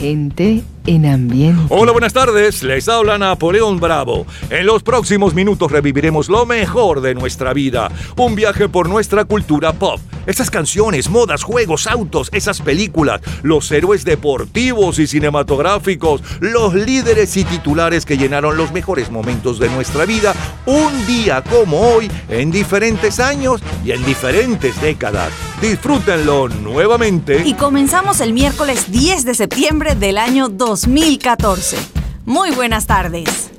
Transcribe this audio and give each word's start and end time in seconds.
Gente 0.00 0.62
en 0.86 1.04
ambiente. 1.04 1.62
Hola, 1.68 1.92
buenas 1.92 2.14
tardes. 2.14 2.62
Les 2.62 2.88
habla 2.88 3.18
Napoleón 3.18 3.78
Bravo. 3.80 4.24
En 4.48 4.64
los 4.64 4.82
próximos 4.82 5.34
minutos 5.34 5.70
reviviremos 5.70 6.30
lo 6.30 6.46
mejor 6.46 7.02
de 7.02 7.14
nuestra 7.14 7.52
vida. 7.52 7.90
Un 8.16 8.34
viaje 8.34 8.66
por 8.66 8.88
nuestra 8.88 9.26
cultura 9.26 9.74
pop. 9.74 10.00
Esas 10.30 10.48
canciones, 10.48 11.10
modas, 11.10 11.42
juegos, 11.42 11.88
autos, 11.88 12.28
esas 12.30 12.60
películas, 12.60 13.20
los 13.42 13.68
héroes 13.72 14.04
deportivos 14.04 15.00
y 15.00 15.08
cinematográficos, 15.08 16.22
los 16.38 16.72
líderes 16.72 17.36
y 17.36 17.42
titulares 17.42 18.06
que 18.06 18.16
llenaron 18.16 18.56
los 18.56 18.70
mejores 18.70 19.10
momentos 19.10 19.58
de 19.58 19.68
nuestra 19.70 20.04
vida 20.04 20.32
un 20.66 21.04
día 21.08 21.42
como 21.42 21.80
hoy, 21.80 22.08
en 22.28 22.52
diferentes 22.52 23.18
años 23.18 23.60
y 23.84 23.90
en 23.90 24.06
diferentes 24.06 24.80
décadas. 24.80 25.32
Disfrútenlo 25.60 26.48
nuevamente. 26.48 27.42
Y 27.44 27.54
comenzamos 27.54 28.20
el 28.20 28.32
miércoles 28.32 28.92
10 28.92 29.24
de 29.24 29.34
septiembre 29.34 29.96
del 29.96 30.16
año 30.16 30.48
2014. 30.48 31.76
Muy 32.24 32.52
buenas 32.52 32.86
tardes. 32.86 33.50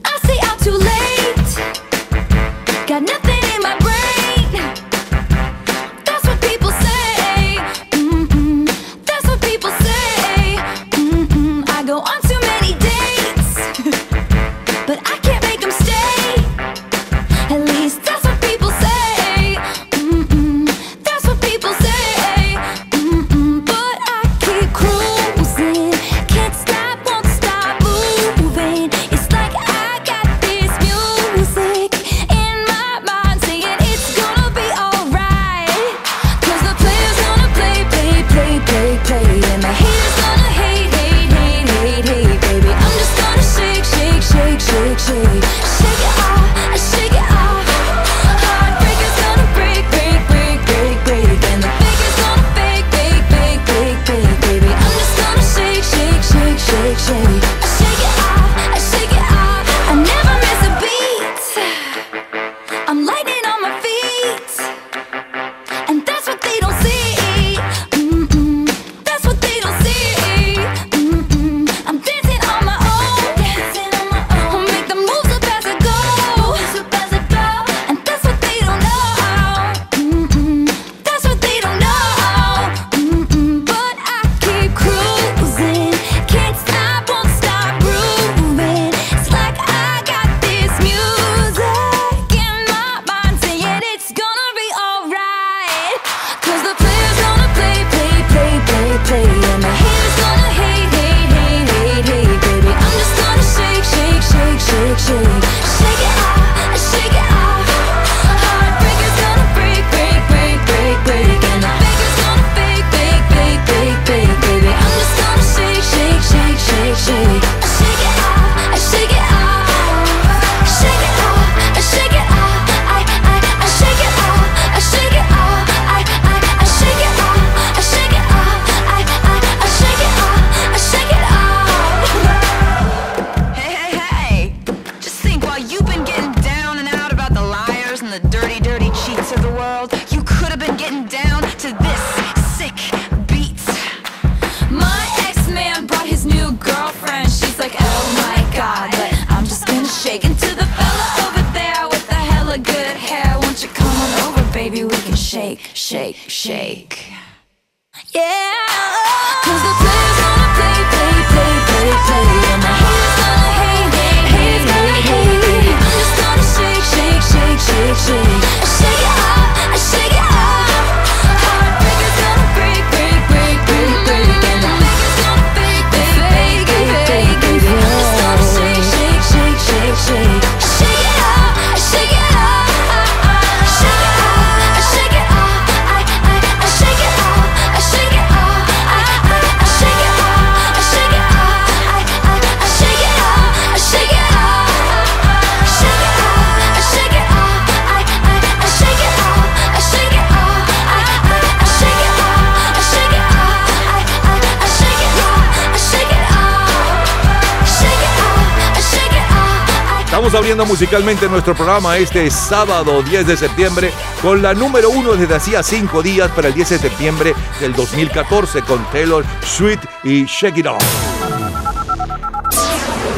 Musicalmente 210.82 211.30
nuestro 211.30 211.54
programa 211.54 211.96
este 211.98 212.28
sábado 212.32 213.04
10 213.04 213.28
de 213.28 213.38
septiembre 213.38 213.92
con 214.20 214.42
la 214.42 214.56
número 214.56 214.90
uno 214.90 215.14
desde 215.14 215.36
hacía 215.36 215.62
cinco 215.62 216.02
días 216.02 216.32
para 216.32 216.48
el 216.48 216.56
10 216.56 216.70
de 216.72 216.80
septiembre 216.80 217.36
del 217.60 217.76
2014 217.76 218.64
con 218.64 218.84
Taylor 218.86 219.24
Swift 219.46 219.86
y 220.04 220.26
Shake 220.26 220.58
It 220.58 220.66
Off. 220.66 220.84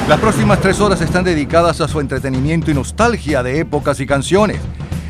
Las 0.09 0.19
próximas 0.19 0.59
tres 0.59 0.81
horas 0.81 0.99
están 0.99 1.23
dedicadas 1.23 1.79
a 1.79 1.87
su 1.87 2.01
entretenimiento 2.01 2.69
y 2.69 2.73
nostalgia 2.73 3.41
de 3.41 3.61
épocas 3.61 3.97
y 4.01 4.05
canciones. 4.05 4.59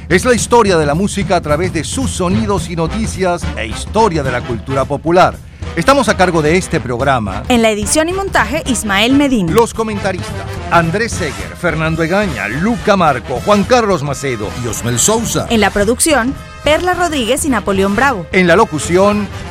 Es 0.07 0.24
la 0.24 0.36
historia 0.36 0.77
de 0.77 0.86
la 0.86 0.94
música 0.94 1.38
a 1.38 1.42
través 1.42 1.74
de 1.74 1.83
sus 1.83 2.12
sonidos 2.12 2.69
y 2.69 2.75
noticias 2.75 3.42
e 3.57 3.66
historia 3.66 4.22
de 4.22 4.31
la 4.31 4.42
cultura 4.42 4.86
popular. 4.86 5.36
Estamos 5.75 6.07
a 6.07 6.16
cargo 6.16 6.44
de 6.44 6.56
este 6.56 6.80
programa. 6.80 7.42
En 7.50 7.63
la 7.63 7.72
edición 7.72 8.07
y 8.10 8.13
montaje, 8.13 8.62
Ismael 8.68 9.16
Medina. 9.16 9.51
Los 9.51 9.74
comentaristas, 9.74 10.45
Andrés 10.74 11.12
Seger, 11.12 11.56
Fernando 11.56 12.02
Egaña, 12.02 12.48
Luca 12.48 12.98
Marco, 12.98 13.40
Juan 13.46 13.64
Carlos 13.64 14.02
Macedo 14.02 14.50
y 14.64 14.68
Osmel 14.68 14.98
Sousa. 14.98 15.46
En 15.52 15.60
la 15.60 15.70
producción, 15.70 16.34
Perla 16.64 16.96
Rodríguez 16.96 17.46
y 17.46 17.50
Napoleón 17.50 17.96
Bravo. 17.96 18.25
En 18.31 18.48
la 18.48 18.56
locución, 18.56 19.28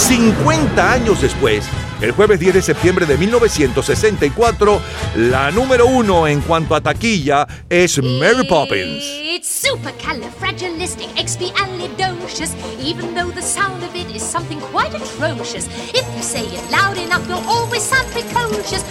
50 0.00 0.92
años 0.92 1.20
después, 1.20 1.64
el 2.00 2.12
jueves 2.12 2.40
10 2.40 2.54
de 2.54 2.62
septiembre 2.62 3.04
de 3.04 3.18
1964, 3.18 4.80
la 5.16 5.50
número 5.50 5.84
uno 5.86 6.26
en 6.26 6.40
cuanto 6.40 6.74
a 6.74 6.80
taquilla 6.80 7.46
es 7.68 8.02
Mary 8.02 8.46
Poppins. 8.48 9.04
It's 9.04 9.62
supercalifragilisticexpialidocious, 9.62 12.54
even 12.82 13.14
though 13.14 13.30
the 13.30 13.42
sound 13.42 13.84
of 13.84 13.94
it 13.94 14.08
is 14.14 14.22
something 14.22 14.58
quite 14.72 14.94
atrocious. 14.94 15.66
If 15.94 16.06
you 16.16 16.22
say 16.22 16.46
it 16.46 16.70
loud 16.70 16.96
enough, 16.96 17.28
you'll 17.28 17.46
always 17.46 17.82
sound 17.82 18.10
precocious. 18.10 18.82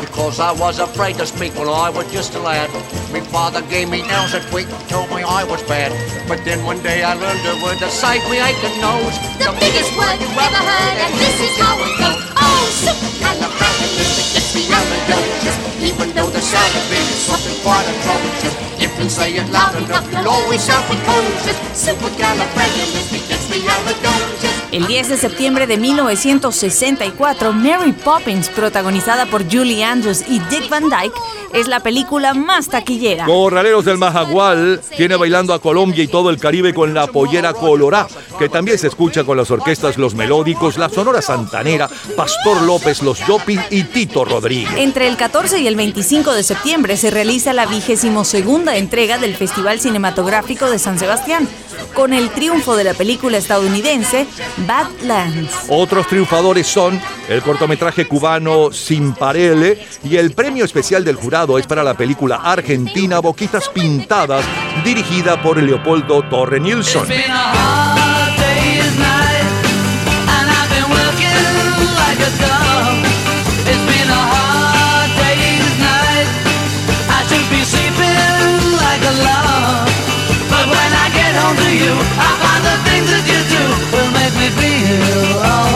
Because 0.00 0.38
I 0.38 0.52
was 0.52 0.78
afraid 0.78 1.16
to 1.16 1.26
speak 1.26 1.54
when 1.58 1.68
I 1.68 1.90
was 1.90 2.06
just 2.12 2.34
a 2.34 2.38
lad. 2.38 2.70
My 3.12 3.20
father 3.20 3.60
gave 3.62 3.88
me 3.90 4.02
nails 4.02 4.30
that 4.32 4.48
week 4.52 4.68
and 4.70 4.88
told 4.88 5.10
me 5.10 5.22
I 5.22 5.42
was 5.44 5.62
bad. 5.64 5.90
But 6.28 6.44
then 6.44 6.62
one 6.64 6.80
day 6.82 7.02
I 7.02 7.14
learned 7.14 7.44
a 7.46 7.56
word 7.62 7.78
to 7.78 7.88
save 7.90 8.22
me 8.30 8.38
aching 8.38 8.80
nose. 8.80 9.18
The 9.38 9.50
biggest 9.58 9.90
word 9.98 10.20
you 10.22 10.28
ever 10.30 10.62
heard, 10.62 10.96
and 11.02 11.14
this 11.18 11.40
is 11.42 11.56
how 11.58 11.74
it 11.78 11.98
goes. 11.98 12.22
Oh, 12.38 12.70
supercalifragilisticexpialidocious. 12.86 15.58
Even 15.82 16.12
though 16.14 16.30
the 16.30 16.40
sound 16.40 16.74
of 16.78 16.92
it 16.94 17.02
is 17.10 17.18
something 17.26 17.58
quite 17.62 17.86
atrocious. 17.90 18.54
If 18.94 19.02
you 19.02 19.10
say 19.10 19.36
it 19.36 19.50
loud 19.50 19.74
enough, 19.76 20.08
you'll 20.12 20.28
always 20.28 20.60
sound 20.60 20.84
precocious. 20.86 21.56
Supercalifragilisticexpialidocious. 21.74 24.54
El 24.74 24.88
10 24.88 25.08
de 25.08 25.16
septiembre 25.16 25.68
de 25.68 25.78
1964, 25.78 27.52
Mary 27.52 27.92
Poppins, 27.92 28.48
protagonizada 28.48 29.24
por 29.26 29.44
Julie 29.44 29.84
Andrews 29.84 30.24
y 30.28 30.40
Dick 30.50 30.68
Van 30.68 30.90
Dyke, 30.90 31.14
es 31.52 31.68
la 31.68 31.78
película 31.78 32.34
más 32.34 32.68
taquillera. 32.68 33.26
Corraleros 33.26 33.84
del 33.84 33.98
Majagual 33.98 34.80
tiene 34.96 35.14
bailando 35.14 35.54
a 35.54 35.60
Colombia 35.60 36.02
y 36.02 36.08
todo 36.08 36.30
el 36.30 36.38
Caribe 36.38 36.74
con 36.74 36.92
la 36.92 37.06
pollera 37.06 37.52
colorá, 37.52 38.08
que 38.36 38.48
también 38.48 38.76
se 38.76 38.88
escucha 38.88 39.22
con 39.22 39.36
las 39.36 39.52
orquestas 39.52 39.96
Los 39.96 40.16
Melódicos, 40.16 40.76
la 40.76 40.88
Sonora 40.88 41.22
Santanera, 41.22 41.88
Pastor 42.16 42.62
López, 42.62 43.00
Los 43.02 43.24
Yopis 43.24 43.60
y 43.70 43.84
Tito 43.84 44.24
Rodríguez. 44.24 44.74
Entre 44.76 45.06
el 45.06 45.16
14 45.16 45.60
y 45.60 45.68
el 45.68 45.76
25 45.76 46.32
de 46.32 46.42
septiembre 46.42 46.96
se 46.96 47.12
realiza 47.12 47.52
la 47.52 47.66
vigésimo 47.66 48.24
segunda 48.24 48.76
entrega 48.84 49.16
del 49.16 49.34
Festival 49.34 49.80
Cinematográfico 49.80 50.70
de 50.70 50.78
San 50.78 50.98
Sebastián, 50.98 51.48
con 51.94 52.12
el 52.12 52.28
triunfo 52.30 52.76
de 52.76 52.84
la 52.84 52.92
película 52.92 53.38
estadounidense 53.38 54.26
Badlands. 54.66 55.50
Otros 55.68 56.06
triunfadores 56.06 56.66
son 56.66 57.00
el 57.28 57.40
cortometraje 57.42 58.06
cubano 58.06 58.70
Sin 58.72 59.14
Parele 59.14 59.86
y 60.04 60.16
el 60.16 60.32
premio 60.32 60.66
especial 60.66 61.02
del 61.02 61.16
jurado 61.16 61.58
es 61.58 61.66
para 61.66 61.82
la 61.82 61.94
película 61.94 62.36
argentina 62.36 63.20
Boquitas 63.20 63.70
Pintadas, 63.70 64.44
dirigida 64.84 65.42
por 65.42 65.56
Leopoldo 65.62 66.22
Torre 66.28 66.60
Nilsson. 66.60 67.08
love. 79.22 79.88
But 80.50 80.66
when 80.66 80.90
I 81.04 81.06
get 81.14 81.32
home 81.42 81.56
to 81.56 81.70
you, 81.82 81.94
I 82.18 82.30
find 82.42 82.62
the 82.66 82.76
things 82.88 83.08
that 83.12 83.24
you 83.30 83.40
do 83.54 83.62
will 83.94 84.10
make 84.18 84.34
me 84.40 84.48
feel 84.58 85.38
alright. 85.42 85.73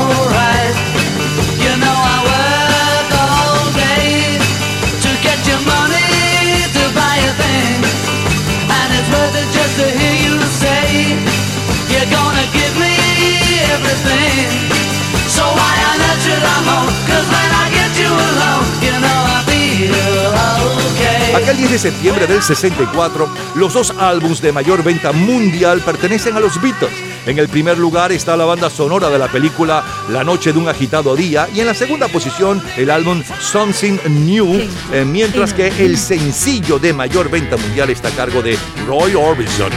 Aquel 21.49 21.61
10 21.61 21.71
de 21.71 21.79
septiembre 21.79 22.27
del 22.27 22.43
64, 22.43 23.27
los 23.55 23.73
dos 23.73 23.95
álbums 23.99 24.43
de 24.43 24.53
mayor 24.53 24.85
venta 24.85 25.13
mundial 25.13 25.81
pertenecen 25.81 26.37
a 26.37 26.41
los 26.41 26.61
Beatles. 26.61 26.93
En 27.25 27.39
el 27.39 27.49
primer 27.49 27.79
lugar 27.79 28.13
está 28.13 28.37
la 28.37 28.45
banda 28.45 28.69
sonora 28.69 29.09
de 29.09 29.19
la 29.19 29.29
película 29.29 29.83
La 30.11 30.25
noche 30.25 30.53
de 30.53 30.59
un 30.59 30.69
agitado 30.69 31.17
día 31.17 31.49
y 31.55 31.61
en 31.61 31.67
la 31.67 31.73
segunda 31.73 32.07
posición 32.09 32.63
el 32.77 32.91
álbum 32.91 33.23
Something 33.41 33.97
New, 34.27 34.61
eh, 34.93 35.07
mientras 35.07 35.55
que 35.55 35.69
el 35.83 35.97
sencillo 35.97 36.79
de 36.79 36.93
mayor 36.93 37.31
venta 37.31 37.57
mundial 37.57 37.89
está 37.89 38.09
a 38.09 38.11
cargo 38.11 38.43
de 38.43 38.59
Roy 38.87 39.15
Orbison. 39.15 39.71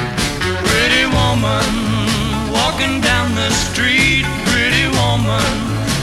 Pretty 0.65 1.05
woman, 1.05 2.51
walking 2.51 2.99
down 2.99 3.33
the 3.33 3.47
street, 3.49 4.25
pretty 4.51 4.89
woman, 4.97 5.39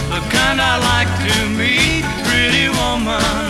the 0.09 0.21
kind 0.35 0.63
I 0.63 0.79
like 0.79 1.13
to 1.29 1.47
meet, 1.51 2.07
pretty 2.25 2.71
woman. 2.71 3.48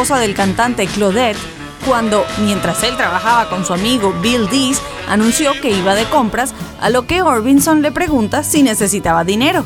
Esposa 0.00 0.20
del 0.20 0.36
cantante 0.36 0.86
Claudette, 0.86 1.36
cuando, 1.84 2.24
mientras 2.44 2.84
él 2.84 2.96
trabajaba 2.96 3.50
con 3.50 3.64
su 3.64 3.72
amigo 3.72 4.14
Bill 4.22 4.48
Dees, 4.48 4.80
anunció 5.08 5.50
que 5.60 5.70
iba 5.70 5.96
de 5.96 6.04
compras, 6.04 6.54
a 6.80 6.88
lo 6.88 7.08
que 7.08 7.20
Orbison 7.20 7.82
le 7.82 7.90
pregunta 7.90 8.44
si 8.44 8.62
necesitaba 8.62 9.24
dinero. 9.24 9.64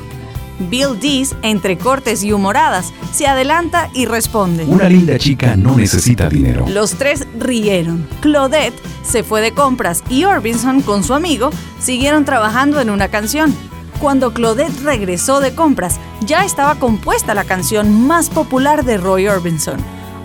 Bill 0.70 0.98
Dees, 0.98 1.36
entre 1.42 1.76
cortes 1.76 2.22
y 2.22 2.32
humoradas, 2.32 2.94
se 3.12 3.26
adelanta 3.26 3.90
y 3.92 4.06
responde. 4.06 4.64
Una 4.64 4.88
linda 4.88 5.18
chica 5.18 5.54
no 5.54 5.76
necesita 5.76 6.30
dinero. 6.30 6.64
Los 6.66 6.92
tres 6.92 7.26
rieron. 7.38 8.08
Claudette 8.22 8.80
se 9.02 9.24
fue 9.24 9.42
de 9.42 9.52
compras 9.52 10.02
y 10.08 10.24
Orbison 10.24 10.80
con 10.80 11.04
su 11.04 11.12
amigo 11.12 11.50
siguieron 11.78 12.24
trabajando 12.24 12.80
en 12.80 12.88
una 12.88 13.08
canción. 13.08 13.54
Cuando 14.00 14.32
Claudette 14.32 14.82
regresó 14.82 15.40
de 15.40 15.54
compras, 15.54 16.00
ya 16.22 16.46
estaba 16.46 16.76
compuesta 16.76 17.34
la 17.34 17.44
canción 17.44 18.06
más 18.06 18.30
popular 18.30 18.86
de 18.86 18.96
Roy 18.96 19.28
Orbison. 19.28 19.76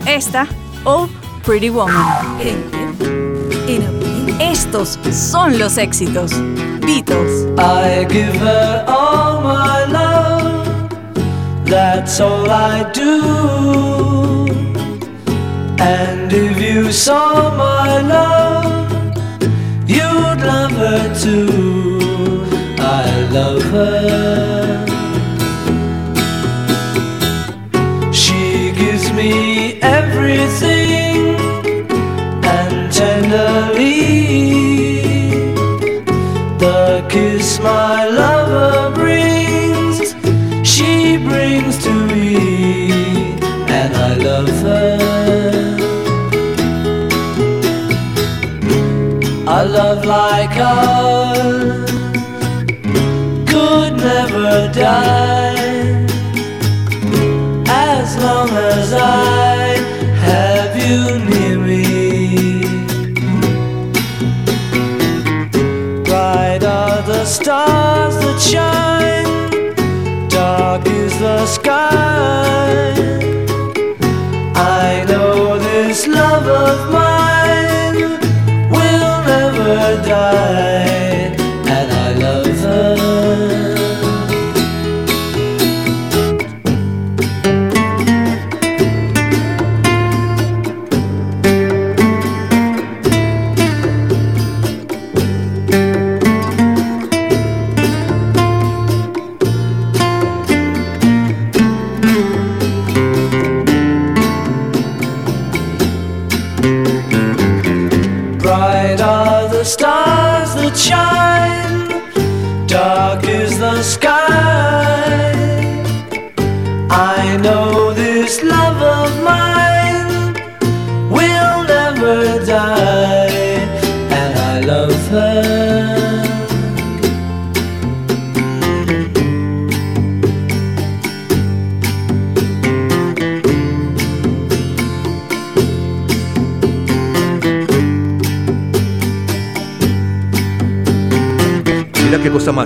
Esta, 0.08 0.48
Oh 0.86 1.10
Pretty 1.44 1.70
Woman. 1.70 1.94
Estos 4.40 4.98
son 5.12 5.60
los 5.60 5.78
éxitos. 5.78 6.32
Beatles. 6.80 7.46
I 7.60 8.06
give 8.06 8.34
her 8.40 8.86
all 8.88 9.42
my 9.42 9.86
love, 9.92 10.90
that's 11.66 12.22
all 12.22 12.50
I 12.50 12.90
do. 12.94 14.46
And 15.78 16.32
if 16.32 16.58
you 16.58 16.90
saw 16.94 17.54
my 17.58 18.02
love, 18.02 18.90
you'd 19.86 20.42
love 20.42 20.72
her 20.72 21.14
too. 21.22 22.46
I 22.80 23.28
love 23.32 23.64
her. 23.74 24.86
She 28.14 28.72
gives 28.72 29.12
me 29.12 29.57
everything 29.82 31.36
and 32.44 32.92
tenderly 32.92 34.08
the 36.58 37.06
kiss 37.10 37.60
my 37.60 38.08
lover 38.08 38.94
brings, 38.96 40.16
she 40.68 41.18
brings 41.18 41.78
to 41.84 41.92
me, 42.08 42.92
and 43.70 43.96
I 43.96 44.16
love 44.16 44.50
her. 44.68 44.98
A 49.50 49.66
love 49.66 50.06
like 50.06 50.58
ours 50.58 51.90
could 53.50 53.94
never 53.98 54.70
die 54.74 56.06
as 57.70 58.18
long 58.18 58.50
as 58.50 58.94
I 58.94 59.37
near 61.16 61.58
me. 61.60 62.62
Bright 66.04 66.64
are 66.64 67.02
the 67.04 67.26
stars 67.26 68.16
that 68.24 68.40
shine, 68.40 70.30
dark 70.30 70.86
is 70.88 71.18
the 71.20 71.46
sky. 71.46 71.97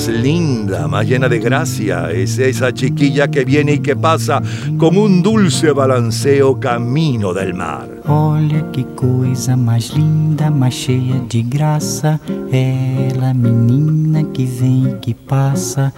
Más 0.02 0.08
linda, 0.08 0.88
más 0.88 1.08
llena 1.08 1.30
de 1.30 1.38
gracia. 1.38 2.10
Es 2.10 2.40
esa 2.40 2.74
chiquilla 2.74 3.28
que 3.30 3.46
viene 3.46 3.74
y 3.74 3.80
que 3.80 3.96
pasa 3.96 4.42
como 4.78 5.04
un 5.04 5.22
dulce 5.22 5.72
balanceo 5.72 6.60
camino 6.60 7.34
del 7.36 7.54
mar. 7.54 7.88
Olha 8.08 8.64
que 8.72 8.84
coisa 8.96 9.56
mais 9.56 9.94
linda, 9.94 10.50
mais 10.50 10.74
cheia 10.74 11.22
de 11.30 11.44
graça. 11.44 12.20
Ela, 12.52 13.32
menina 13.36 14.24
que 14.24 14.46
vem 14.46 14.90
e 14.90 15.00
que 15.00 15.14
passa, 15.14 15.94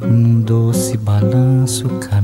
num 0.00 0.40
doce 0.40 0.96
balanço, 0.96 1.88
caminho 2.08 2.23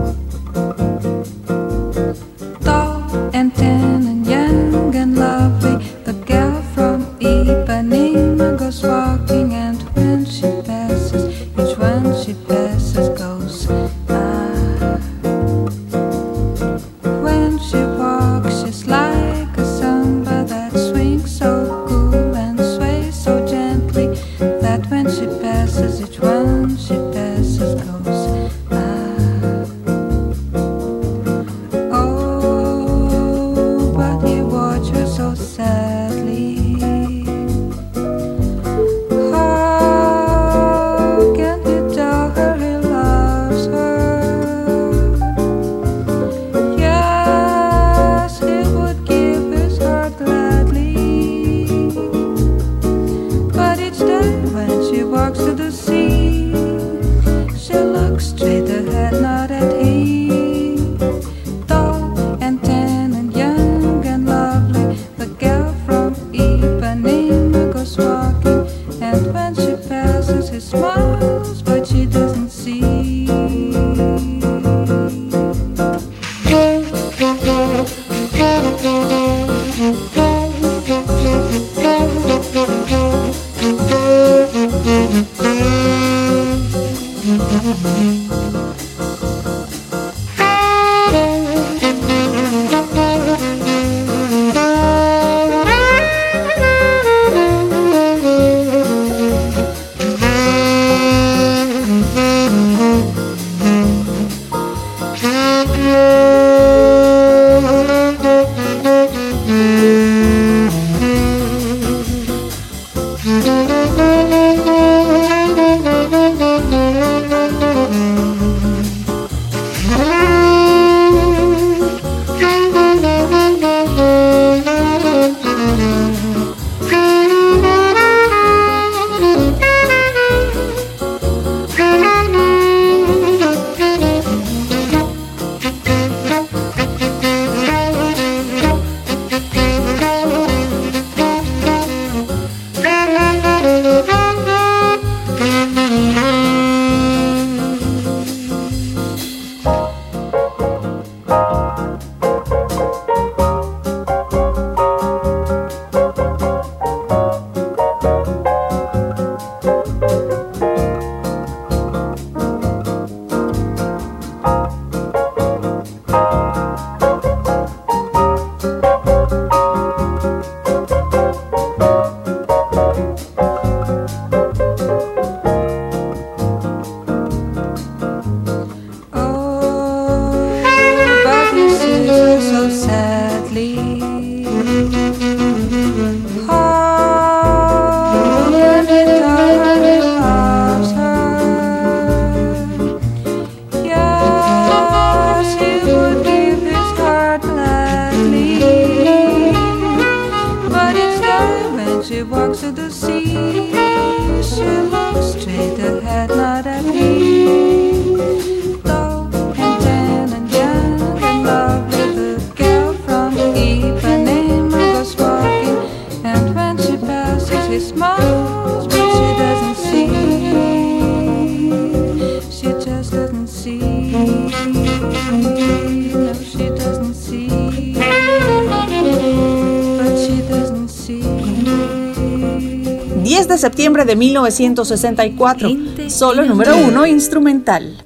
1964. 234.21 235.69
Solo 236.07 236.45
número 236.45 236.77
uno 236.77 237.07
instrumental. 237.07 238.00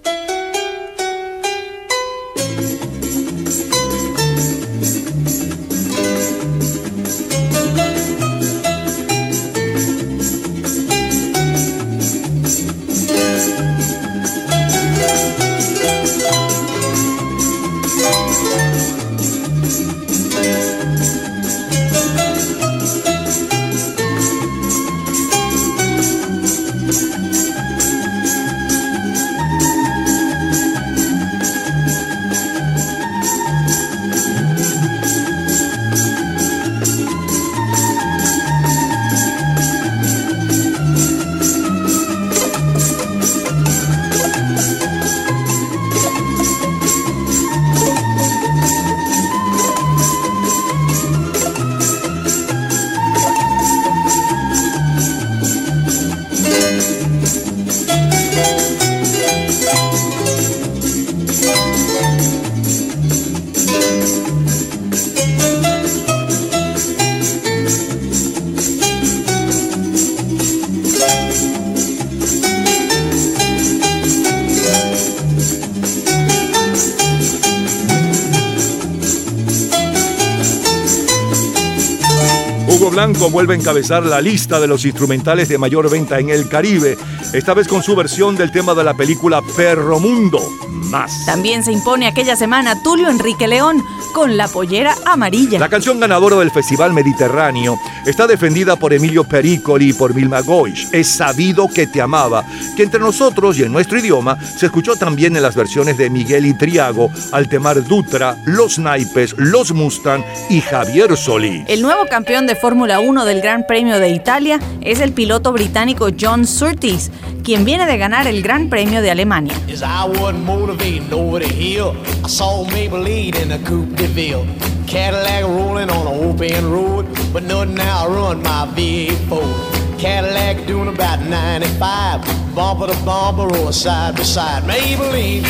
Vuelve 83.35 83.53
a 83.53 83.57
encabezar 83.57 84.05
la 84.05 84.21
lista 84.21 84.61
de 84.61 84.67
los 84.67 84.85
instrumentales 84.85 85.49
de 85.49 85.57
mayor 85.57 85.89
venta 85.89 86.19
en 86.19 86.29
el 86.29 86.47
Caribe, 86.47 86.97
esta 87.33 87.53
vez 87.53 87.67
con 87.67 87.83
su 87.83 87.93
versión 87.93 88.37
del 88.37 88.49
tema 88.49 88.73
de 88.73 88.85
la 88.85 88.93
película 88.93 89.41
Perro 89.57 89.99
Mundo. 89.99 90.39
Más. 90.69 91.25
También 91.25 91.61
se 91.61 91.73
impone 91.73 92.07
aquella 92.07 92.37
semana 92.37 92.81
Tulio 92.81 93.09
Enrique 93.09 93.49
León 93.49 93.83
con 94.13 94.37
la 94.37 94.47
pollera 94.47 94.95
amarilla. 95.05 95.59
La 95.59 95.67
canción 95.67 95.99
ganadora 95.99 96.37
del 96.37 96.49
Festival 96.49 96.93
Mediterráneo 96.93 97.77
está 98.05 98.25
defendida 98.25 98.77
por 98.77 98.93
Emilio 98.93 99.25
Pericoli 99.25 99.89
y 99.89 99.93
por 99.93 100.13
Vilma 100.13 100.39
Goich. 100.39 100.87
Es 100.93 101.07
sabido 101.09 101.67
que 101.67 101.87
te 101.87 102.01
amaba, 102.01 102.45
que 102.75 102.83
entre 102.83 102.99
nosotros 102.99 103.57
y 103.57 103.63
en 103.63 103.71
nuestro 103.71 103.97
idioma 103.97 104.37
se 104.41 104.67
escuchó 104.67 104.95
también 104.95 105.35
en 105.35 105.41
las 105.41 105.55
versiones 105.55 105.97
de 105.97 106.09
Miguel 106.09 106.45
Itriago, 106.45 107.09
Altemar 107.31 107.83
Dutra, 107.87 108.37
Los 108.45 108.77
Naipes, 108.77 109.35
Los 109.37 109.71
Mustang 109.73 110.23
y 110.49 110.61
Javier 110.61 111.15
Solís. 111.17 111.63
El 111.67 111.81
nuevo 111.81 112.05
campeón 112.07 112.47
de 112.47 112.55
Fórmula 112.55 112.99
1 112.99 113.25
del 113.25 113.41
Gran 113.41 113.65
Premio 113.65 113.99
de 113.99 114.09
Italia 114.09 114.59
es 114.81 114.99
el 114.99 115.13
piloto 115.13 115.51
británico 115.51 116.09
John 116.19 116.45
Surtees, 116.45 117.11
quien 117.43 117.65
viene 117.65 117.85
de 117.85 117.97
ganar 117.97 118.27
el 118.27 118.41
Gran 118.41 118.69
Premio 118.69 119.01
de 119.01 119.11
Alemania. 119.11 119.53
As 119.71 119.81
I 119.81 120.07
wasn't 120.07 120.45
motivating 120.45 121.11
over 121.13 121.39
the 121.39 121.51
hill, 121.51 121.95
I 122.23 122.27
saw 122.27 122.65
Maybelline 122.65 123.41
in 123.41 123.51
a 123.51 123.59
Coupe 123.59 123.95
de 123.95 124.07
Ville. 124.07 124.45
Cadillac 124.87 125.43
rolling 125.43 125.89
on 125.89 126.07
an 126.07 126.29
open 126.29 126.71
road, 126.71 127.05
but 127.33 127.43
nothing 127.43 127.79
outrun 127.79 128.43
my 128.43 128.67
V8 128.75 129.75
Cadillac 129.97 130.67
doing 130.67 130.89
about 130.89 131.21
95, 131.21 132.21
bumper 132.55 132.87
to 132.87 133.05
bumper 133.05 133.53
or 133.57 133.73
side 133.73 134.15
by 134.15 134.23
side. 134.23 134.63
Maybelline, 134.63 135.43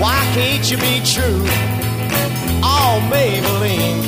why 0.00 0.20
can't 0.34 0.68
you 0.68 0.76
be 0.76 1.00
true? 1.04 1.44
Oh, 2.66 2.98
Maybelline, 3.12 4.02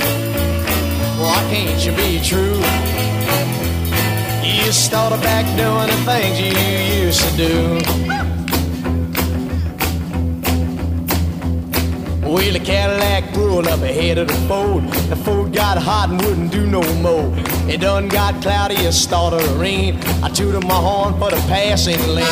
why 1.20 1.38
can't 1.48 1.86
you 1.86 1.92
be 1.92 2.20
true? 2.20 2.58
You 4.42 4.72
started 4.72 5.22
back 5.22 5.46
doing 5.56 5.86
the 5.86 6.04
things 6.04 6.40
you 6.40 7.04
used 7.04 7.20
to 7.20 7.36
do. 7.36 8.05
Well, 12.36 12.52
the 12.52 12.60
Cadillac 12.60 13.32
pulled 13.32 13.66
up 13.66 13.80
ahead 13.80 14.18
of 14.18 14.28
the 14.28 14.34
Ford. 14.46 14.84
The 15.08 15.16
Ford 15.16 15.54
got 15.54 15.78
hot 15.78 16.10
and 16.10 16.20
wouldn't 16.20 16.52
do 16.52 16.66
no 16.66 16.82
more. 16.96 17.32
It 17.66 17.80
done 17.80 18.08
got 18.08 18.42
cloudy, 18.42 18.74
it 18.74 18.92
started 18.92 19.40
to 19.40 19.54
rain. 19.54 19.98
I 20.22 20.28
tooted 20.28 20.62
my 20.64 20.74
horn 20.74 21.14
for 21.14 21.30
the 21.30 21.40
passing 21.48 21.98
lane. 22.08 22.26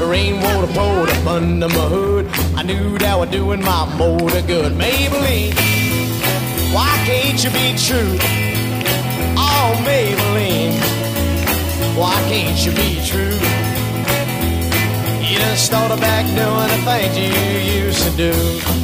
The 0.00 0.06
rainwater 0.06 0.66
poured 0.72 1.08
up 1.08 1.26
under 1.28 1.68
my 1.68 1.86
hood. 1.86 2.26
I 2.56 2.64
knew 2.64 2.98
that 2.98 3.16
was 3.16 3.30
doing 3.30 3.62
my 3.62 3.86
motor 3.96 4.42
good. 4.42 4.72
Maybelline, 4.72 5.54
why 6.74 6.90
can't 7.06 7.38
you 7.44 7.50
be 7.50 7.78
true? 7.78 8.18
Oh, 9.38 9.70
Maybelline, 9.86 10.74
why 11.96 12.14
can't 12.26 12.58
you 12.66 12.72
be 12.72 13.06
true? 13.06 13.38
You 15.22 15.38
done 15.38 15.56
started 15.56 16.00
back 16.00 16.26
doing 16.34 16.70
the 16.74 16.80
things 16.90 17.16
you 17.16 17.84
used 17.84 18.02
to 18.02 18.16
do. 18.16 18.83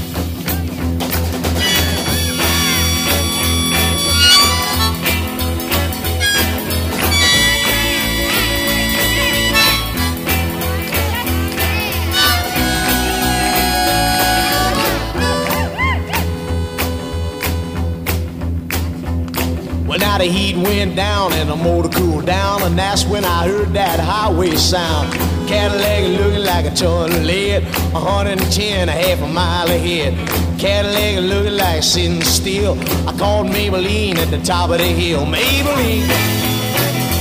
The 20.21 20.27
heat 20.27 20.55
went 20.55 20.95
down 20.95 21.33
and 21.33 21.49
the 21.49 21.57
motor 21.57 21.89
cooled 21.89 22.27
down, 22.27 22.63
and 22.65 22.79
that's 22.79 23.07
when 23.07 23.25
I 23.25 23.49
heard 23.49 23.73
that 23.73 23.99
highway 23.99 24.55
sound. 24.55 25.11
Cadillac 25.49 26.21
looking 26.21 26.45
like 26.45 26.67
a 26.67 26.75
ton 26.75 27.11
of 27.11 27.25
lead, 27.25 27.65
110, 27.95 28.89
a 28.91 28.93
half 28.93 29.23
a 29.23 29.27
mile 29.27 29.69
ahead. 29.69 30.13
Cadillac 30.61 31.25
looking 31.25 31.57
like 31.57 31.83
sitting 31.83 32.21
still. 32.21 32.79
I 33.09 33.17
called 33.17 33.47
Maybelline 33.47 34.17
at 34.17 34.31
the 34.31 34.41
top 34.41 34.69
of 34.69 34.77
the 34.77 34.85
hill. 34.85 35.25
Maybelline, 35.25 36.07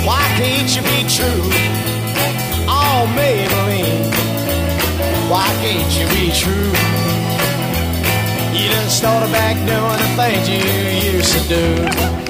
why 0.06 0.26
can't 0.36 0.68
you 0.76 0.82
be 0.92 1.08
true? 1.08 1.44
Oh, 2.68 3.08
Maybelline, 3.16 4.12
why 5.32 5.48
can't 5.64 5.92
you 5.96 6.06
be 6.20 6.36
true? 6.36 6.72
You 8.60 8.70
done 8.70 8.90
started 8.90 9.32
back 9.32 9.56
doing 9.56 10.00
the 10.04 10.10
things 10.20 10.50
you 10.50 11.14
used 11.14 11.32
to 11.40 11.48
do. 11.48 12.29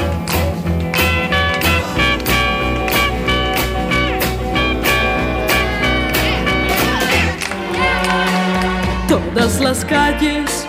Todas 9.10 9.60
las 9.60 9.84
calles 9.86 10.68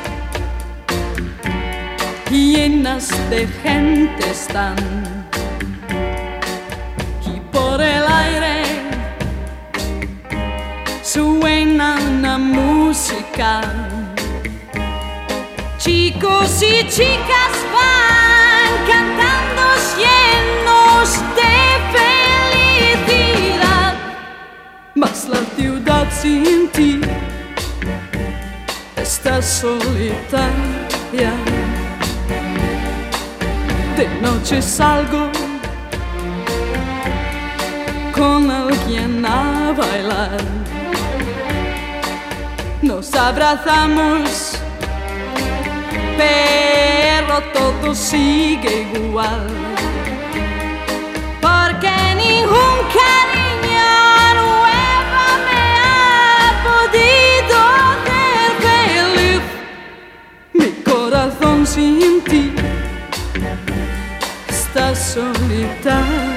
llenas 2.31 3.11
de 3.29 3.47
gente 3.47 4.31
están. 4.31 4.77
Y 7.27 7.39
por 7.53 7.83
el 7.83 8.03
aire 8.03 8.63
suena 11.03 11.99
una 11.99 12.39
música. 12.39 13.61
Chicos 15.77 16.63
y 16.63 16.89
chicas 16.89 17.55
van 17.75 18.73
cantando 18.91 19.63
llenos 20.01 21.11
de 21.37 21.53
felicidad, 23.05 23.95
mas 24.95 25.29
la 25.29 25.41
ciudad 25.59 26.07
sin 26.11 26.69
ti 26.69 27.01
está 29.23 29.43
solitaria. 29.43 31.33
De 33.95 34.09
noche 34.23 34.63
salgo 34.63 35.31
con 38.15 38.51
alguien 38.51 39.23
a 39.27 39.75
bailar. 39.77 40.41
Nos 42.81 43.15
abrazamos, 43.15 44.59
pero 46.17 47.43
todo 47.53 47.95
sigue 47.95 48.87
igual. 48.95 49.47
Porque 51.43 51.93
ningún 52.17 52.79
corazón 61.71 61.75
sin 61.75 62.21
ti 62.25 62.53
está 64.49 64.95
solitario. 64.95 66.31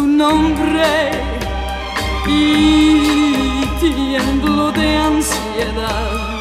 Tu 0.00 0.06
nombre 0.06 1.10
y 2.26 3.66
tiemblo 3.80 4.72
de 4.72 4.96
ansiedad. 4.96 6.40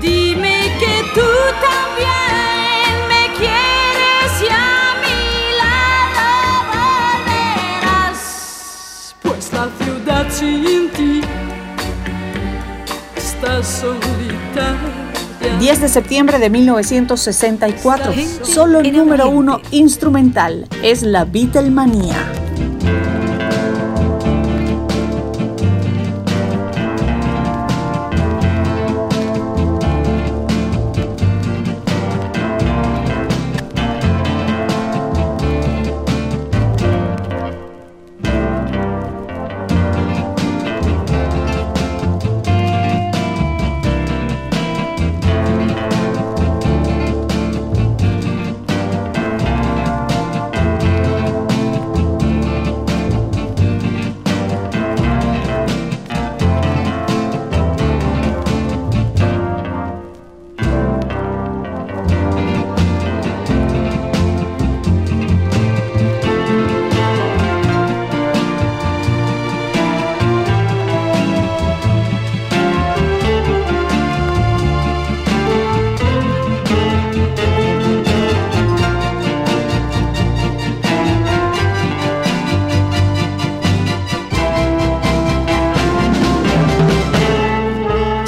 Dime 0.00 0.58
que 0.80 0.94
tú 1.14 1.30
también 1.68 2.92
me 3.12 3.22
quieres 3.38 4.30
y 4.42 4.48
a 4.50 4.94
mi 5.04 5.22
lado 5.62 6.28
volverás. 8.04 8.20
Pues 9.22 9.44
la 9.54 9.66
ciudad 9.80 10.26
sin 10.30 10.90
ti 10.90 11.22
está 13.16 13.62
solitaria. 13.62 14.95
10 15.58 15.80
de 15.80 15.88
septiembre 15.88 16.38
de 16.38 16.50
1964, 16.50 18.12
solo 18.42 18.80
el 18.80 18.92
número 18.92 19.30
uno 19.30 19.60
instrumental 19.70 20.66
es 20.82 21.02
la 21.02 21.24
Beatlemanía. 21.24 22.35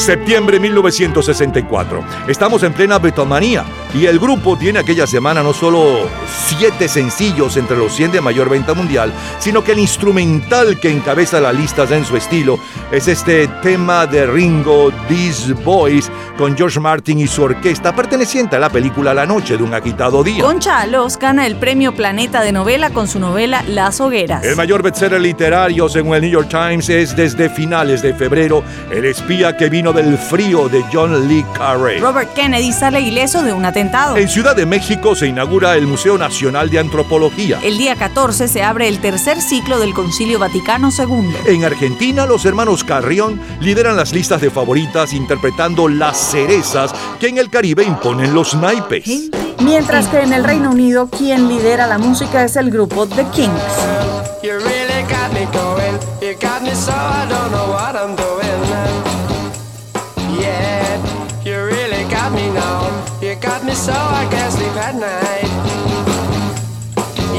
Septiembre 0.08 0.58
1964. 0.58 2.02
Estamos 2.28 2.62
en 2.62 2.72
plena 2.72 2.98
Beatlemanía 2.98 3.62
y 3.94 4.06
el 4.06 4.18
grupo 4.18 4.56
tiene 4.56 4.78
aquella 4.78 5.06
semana 5.06 5.42
no 5.42 5.52
solo 5.52 6.08
siete 6.46 6.88
sencillos 6.88 7.56
entre 7.56 7.76
los 7.76 7.94
100 7.94 8.12
de 8.12 8.20
mayor 8.20 8.48
venta 8.48 8.74
mundial, 8.74 9.12
sino 9.38 9.64
que 9.64 9.72
el 9.72 9.78
instrumental 9.78 10.78
que 10.78 10.90
encabeza 10.90 11.40
las 11.40 11.54
listas 11.54 11.90
en 11.90 12.04
su 12.04 12.16
estilo 12.16 12.58
es 12.92 13.08
este 13.08 13.48
tema 13.62 14.06
de 14.06 14.26
Ringo, 14.26 14.90
These 15.08 15.52
Boys, 15.52 16.10
con 16.36 16.56
George 16.56 16.78
Martin 16.80 17.18
y 17.18 17.26
su 17.26 17.42
orquesta 17.42 17.94
perteneciente 17.94 18.56
a 18.56 18.58
la 18.58 18.70
película 18.70 19.12
La 19.12 19.26
Noche 19.26 19.56
de 19.56 19.62
un 19.62 19.74
agitado 19.74 20.22
día. 20.22 20.42
Concha 20.42 20.80
Alós 20.80 21.18
gana 21.18 21.46
el 21.46 21.56
premio 21.56 21.94
Planeta 21.94 22.42
de 22.42 22.52
Novela 22.52 22.90
con 22.90 23.08
su 23.08 23.18
novela 23.18 23.62
Las 23.66 24.00
Hogueras. 24.00 24.44
El 24.44 24.56
mayor 24.56 24.82
bestseller 24.82 25.20
literario, 25.20 25.88
según 25.88 26.14
el 26.14 26.22
New 26.22 26.30
York 26.30 26.48
Times, 26.48 26.88
es 26.88 27.16
desde 27.16 27.48
finales 27.48 28.02
de 28.02 28.14
febrero 28.14 28.62
El 28.90 29.04
espía 29.04 29.56
que 29.56 29.68
vino 29.68 29.92
del 29.92 30.16
frío 30.16 30.68
de 30.68 30.84
John 30.92 31.28
Lee 31.28 31.44
Carey. 31.54 31.98
Robert 31.98 32.32
Kennedy 32.34 32.72
sale 32.72 33.00
ileso 33.00 33.42
de 33.42 33.52
un 33.52 33.64
atentado. 33.78 34.16
En 34.16 34.28
Ciudad 34.28 34.56
de 34.56 34.66
México 34.66 35.14
se 35.14 35.28
inaugura 35.28 35.76
el 35.76 35.86
Museo 35.86 36.18
Nacional 36.18 36.68
de 36.68 36.80
Antropología. 36.80 37.60
El 37.62 37.78
día 37.78 37.94
14 37.94 38.48
se 38.48 38.62
abre 38.62 38.88
el 38.88 38.98
tercer 39.00 39.40
ciclo 39.40 39.78
del 39.78 39.94
Concilio 39.94 40.38
Vaticano 40.38 40.90
II. 40.96 41.34
En 41.46 41.64
Argentina, 41.64 42.26
los 42.26 42.44
hermanos 42.44 42.82
Carrión 42.82 43.40
lideran 43.60 43.96
las 43.96 44.12
listas 44.12 44.40
de 44.40 44.50
favoritas 44.50 45.12
interpretando 45.12 45.88
las 45.88 46.16
cerezas 46.16 46.92
que 47.20 47.28
en 47.28 47.38
el 47.38 47.50
Caribe 47.50 47.84
imponen 47.84 48.34
los 48.34 48.54
naipes. 48.54 49.30
Mientras 49.60 50.08
que 50.08 50.22
en 50.22 50.32
el 50.32 50.44
Reino 50.44 50.70
Unido, 50.70 51.08
quien 51.08 51.48
lidera 51.48 51.86
la 51.86 51.98
música 51.98 52.44
es 52.44 52.56
el 52.56 52.70
grupo 52.70 53.06
The 53.06 53.26
Kings. 53.26 53.52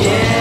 Yeah, 0.09 0.38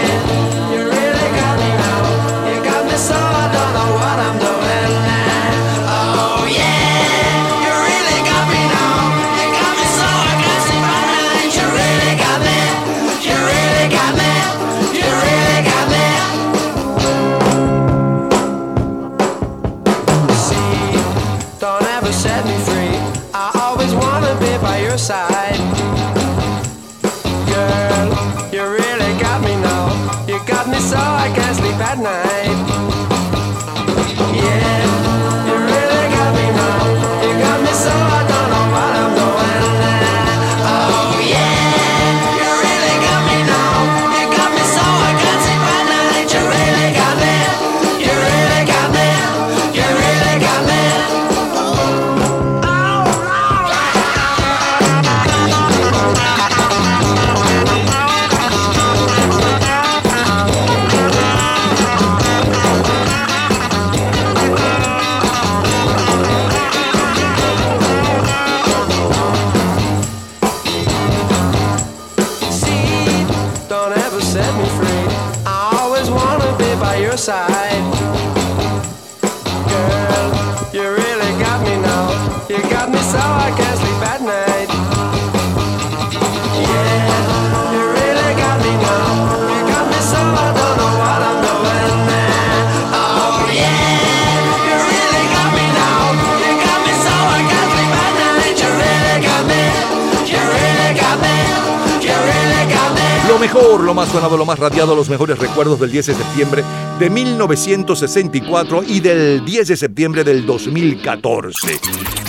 lo 103.89 103.95
más 103.95 104.09
sonado, 104.09 104.37
lo 104.37 104.45
más 104.45 104.59
radiado, 104.59 104.95
los 104.95 105.09
mejores 105.09 105.39
recuerdos 105.39 105.79
del 105.79 105.91
10 105.91 106.05
de 106.05 106.13
septiembre 106.13 106.63
de 106.99 107.09
1964 107.09 108.83
y 108.83 108.99
del 108.99 109.43
10 109.43 109.67
de 109.67 109.75
septiembre 109.75 110.23
del 110.23 110.45
2014. 110.45 111.79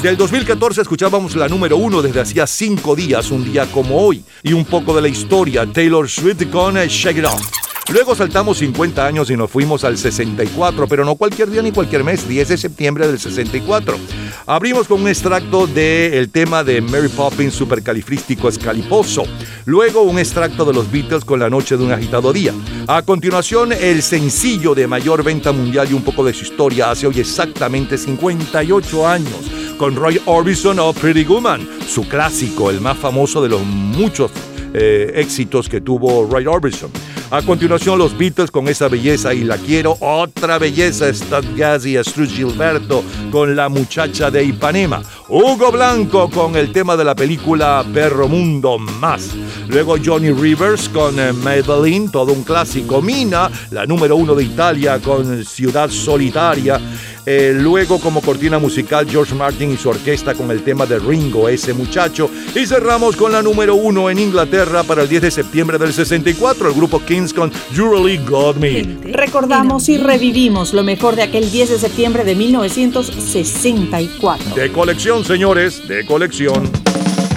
Del 0.03 0.16
2014 0.16 0.81
escuchábamos 0.81 1.37
la 1.37 1.49
número 1.49 1.77
uno 1.77 2.01
desde 2.01 2.23
hacía 2.23 2.46
cinco 2.46 2.96
días, 2.96 3.31
un 3.31 3.44
día 3.44 3.66
como 3.66 4.01
hoy, 4.01 4.25
y 4.42 4.55
un 4.55 4.64
poco 4.64 4.96
de 4.96 5.03
la 5.03 5.09
historia, 5.09 5.66
Taylor 5.70 6.09
Swift 6.09 6.51
con 6.51 6.77
Shake 6.77 7.18
It 7.18 7.27
Off. 7.27 7.69
Luego 7.92 8.14
saltamos 8.14 8.59
50 8.59 9.05
años 9.05 9.31
y 9.31 9.37
nos 9.37 9.50
fuimos 9.50 9.83
al 9.83 9.98
64, 9.98 10.87
pero 10.87 11.05
no 11.05 11.16
cualquier 11.16 11.50
día 11.50 11.61
ni 11.61 11.72
cualquier 11.72 12.05
mes, 12.05 12.29
10 12.29 12.48
de 12.48 12.57
septiembre 12.57 13.09
del 13.09 13.18
64. 13.18 13.98
Abrimos 14.46 14.87
con 14.87 15.00
un 15.00 15.09
extracto 15.09 15.66
del 15.66 16.31
tema 16.31 16.62
de 16.62 16.81
Mary 16.81 17.09
Poppins 17.09 17.53
supercalifrístico 17.53 18.48
escaliposo. 18.48 19.24
Luego 19.64 20.03
un 20.03 20.20
extracto 20.20 20.64
de 20.64 20.72
los 20.72 20.90
Beatles 20.90 21.24
con 21.24 21.40
La 21.40 21.50
noche 21.50 21.76
de 21.76 21.83
un 21.83 21.90
agitado 21.90 22.33
día. 22.33 22.55
A 22.87 23.03
continuación, 23.03 23.72
el 23.72 24.03
sencillo 24.03 24.76
de 24.76 24.87
mayor 24.87 25.24
venta 25.24 25.50
mundial 25.50 25.88
y 25.90 25.94
un 25.94 26.03
poco 26.03 26.24
de 26.24 26.33
su 26.33 26.44
historia 26.44 26.92
hace 26.92 27.09
hoy 27.09 27.18
exactamente 27.18 27.98
58 27.98 29.09
años 29.09 29.50
con 29.79 29.96
Roy 29.96 30.20
Orbison 30.26 30.79
o 30.79 30.92
Pretty 30.92 31.24
Woman, 31.24 31.68
su 31.88 32.07
clásico, 32.07 32.70
el 32.70 32.81
más 32.81 32.98
famoso 32.98 33.42
de 33.42 33.48
los 33.48 33.62
muchos 33.62 34.31
eh, 34.74 35.11
éxitos 35.16 35.68
que 35.68 35.81
tuvo 35.81 36.29
Roy 36.31 36.46
Orbison. 36.46 36.90
A 37.33 37.43
continuación, 37.43 37.97
los 37.97 38.19
Beatles 38.19 38.51
con 38.51 38.66
esa 38.66 38.88
belleza 38.88 39.33
y 39.33 39.45
la 39.45 39.57
quiero. 39.57 39.97
Otra 40.01 40.59
belleza, 40.59 41.14
Stud 41.14 41.45
Gazzi, 41.57 41.97
Astruz 41.97 42.33
Gilberto 42.33 43.05
con 43.31 43.55
la 43.55 43.69
muchacha 43.69 44.33
de 44.33 44.43
Ipanema. 44.43 45.01
Hugo 45.29 45.71
Blanco 45.71 46.29
con 46.29 46.57
el 46.57 46.73
tema 46.73 46.97
de 46.97 47.05
la 47.05 47.14
película 47.14 47.85
Perro 47.95 48.27
Mundo 48.27 48.79
Más. 48.79 49.31
Luego 49.69 49.95
Johnny 50.05 50.33
Rivers 50.33 50.88
con 50.88 51.21
eh, 51.21 51.33
Maybelline, 51.33 52.11
todo 52.11 52.33
un 52.33 52.43
clásico. 52.43 53.01
Mina, 53.01 53.49
la 53.71 53.87
número 53.87 54.16
uno 54.16 54.35
de 54.35 54.43
Italia 54.43 54.99
con 54.99 55.45
Ciudad 55.45 55.88
Solitaria. 55.88 56.81
Eh, 57.27 57.53
luego 57.55 58.01
como 58.01 58.23
cortina 58.23 58.59
musical 58.59 59.07
George 59.09 59.35
Martin 59.35 59.71
y 59.71 59.77
su 59.77 59.90
orquesta 59.90 60.35
con 60.35 60.51
el 60.51 60.64
tema 60.64 60.87
de 60.87 60.99
Ringo, 60.99 61.49
ese 61.49 61.75
muchacho. 61.75 62.29
Y 62.57 62.66
cerramos 62.66 63.14
con 63.14 63.31
la 63.31 63.40
número 63.43 63.77
uno 63.77 64.11
en 64.11 64.19
Inglaterra 64.19 64.83
para 64.83 65.03
el 65.03 65.09
10 65.09 65.23
de 65.23 65.31
septiembre 65.31 65.79
del 65.79 65.93
64, 65.93 66.69
el 66.69 66.75
grupo 66.75 67.01
Con 67.28 67.52
You 67.74 67.92
Really 67.92 68.16
Got 68.24 68.56
Me. 68.56 68.83
Recordamos 69.12 69.90
y 69.90 69.98
revivimos 69.98 70.72
lo 70.72 70.83
mejor 70.83 71.16
de 71.16 71.22
aquel 71.22 71.50
10 71.50 71.68
de 71.68 71.78
septiembre 71.78 72.24
de 72.24 72.35
1964. 72.35 74.54
De 74.54 74.72
colección, 74.72 75.22
señores, 75.22 75.87
de 75.87 76.06
colección. 76.06 76.70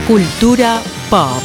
Cultura 0.08 0.82
pop. 1.10 1.44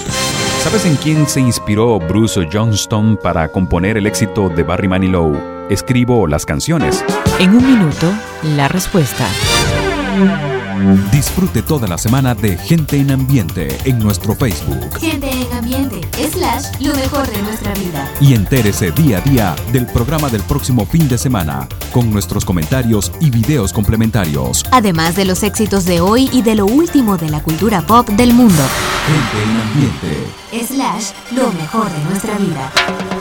¿Sabes 0.63 0.87
en 0.87 0.95
quién 0.97 1.29
se 1.29 1.41
inspiró 1.41 1.99
Bruce 1.99 2.49
Johnston 2.53 3.19
para 3.21 3.49
componer 3.49 3.97
el 3.97 4.07
éxito 4.07 4.49
de 4.49 4.63
Barry 4.63 4.87
Manilow? 4.87 5.37
Escribo 5.69 6.29
las 6.29 6.47
canciones. 6.47 7.05
En 7.41 7.51
un 7.51 7.67
minuto, 7.67 8.07
la 8.57 8.69
respuesta. 8.69 9.27
Disfrute 11.11 11.63
toda 11.63 11.89
la 11.89 11.99
semana 11.99 12.37
de 12.37 12.57
Gente 12.57 12.99
en 12.99 13.11
Ambiente 13.11 13.67
en 13.85 13.99
nuestro 13.99 14.37
Facebook 14.37 14.97
Gente 15.01 15.29
en 15.29 15.53
ambiente, 15.53 15.98
lo 16.81 16.95
mejor 16.95 17.27
de 17.31 17.43
nuestra 17.43 17.73
vida. 17.75 18.11
y 18.21 18.35
entérese 18.35 18.91
día 18.93 19.19
a 19.19 19.21
día 19.21 19.57
del 19.73 19.87
programa 19.87 20.29
del 20.29 20.43
próximo 20.43 20.87
fin 20.87 21.09
de 21.09 21.19
semana 21.19 21.69
con 21.93 22.11
nuestros 22.11 22.45
comentarios 22.45 23.13
y 23.21 23.31
videos 23.31 23.73
complementarios. 23.73 24.65
Además 24.71 25.17
de 25.17 25.25
los 25.25 25.43
éxitos 25.43 25.85
de 25.85 26.01
hoy 26.01 26.29
y 26.33 26.43
de 26.43 26.55
lo 26.55 26.67
último 26.67 27.17
de 27.17 27.29
la 27.31 27.43
cultura 27.43 27.83
pop 27.83 28.09
del 28.11 28.33
mundo. 28.33 28.63
Gente 29.07 29.43
en 29.43 29.61
Ambiente. 29.61 30.65
Slash, 30.67 31.37
lo 31.37 31.53
mejor 31.53 31.91
de 31.91 32.05
nuestra 32.05 32.37
vida. 32.39 32.73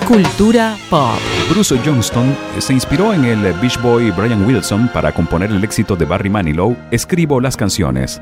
Cultura 0.08 0.78
pop. 0.89 1.19
Bruce 1.50 1.80
Johnston 1.84 2.36
se 2.60 2.73
inspiró 2.73 3.13
en 3.13 3.26
el 3.26 3.54
Beach 3.54 3.82
Boy 3.82 4.12
Brian 4.12 4.45
Wilson 4.45 4.89
para 4.93 5.12
componer 5.13 5.52
el 5.52 5.63
éxito 5.63 5.95
de 5.95 6.06
Barry 6.06 6.30
Manilow, 6.30 6.76
Escribo 6.91 7.39
las 7.41 7.58
canciones. 7.58 8.21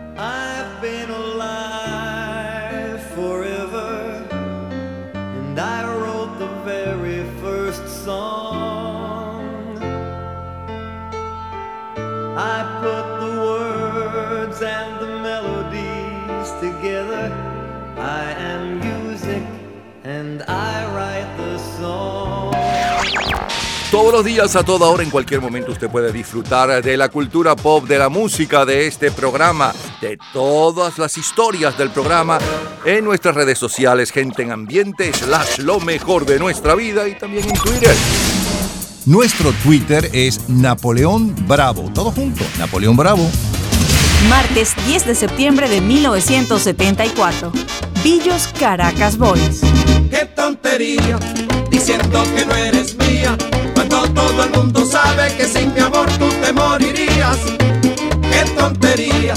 Todos 23.96 24.12
los 24.12 24.26
días, 24.26 24.54
a 24.58 24.64
toda 24.64 24.90
hora, 24.90 25.04
en 25.04 25.10
cualquier 25.10 25.40
momento, 25.40 25.72
usted 25.72 25.90
puede 25.90 26.12
disfrutar 26.12 26.84
de 26.84 26.98
la 26.98 27.08
cultura 27.08 27.56
pop, 27.56 27.88
de 27.88 27.98
la 27.98 28.10
música, 28.10 28.66
de 28.66 28.88
este 28.88 29.10
programa, 29.10 29.74
de 30.02 30.20
todas 30.34 30.98
las 30.98 31.18
historias 31.18 31.78
del 31.78 31.92
programa 31.92 32.38
en 32.84 33.06
nuestras 33.06 33.36
redes 33.36 33.58
sociales, 33.58 34.12
gente 34.12 34.42
en 34.42 34.52
ambiente, 34.52 35.14
slash 35.14 35.60
lo 35.60 35.80
mejor 35.80 36.26
de 36.26 36.40
nuestra 36.40 36.76
vida 36.76 37.08
y 37.08 37.18
también 37.18 37.48
en 37.48 37.56
Twitter. 37.56 37.96
Nuestro 39.06 39.54
Twitter 39.64 40.10
es 40.12 40.50
Napoleón 40.50 41.34
Bravo. 41.48 41.90
Todo 41.94 42.12
junto, 42.12 42.44
Napoleón 42.60 42.98
Bravo. 42.98 43.26
Martes 44.28 44.76
10 44.88 45.06
de 45.06 45.16
septiembre 45.16 45.70
de 45.70 45.80
1974. 45.80 47.54
Villos 48.04 48.50
Caracas 48.60 49.18
Boys. 49.18 49.62
qué 50.12 50.26
tontería, 50.36 51.18
diciendo 51.72 52.24
que 52.36 52.46
no 52.46 52.56
eres 52.58 52.85
morirías. 56.56 57.38
Qué 58.32 58.44
tontería, 58.58 59.34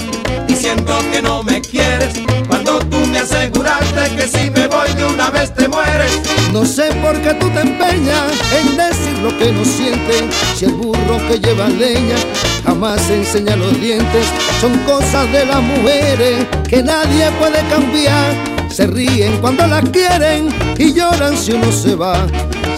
diciendo 0.46 0.98
que 1.12 1.20
no 1.20 1.42
me 1.42 1.60
quieres, 1.60 2.14
cuando 2.48 2.78
tú 2.78 2.98
me 3.06 3.18
aseguraste 3.18 4.16
que 4.16 4.26
si 4.26 4.50
me 4.50 4.66
voy 4.66 4.92
de 4.94 5.04
una 5.04 5.30
vez 5.30 5.54
te 5.54 5.68
mueres. 5.68 6.20
No 6.52 6.64
sé 6.64 6.90
por 7.02 7.20
qué 7.20 7.34
tú 7.34 7.50
te 7.50 7.60
empeñas 7.60 8.32
en 8.58 8.76
decir 8.76 9.18
lo 9.22 9.36
que 9.36 9.52
no 9.52 9.64
sientes. 9.64 10.24
Si 10.56 10.64
el 10.64 10.72
burro 10.72 11.18
que 11.28 11.38
lleva 11.38 11.68
leña 11.68 12.16
jamás 12.64 13.08
enseña 13.10 13.56
los 13.56 13.78
dientes, 13.80 14.26
son 14.60 14.76
cosas 14.78 15.30
de 15.32 15.44
las 15.44 15.60
mujeres 15.60 16.46
que 16.68 16.82
nadie 16.82 17.30
puede 17.38 17.60
cambiar. 17.68 18.34
Se 18.70 18.86
ríen 18.86 19.38
cuando 19.40 19.66
las 19.66 19.88
quieren 19.90 20.48
y 20.78 20.92
lloran 20.92 21.36
si 21.36 21.52
uno 21.52 21.70
se 21.72 21.94
va. 21.94 22.26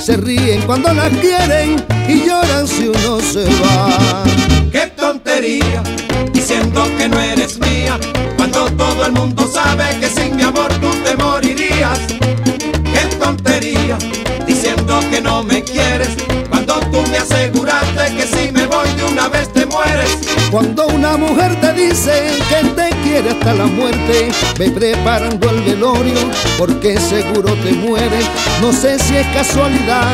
Se 0.00 0.16
ríen 0.16 0.62
cuando 0.62 0.94
las 0.94 1.10
quieren 1.10 1.84
y 2.08 2.26
lloran 2.26 2.66
si 2.66 2.88
uno 2.88 3.20
se 3.20 3.44
va. 3.44 4.24
Qué 4.72 4.86
tontería, 4.96 5.82
diciendo 6.32 6.84
que 6.96 7.06
no 7.06 7.20
eres 7.20 7.58
mía, 7.60 8.00
cuando 8.38 8.64
todo 8.72 9.04
el 9.04 9.12
mundo 9.12 9.46
sabe 9.52 9.84
que 10.00 10.08
sin 10.08 10.36
mi 10.36 10.42
amor 10.42 10.72
tú 10.80 10.90
te 11.04 11.14
morirías. 11.16 11.98
Qué 12.92 13.16
tontería, 13.18 13.98
diciendo 14.46 15.00
que 15.10 15.20
no 15.20 15.42
me 15.42 15.62
quieres, 15.62 16.16
cuando 16.48 16.80
tú 16.90 17.02
me 17.10 17.18
aseguraste 17.18 18.16
que 18.16 18.26
si 18.26 18.39
Cuando 20.50 20.88
una 20.88 21.16
mujer 21.16 21.54
te 21.60 21.72
dice 21.74 22.10
que 22.48 22.68
te 22.70 22.90
quiere 23.04 23.30
hasta 23.30 23.54
la 23.54 23.66
muerte, 23.66 24.30
ve 24.58 24.68
preparando 24.70 25.48
el 25.48 25.60
velorio 25.62 26.18
porque 26.58 26.98
seguro 26.98 27.54
te 27.62 27.72
mueres. 27.72 28.24
No 28.60 28.72
sé 28.72 28.98
si 28.98 29.16
es 29.16 29.26
casualidad 29.28 30.10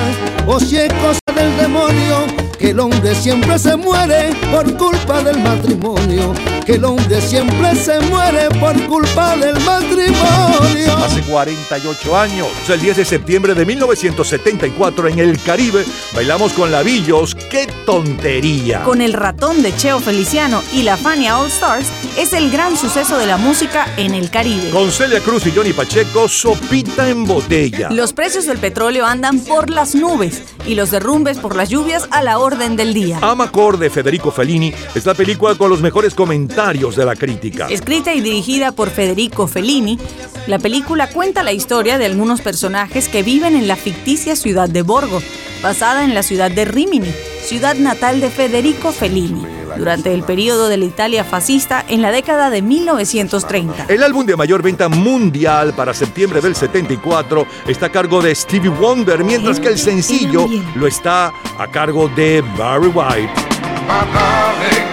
o 0.46 0.61
si 0.61 0.77
es 0.77 0.92
cosa 0.92 1.20
del 1.35 1.57
demonio, 1.57 2.27
que 2.59 2.71
el 2.71 2.81
hombre 2.81 3.14
siempre 3.14 3.59
se 3.59 3.77
muere 3.77 4.31
por 4.51 4.77
culpa 4.77 5.23
del 5.23 5.38
matrimonio, 5.40 6.33
que 6.64 6.75
el 6.75 6.85
hombre 6.85 7.21
siempre 7.21 7.75
se 7.75 8.01
muere 8.01 8.49
por 8.61 8.81
culpa 8.87 9.37
del 9.37 9.59
matrimonio. 9.61 10.97
Hace 11.05 11.23
48 11.23 12.16
años, 12.16 12.49
el 12.69 12.81
10 12.81 12.97
de 12.99 13.05
septiembre 13.05 13.55
de 13.55 13.66
1974 13.66 15.09
en 15.09 15.19
el 15.19 15.40
Caribe, 15.42 15.85
bailamos 16.14 16.53
con 16.53 16.73
Lavillos, 16.73 17.35
¡qué 17.35 17.69
tontería! 17.85 18.83
Con 18.85 19.03
el 19.03 19.12
ratón 19.12 19.62
de 19.62 19.77
Cheo 19.77 20.01
Feliciano 20.01 20.62
y 20.73 20.83
la 20.83 20.97
Fania 20.97 21.38
All 21.38 21.49
Stars, 21.49 21.87
es 22.16 22.33
el 22.33 22.51
gran 22.51 22.77
suceso 22.77 23.19
de 23.19 23.27
la 23.27 23.37
música 23.37 23.87
en 23.97 24.14
el 24.14 24.31
Caribe. 24.31 24.71
Con 24.71 24.90
Celia 24.90 25.21
Cruz 25.21 25.47
y 25.47 25.53
Johnny 25.53 25.73
Pacheco, 25.73 26.29
sopita 26.29 27.09
en 27.09 27.27
botella. 27.27 27.90
Los 27.90 28.12
precios 28.12 28.47
del 28.47 28.59
petróleo 28.59 29.05
andan 29.05 29.40
por 29.40 29.71
las 29.71 29.95
nubes 29.95 30.42
y 30.66 30.75
los 30.75 30.90
derrumbes 30.90 31.38
por 31.38 31.55
las 31.55 31.69
lluvias 31.69 32.09
a 32.11 32.23
la 32.23 32.38
orden 32.46 32.76
del 32.76 32.94
día. 32.94 33.18
Amacor 33.22 33.76
de 33.76 33.90
Federico 33.90 34.30
Fellini 34.30 34.72
es 34.94 35.04
la 35.04 35.14
película 35.14 35.56
con 35.56 35.68
los 35.68 35.80
mejores 35.80 36.14
comentarios 36.14 36.94
de 36.94 37.04
la 37.04 37.16
crítica. 37.16 37.66
Escrita 37.68 38.14
y 38.14 38.20
dirigida 38.20 38.70
por 38.70 38.90
Federico 38.90 39.48
Fellini, 39.48 39.98
la 40.46 40.61
película 40.61 41.11
cuenta 41.11 41.42
la 41.42 41.52
historia 41.52 41.98
de 41.98 42.06
algunos 42.06 42.40
personajes 42.42 43.09
que 43.09 43.24
viven 43.24 43.56
en 43.56 43.66
la 43.66 43.74
ficticia 43.74 44.37
ciudad 44.37 44.68
de 44.68 44.82
Borgo, 44.82 45.20
basada 45.61 46.04
en 46.04 46.14
la 46.14 46.22
ciudad 46.22 46.52
de 46.52 46.64
Rimini, 46.64 47.12
ciudad 47.42 47.74
natal 47.74 48.20
de 48.20 48.30
Federico 48.30 48.92
Fellini, 48.92 49.42
durante 49.79 50.12
el 50.12 50.23
periodo 50.23 50.69
de 50.69 50.77
la 50.77 50.85
Italia 50.85 51.25
fascista 51.25 51.85
en 51.89 52.03
la 52.03 52.11
década 52.11 52.51
de 52.51 52.62
1930. 52.62 53.87
El 53.89 54.03
álbum 54.03 54.27
de 54.27 54.37
mayor 54.37 54.62
venta 54.62 54.89
mundial 54.89 55.75
para 55.75 55.95
septiembre 55.95 56.41
del 56.41 56.55
74 56.55 57.47
está 57.67 57.87
a 57.87 57.93
cargo 57.93 58.23
de 58.23 58.35
Stevie 58.35 58.71
Wonder, 58.71 59.25
mientras 59.25 59.61
que 59.61 59.69
el 59.69 59.79
sencillo 59.79 60.47
lo 60.75 60.87
está 60.87 61.33
a 61.59 61.67
cargo 61.71 62.09
de 62.09 62.43
Barry 62.57 62.89
White. 62.89 64.86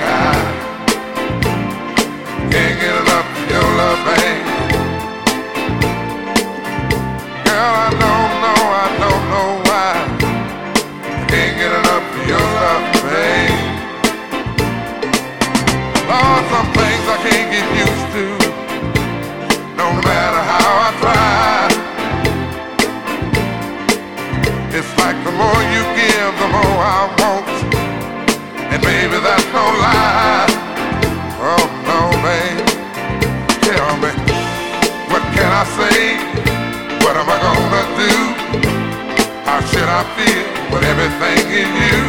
I 40.04 40.06
feel 40.20 40.44
when 40.68 40.84
everything 40.84 41.48
is 41.64 41.72
you? 41.80 42.00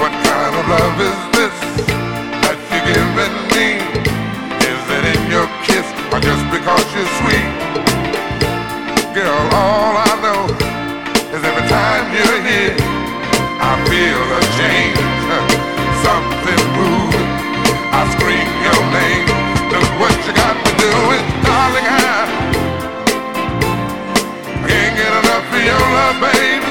What 0.00 0.08
kind 0.24 0.56
of 0.56 0.64
love 0.72 0.96
is 1.04 1.20
this 1.36 1.56
that 2.40 2.56
you're 2.72 2.86
giving 2.88 3.36
me? 3.52 3.76
Is 4.56 4.82
it 4.88 5.04
in 5.12 5.20
your 5.28 5.44
kiss 5.68 5.84
or 6.08 6.16
just 6.24 6.40
because 6.48 6.86
you're 6.96 7.12
sweet? 7.20 7.48
Girl, 9.12 9.44
all 9.52 10.00
I 10.00 10.12
know 10.24 10.42
is 11.36 11.44
every 11.44 11.66
time 11.68 12.08
you're 12.16 12.40
here, 12.40 12.76
I 13.60 13.76
feel 13.92 14.22
a 14.32 14.40
change. 14.56 14.96
Something 16.08 16.62
moving. 16.72 17.28
I 17.92 18.00
scream 18.16 18.48
your 18.64 18.80
name. 18.96 19.28
Look 19.68 19.92
what 20.00 20.16
you 20.24 20.32
got 20.32 20.56
me 20.56 20.72
doing, 20.80 21.24
darling. 21.44 21.84
I 21.84 22.11
your 25.64 25.78
love, 25.78 26.18
baby. 26.18 26.66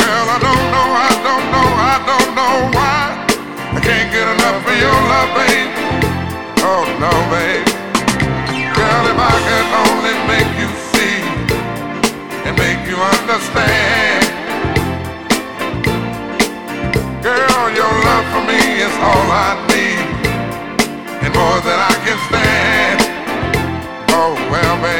Girl, 0.00 0.26
I 0.34 0.38
don't 0.40 0.66
know, 0.72 0.88
I 1.08 1.12
don't 1.26 1.46
know, 1.54 1.68
I 1.92 1.96
don't 2.10 2.30
know 2.38 2.54
why. 2.76 3.00
I 3.76 3.80
can't 3.84 4.08
get 4.08 4.26
enough 4.34 4.64
of 4.64 4.76
your 4.84 4.98
love, 5.12 5.30
baby. 5.36 5.70
Oh 6.64 6.84
no, 7.04 7.12
baby. 7.32 7.68
Girl, 8.76 9.04
if 9.12 9.18
I 9.20 9.36
could 9.46 9.68
only 9.84 10.14
make 10.32 10.50
you 10.60 10.70
see 10.92 11.20
and 12.48 12.54
make 12.56 12.80
you 12.88 12.96
understand. 12.96 14.24
Girl, 17.22 17.64
your 17.76 17.92
love 18.08 18.26
for 18.32 18.42
me 18.48 18.60
is 18.86 18.94
all 19.04 19.28
I 19.28 19.52
need, 19.68 20.00
and 21.24 21.32
more 21.36 21.60
than 21.60 21.76
I 21.76 21.94
can 22.04 22.18
stand. 22.28 22.98
Oh 24.16 24.32
well, 24.50 24.76
babe, 24.82 24.99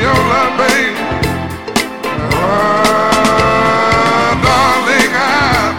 your 0.00 0.14
love, 0.14 0.50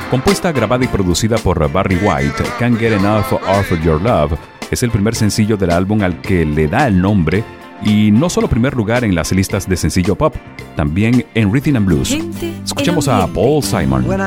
Compuesta, 0.09 0.51
grabada 0.51 0.83
y 0.83 0.87
producida 0.87 1.37
por 1.37 1.71
Barry 1.71 1.95
White, 1.95 2.43
Can't 2.59 2.77
Get 2.77 2.91
Enough 2.91 3.31
of 3.31 3.71
Your 3.81 4.01
Love 4.01 4.33
es 4.71 4.83
el 4.83 4.91
primer 4.91 5.15
sencillo 5.15 5.57
del 5.57 5.71
álbum 5.71 6.01
al 6.01 6.21
que 6.21 6.45
le 6.45 6.67
da 6.67 6.87
el 6.87 7.01
nombre 7.01 7.43
y 7.83 8.11
no 8.11 8.29
solo 8.29 8.47
primer 8.47 8.75
lugar 8.75 9.03
en 9.03 9.15
las 9.15 9.31
listas 9.31 9.67
de 9.67 9.75
sencillo 9.75 10.15
pop, 10.15 10.35
también 10.75 11.25
en 11.33 11.51
Rhythm 11.51 11.75
and 11.75 11.85
Blues. 11.85 12.17
Escuchemos 12.63 13.07
a 13.07 13.27
Paul 13.27 13.63
Simon. 13.63 14.05
When 14.07 14.21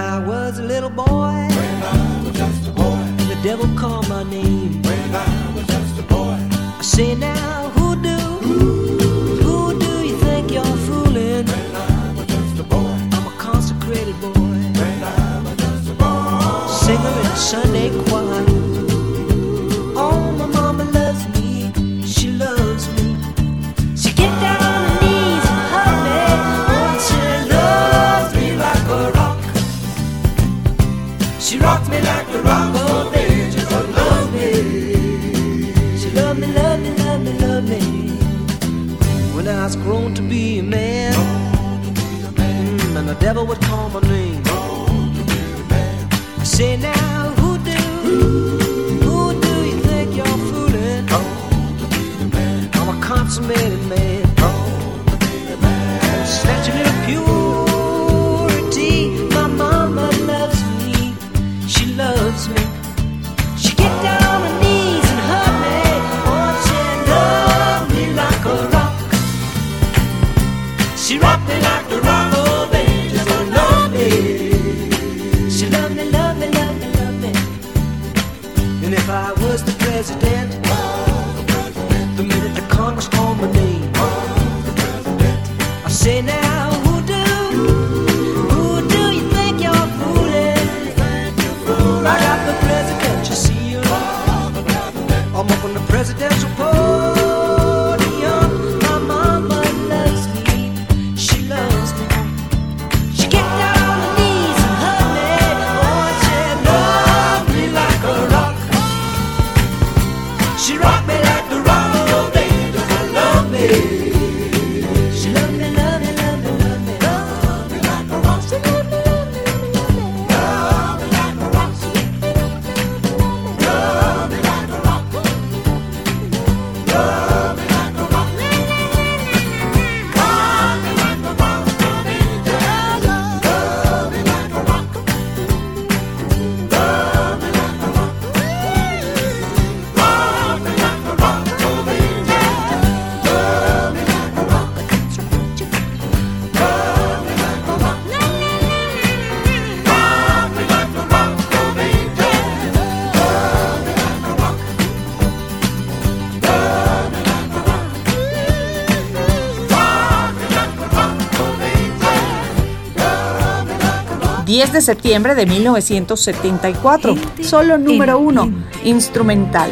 10 164.55 164.72
de 164.72 164.80
septiembre 164.82 165.34
de 165.34 165.46
1974. 165.46 167.16
Solo 167.42 167.76
número 167.76 168.20
uno, 168.20 168.55
instrumental. 168.84 169.68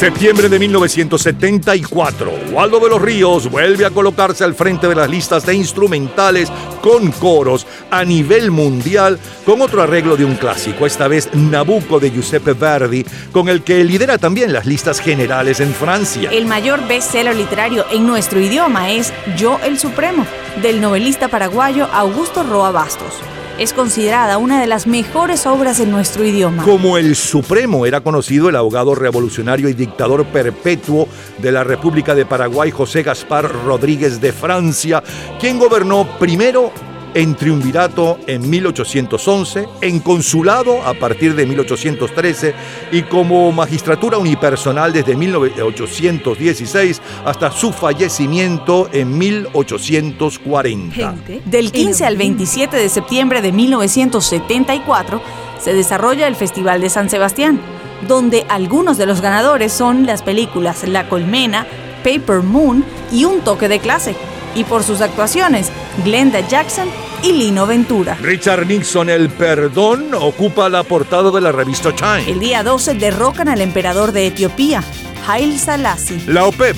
Septiembre 0.00 0.48
de 0.48 0.58
1974, 0.58 2.32
Waldo 2.52 2.80
de 2.80 2.88
los 2.88 3.02
Ríos 3.02 3.50
vuelve 3.50 3.84
a 3.84 3.90
colocarse 3.90 4.44
al 4.44 4.54
frente 4.54 4.88
de 4.88 4.94
las 4.94 5.10
listas 5.10 5.44
de 5.44 5.54
instrumentales 5.54 6.50
con 6.80 7.12
coros 7.12 7.66
a 7.90 8.02
nivel 8.02 8.50
mundial 8.50 9.18
con 9.44 9.60
otro 9.60 9.82
arreglo 9.82 10.16
de 10.16 10.24
un 10.24 10.36
clásico, 10.36 10.86
esta 10.86 11.06
vez 11.06 11.28
Nabucco 11.34 12.00
de 12.00 12.10
Giuseppe 12.12 12.54
Verdi, 12.54 13.04
con 13.30 13.50
el 13.50 13.62
que 13.62 13.84
lidera 13.84 14.16
también 14.16 14.54
las 14.54 14.64
listas 14.64 15.00
generales 15.00 15.60
en 15.60 15.74
Francia. 15.74 16.30
El 16.32 16.46
mayor 16.46 16.88
bestseller 16.88 17.36
literario 17.36 17.84
en 17.92 18.06
nuestro 18.06 18.40
idioma 18.40 18.90
es 18.92 19.12
Yo 19.36 19.60
el 19.62 19.78
Supremo, 19.78 20.26
del 20.62 20.80
novelista 20.80 21.28
paraguayo 21.28 21.86
Augusto 21.92 22.42
Roa 22.42 22.70
Bastos. 22.70 23.12
Es 23.60 23.74
considerada 23.74 24.38
una 24.38 24.58
de 24.58 24.66
las 24.66 24.86
mejores 24.86 25.46
obras 25.46 25.80
en 25.80 25.90
nuestro 25.90 26.24
idioma. 26.24 26.62
Como 26.62 26.96
el 26.96 27.14
Supremo 27.14 27.84
era 27.84 28.00
conocido 28.00 28.48
el 28.48 28.56
abogado 28.56 28.94
revolucionario 28.94 29.68
y 29.68 29.74
dictador 29.74 30.24
perpetuo 30.24 31.06
de 31.36 31.52
la 31.52 31.62
República 31.62 32.14
de 32.14 32.24
Paraguay, 32.24 32.70
José 32.70 33.02
Gaspar 33.02 33.52
Rodríguez 33.66 34.18
de 34.18 34.32
Francia, 34.32 35.02
quien 35.38 35.58
gobernó 35.58 36.08
primero 36.18 36.72
en 37.14 37.34
triunvirato 37.34 38.18
en 38.26 38.48
1811, 38.48 39.66
en 39.80 40.00
consulado 40.00 40.82
a 40.82 40.94
partir 40.94 41.34
de 41.34 41.46
1813 41.46 42.54
y 42.92 43.02
como 43.02 43.50
magistratura 43.52 44.18
unipersonal 44.18 44.92
desde 44.92 45.16
1816 45.16 47.00
hasta 47.24 47.50
su 47.50 47.72
fallecimiento 47.72 48.88
en 48.92 49.16
1840. 49.16 51.14
Del 51.44 51.72
15 51.72 52.04
al 52.04 52.16
27 52.16 52.76
de 52.76 52.88
septiembre 52.88 53.42
de 53.42 53.52
1974 53.52 55.20
se 55.60 55.74
desarrolla 55.74 56.26
el 56.26 56.36
Festival 56.36 56.80
de 56.80 56.90
San 56.90 57.10
Sebastián, 57.10 57.60
donde 58.08 58.46
algunos 58.48 58.96
de 58.98 59.06
los 59.06 59.20
ganadores 59.20 59.72
son 59.72 60.06
las 60.06 60.22
películas 60.22 60.86
La 60.88 61.08
Colmena, 61.08 61.66
Paper 62.02 62.42
Moon 62.42 62.84
y 63.12 63.24
Un 63.24 63.40
Toque 63.40 63.68
de 63.68 63.78
Clase. 63.78 64.14
Y 64.54 64.64
por 64.64 64.82
sus 64.82 65.00
actuaciones, 65.00 65.70
Glenda 66.02 66.40
Jackson 66.46 66.88
y 67.22 67.32
Lino 67.32 67.66
Ventura. 67.66 68.16
Richard 68.20 68.66
Nixon, 68.66 69.10
el 69.10 69.28
perdón, 69.28 70.14
ocupa 70.14 70.68
la 70.68 70.82
portada 70.82 71.30
de 71.30 71.40
la 71.40 71.52
revista 71.52 71.92
Time. 71.92 72.30
El 72.30 72.40
día 72.40 72.62
12 72.62 72.94
derrocan 72.94 73.48
al 73.48 73.60
emperador 73.60 74.12
de 74.12 74.26
Etiopía, 74.26 74.82
Haile 75.26 75.58
Selassie. 75.58 76.20
La 76.26 76.46
OPEP, 76.46 76.76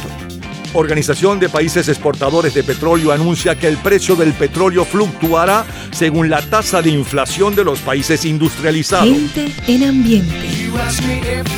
Organización 0.74 1.38
de 1.38 1.48
Países 1.48 1.88
Exportadores 1.88 2.54
de 2.54 2.64
Petróleo, 2.64 3.12
anuncia 3.12 3.56
que 3.56 3.68
el 3.68 3.76
precio 3.76 4.16
del 4.16 4.32
petróleo 4.32 4.84
fluctuará 4.84 5.64
según 5.92 6.30
la 6.30 6.42
tasa 6.42 6.82
de 6.82 6.90
inflación 6.90 7.54
de 7.54 7.64
los 7.64 7.80
países 7.80 8.24
industrializados. 8.24 9.08
Gente 9.08 9.52
en 9.68 9.84
ambiente. 9.84 10.48
You 10.64 10.76
ask 10.78 11.02
me 11.04 11.18
if 11.18 11.52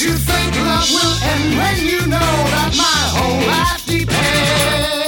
You 0.00 0.14
think 0.14 0.54
love 0.56 0.90
will 0.90 1.16
end 1.22 1.58
when 1.58 1.86
you 1.86 2.06
know 2.06 2.18
that 2.18 2.74
my 2.76 2.98
whole 3.14 3.46
life 3.46 3.86
depends. 3.86 5.01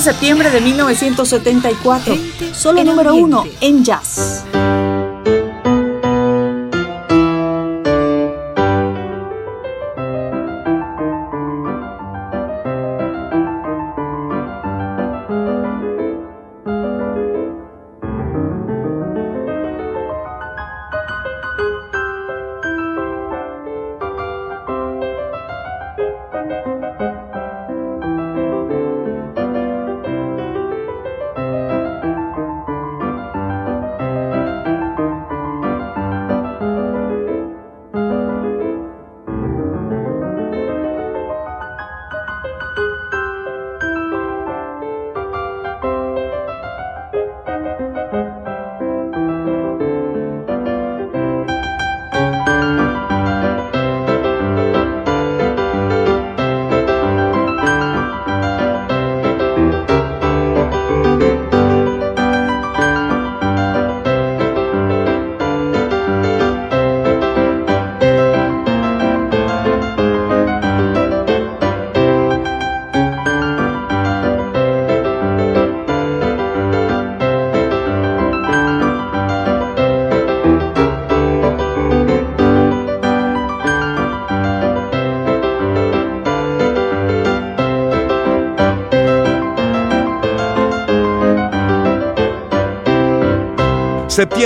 De 0.00 0.04
septiembre 0.04 0.50
de 0.50 0.62
1974. 0.62 2.16
Solo 2.54 2.82
número 2.82 3.14
uno 3.14 3.44
en 3.60 3.84
jazz. 3.84 4.39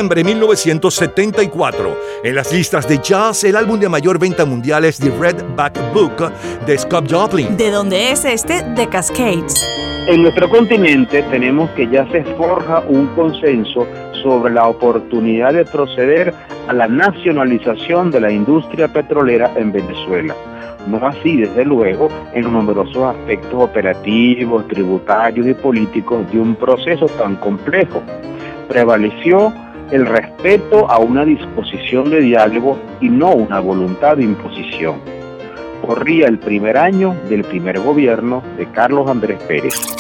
Septiembre 0.05 0.25
1974. 0.25 1.97
En 2.25 2.35
las 2.35 2.53
listas 2.53 2.87
de 2.87 2.99
jazz, 2.99 3.43
el 3.45 3.57
álbum 3.57 3.81
de 3.81 3.89
mayor 3.89 4.19
venta 4.19 4.45
mundial 4.45 4.85
es 4.85 4.99
The 4.99 5.11
Red 5.19 5.37
Back 5.57 5.79
Book 5.95 6.31
de 6.67 6.77
Scott 6.77 7.11
Joplin. 7.11 7.57
De 7.57 7.71
donde 7.71 8.11
es 8.11 8.27
este 8.27 8.63
The 8.77 8.87
Cascades. 8.87 9.67
En 10.07 10.21
nuestro 10.21 10.51
continente 10.51 11.23
tenemos 11.31 11.71
que 11.71 11.89
ya 11.89 12.07
se 12.13 12.23
forja 12.37 12.81
un 12.87 13.07
consenso 13.15 13.87
sobre 14.23 14.53
la 14.53 14.69
oportunidad 14.69 15.55
de 15.55 15.65
proceder 15.65 16.35
a 16.69 16.75
la 16.75 16.87
nacionalización 16.87 18.11
de 18.11 18.21
la 18.21 18.31
industria 18.31 18.89
petrolera 18.89 19.55
en 19.57 19.73
Venezuela. 19.73 20.35
No 20.87 20.99
así, 21.07 21.39
desde 21.39 21.65
luego, 21.65 22.11
en 22.35 22.43
los 22.43 22.53
numerosos 22.53 23.17
aspectos 23.17 23.55
operativos, 23.55 24.69
tributarios 24.69 25.47
y 25.47 25.55
políticos 25.55 26.31
de 26.31 26.41
un 26.41 26.57
proceso 26.57 27.07
tan 27.07 27.37
complejo. 27.37 28.03
Prevaleció 28.69 29.53
el 29.95 30.07
respeto 30.07 30.90
a 30.90 30.99
una 30.99 31.24
disposición 31.24 32.11
de 32.11 32.20
diálogo 32.20 32.76
y 33.01 33.09
no 33.09 33.30
una 33.30 33.61
voluntad 33.61 34.16
de 34.16 34.24
imposición. 34.24 34.97
Corría 35.86 36.26
el 36.26 36.40
primer 36.40 36.76
año 36.76 37.14
del 37.28 37.45
primer 37.45 37.78
gobierno 37.78 38.42
de 38.59 38.66
Carlos 38.72 39.09
Andrés 39.09 39.40
Pérez. 39.47 39.93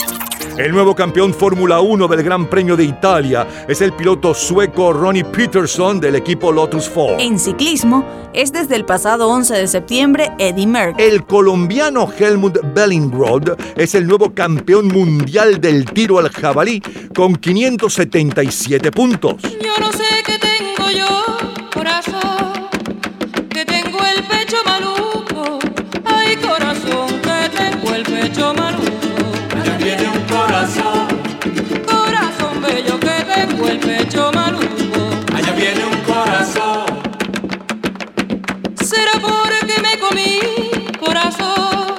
El 0.56 0.70
nuevo 0.70 0.94
campeón 0.94 1.34
Fórmula 1.34 1.80
1 1.80 2.06
del 2.06 2.22
Gran 2.22 2.48
Premio 2.48 2.76
de 2.76 2.84
Italia 2.84 3.44
es 3.66 3.80
el 3.80 3.92
piloto 3.92 4.32
sueco 4.34 4.92
Ronnie 4.92 5.24
Peterson 5.24 5.98
del 5.98 6.14
equipo 6.14 6.52
Lotus 6.52 6.88
4. 6.90 7.18
En 7.18 7.40
ciclismo 7.40 8.04
es 8.32 8.52
desde 8.52 8.76
el 8.76 8.84
pasado 8.84 9.28
11 9.30 9.52
de 9.52 9.66
septiembre 9.66 10.30
Eddie 10.38 10.68
Merckx. 10.68 11.02
El 11.02 11.24
colombiano 11.24 12.08
Helmut 12.16 12.58
Bellingrod 12.72 13.58
es 13.74 13.96
el 13.96 14.06
nuevo 14.06 14.32
campeón 14.32 14.86
mundial 14.86 15.60
del 15.60 15.86
tiro 15.86 16.20
al 16.20 16.30
jabalí 16.30 16.80
con 17.16 17.34
577 17.34 18.92
puntos. 18.92 19.42
Yo 19.42 19.76
no 19.80 19.90
sé 19.90 20.04
qué 20.24 20.38
tengo 20.38 20.88
yo, 20.92 21.66
corazón, 21.74 22.68
que 23.50 23.64
tengo 23.64 23.98
el 23.98 24.22
pecho 24.22 24.58
maluco. 24.64 25.58
Ay, 26.04 26.36
corazón, 26.36 27.08
que 27.22 27.50
tengo 27.58 27.92
el 27.92 28.04
pecho 28.04 28.54
maluco. 28.54 29.03
Allá 29.84 29.96
viene 29.96 30.08
un 30.08 30.22
corazón, 30.24 31.08
Corazón 31.86 32.62
bello, 32.62 32.98
que 32.98 33.24
tengo 33.34 33.68
el 33.68 33.78
pecho 33.80 34.30
maluco. 34.32 35.10
allá 35.36 35.52
viene 35.52 35.84
un 35.84 35.98
corazón. 36.10 36.86
Será 38.82 39.12
porque 39.20 39.76
me 39.82 39.98
comí, 39.98 40.40
corazón, 40.98 41.96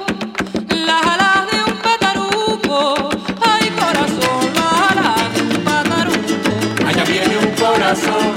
las 0.68 1.06
alas 1.06 1.46
de 1.52 1.58
un 1.70 1.78
pataruco. 1.78 3.08
Ay, 3.40 3.70
corazón, 3.70 4.52
las 4.56 4.90
alas 4.90 5.32
de 5.32 5.42
un 5.42 5.64
pataruco. 5.64 6.88
Allá 6.88 7.04
viene 7.04 7.38
un 7.38 7.50
corazón, 7.54 8.34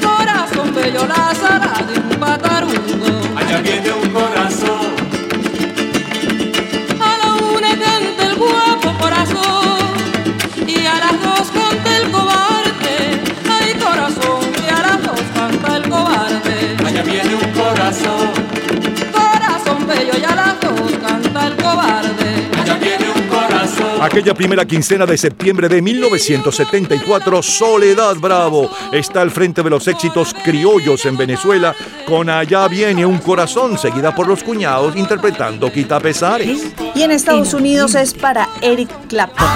Corazón 0.00 0.72
bello, 0.76 1.08
las 1.08 1.42
alas 1.42 1.92
de 1.92 1.98
un 1.98 1.99
Aquella 24.00 24.32
primera 24.32 24.64
quincena 24.64 25.04
de 25.04 25.18
septiembre 25.18 25.68
de 25.68 25.82
1974, 25.82 27.42
Soledad 27.42 28.16
Bravo 28.16 28.70
está 28.92 29.20
al 29.20 29.30
frente 29.30 29.62
de 29.62 29.68
los 29.68 29.86
éxitos 29.88 30.34
criollos 30.42 31.04
en 31.04 31.18
Venezuela 31.18 31.74
con 32.06 32.30
Allá 32.30 32.66
viene 32.66 33.04
un 33.04 33.18
corazón, 33.18 33.76
seguida 33.76 34.14
por 34.14 34.26
los 34.26 34.42
cuñados 34.42 34.96
interpretando 34.96 35.70
Quita 35.70 36.00
Pesares. 36.00 36.72
Y 36.94 37.02
en 37.02 37.10
Estados 37.10 37.52
Unidos 37.52 37.94
es 37.94 38.14
para 38.14 38.48
Eric 38.62 38.90
Clapton. 39.06 39.46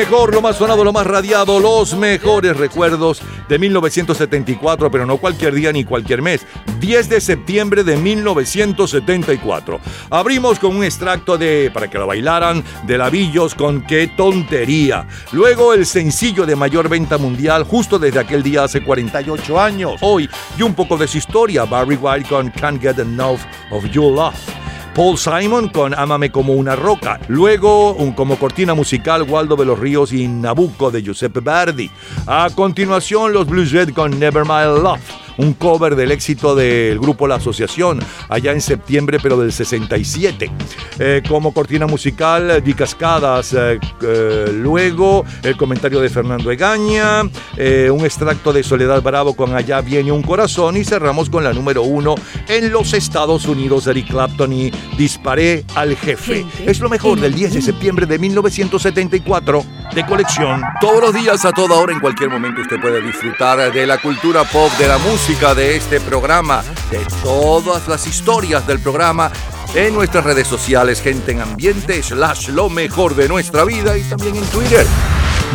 Mejor, 0.00 0.32
lo 0.32 0.40
más 0.40 0.56
sonado, 0.56 0.82
lo 0.82 0.94
más 0.94 1.06
radiado, 1.06 1.60
los 1.60 1.94
mejores 1.94 2.56
recuerdos 2.56 3.20
de 3.50 3.58
1974, 3.58 4.90
pero 4.90 5.04
no 5.04 5.18
cualquier 5.18 5.52
día 5.52 5.72
ni 5.72 5.84
cualquier 5.84 6.22
mes. 6.22 6.46
10 6.80 7.10
de 7.10 7.20
septiembre 7.20 7.84
de 7.84 7.98
1974. 7.98 9.78
Abrimos 10.08 10.58
con 10.58 10.74
un 10.74 10.84
extracto 10.84 11.36
de, 11.36 11.70
para 11.74 11.90
que 11.90 11.98
lo 11.98 12.06
bailaran, 12.06 12.64
de 12.86 12.96
Lavillos 12.96 13.54
con 13.54 13.82
Qué 13.82 14.10
tontería. 14.16 15.06
Luego 15.32 15.74
el 15.74 15.84
sencillo 15.84 16.46
de 16.46 16.56
mayor 16.56 16.88
venta 16.88 17.18
mundial 17.18 17.64
justo 17.64 17.98
desde 17.98 18.20
aquel 18.20 18.42
día 18.42 18.64
hace 18.64 18.82
48 18.82 19.60
años. 19.60 19.96
Hoy, 20.00 20.30
y 20.56 20.62
un 20.62 20.72
poco 20.72 20.96
de 20.96 21.08
su 21.08 21.18
historia, 21.18 21.66
Barry 21.66 21.96
White 21.96 22.26
con 22.26 22.48
Can't 22.48 22.80
Get 22.80 22.98
Enough 22.98 23.40
of 23.70 23.84
Your 23.90 24.14
Love. 24.14 24.59
Paul 24.94 25.16
Simon 25.16 25.68
con 25.68 25.94
Ámame 25.94 26.30
como 26.30 26.54
una 26.54 26.74
roca. 26.76 27.20
Luego, 27.28 27.92
un, 27.94 28.12
como 28.12 28.38
cortina 28.38 28.74
musical, 28.74 29.22
Waldo 29.22 29.56
de 29.56 29.64
los 29.64 29.78
Ríos 29.78 30.12
y 30.12 30.26
Nabucco 30.26 30.90
de 30.90 31.02
Giuseppe 31.02 31.40
Verdi. 31.40 31.90
A 32.26 32.48
continuación, 32.54 33.32
los 33.32 33.46
Blues 33.46 33.72
Red 33.72 33.92
con 33.94 34.18
Never 34.18 34.44
My 34.44 34.64
Love. 34.64 35.00
Un 35.40 35.54
cover 35.54 35.96
del 35.96 36.10
éxito 36.10 36.54
del 36.54 36.98
grupo 36.98 37.26
La 37.26 37.36
Asociación, 37.36 37.98
allá 38.28 38.52
en 38.52 38.60
septiembre, 38.60 39.18
pero 39.22 39.38
del 39.38 39.52
67. 39.52 40.50
Eh, 40.98 41.22
como 41.26 41.54
cortina 41.54 41.86
musical, 41.86 42.62
Di 42.62 42.74
Cascadas. 42.74 43.54
eh, 43.54 43.78
eh, 44.02 44.50
luego, 44.52 45.24
el 45.42 45.56
comentario 45.56 46.00
de 46.00 46.10
Fernando 46.10 46.50
Egaña. 46.50 47.22
eh, 47.56 47.90
un 47.90 48.04
extracto 48.04 48.52
de 48.52 48.62
Soledad 48.62 49.00
Bravo 49.02 49.34
con 49.34 49.54
Allá 49.54 49.80
viene 49.80 50.12
un 50.12 50.22
corazón. 50.22 50.76
Y 50.76 50.84
cerramos 50.84 51.30
con 51.30 51.42
la 51.42 51.52
número 51.54 51.82
uno 51.82 52.16
en 52.48 52.70
los 52.70 52.92
Estados 52.92 53.46
Unidos, 53.46 53.86
Eric 53.86 54.08
Clapton 54.08 54.52
y 54.52 54.70
Disparé 54.98 55.64
al 55.74 55.96
jefe. 55.96 56.44
Es 56.66 56.80
lo 56.80 56.88
mejor 56.90 57.18
del 57.18 57.34
10 57.34 57.54
de 57.54 57.62
septiembre 57.62 58.04
de 58.06 58.18
1974 58.18 59.64
de 59.94 60.06
colección. 60.06 60.62
Todos 60.80 61.00
los 61.00 61.14
días, 61.14 61.44
a 61.44 61.52
toda 61.52 61.76
hora, 61.76 61.92
en 61.92 62.00
cualquier 62.00 62.30
momento, 62.30 62.60
usted 62.60 62.80
puede 62.80 63.00
disfrutar 63.00 63.72
de 63.72 63.86
la 63.86 63.98
cultura 63.98 64.44
pop, 64.44 64.70
de 64.78 64.86
la 64.86 64.98
música, 64.98 65.29
de 65.30 65.76
este 65.76 66.00
programa, 66.00 66.64
de 66.90 66.98
todas 67.22 67.86
las 67.86 68.04
historias 68.08 68.66
del 68.66 68.80
programa 68.80 69.30
en 69.76 69.94
nuestras 69.94 70.24
redes 70.24 70.48
sociales, 70.48 71.00
gente 71.00 71.30
en 71.30 71.40
ambiente, 71.40 72.02
slash 72.02 72.48
lo 72.48 72.68
mejor 72.68 73.14
de 73.14 73.28
nuestra 73.28 73.64
vida 73.64 73.96
y 73.96 74.02
también 74.02 74.34
en 74.34 74.44
Twitter. 74.46 74.84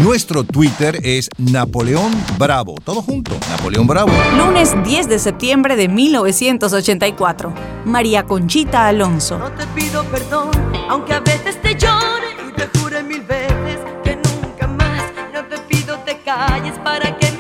Nuestro 0.01 0.45
Twitter 0.45 1.01
es 1.03 1.29
Napoleón 1.37 2.13
Bravo. 2.37 2.75
Todo 2.85 3.01
junto, 3.01 3.37
Napoleón 3.49 3.85
Bravo. 3.85 4.13
Lunes 4.37 4.73
10 4.81 5.09
de 5.09 5.19
septiembre 5.19 5.75
de 5.75 5.89
1984. 5.89 7.53
María 7.83 8.23
Conchita 8.23 8.87
Alonso. 8.87 9.37
No 9.37 9.51
te 9.51 9.67
pido 9.67 10.05
perdón, 10.05 10.51
aunque 10.89 11.13
a 11.13 11.19
veces 11.19 11.61
te 11.61 11.75
llore 11.75 12.27
y 12.47 12.53
te 12.53 12.79
jure 12.79 13.03
mil 13.03 13.23
veces 13.23 13.79
que 14.05 14.15
nunca 14.15 14.67
más. 14.67 15.03
No 15.33 15.43
te 15.43 15.57
pido 15.67 15.99
te 16.05 16.17
calles 16.19 16.79
para 16.79 17.17
que 17.17 17.34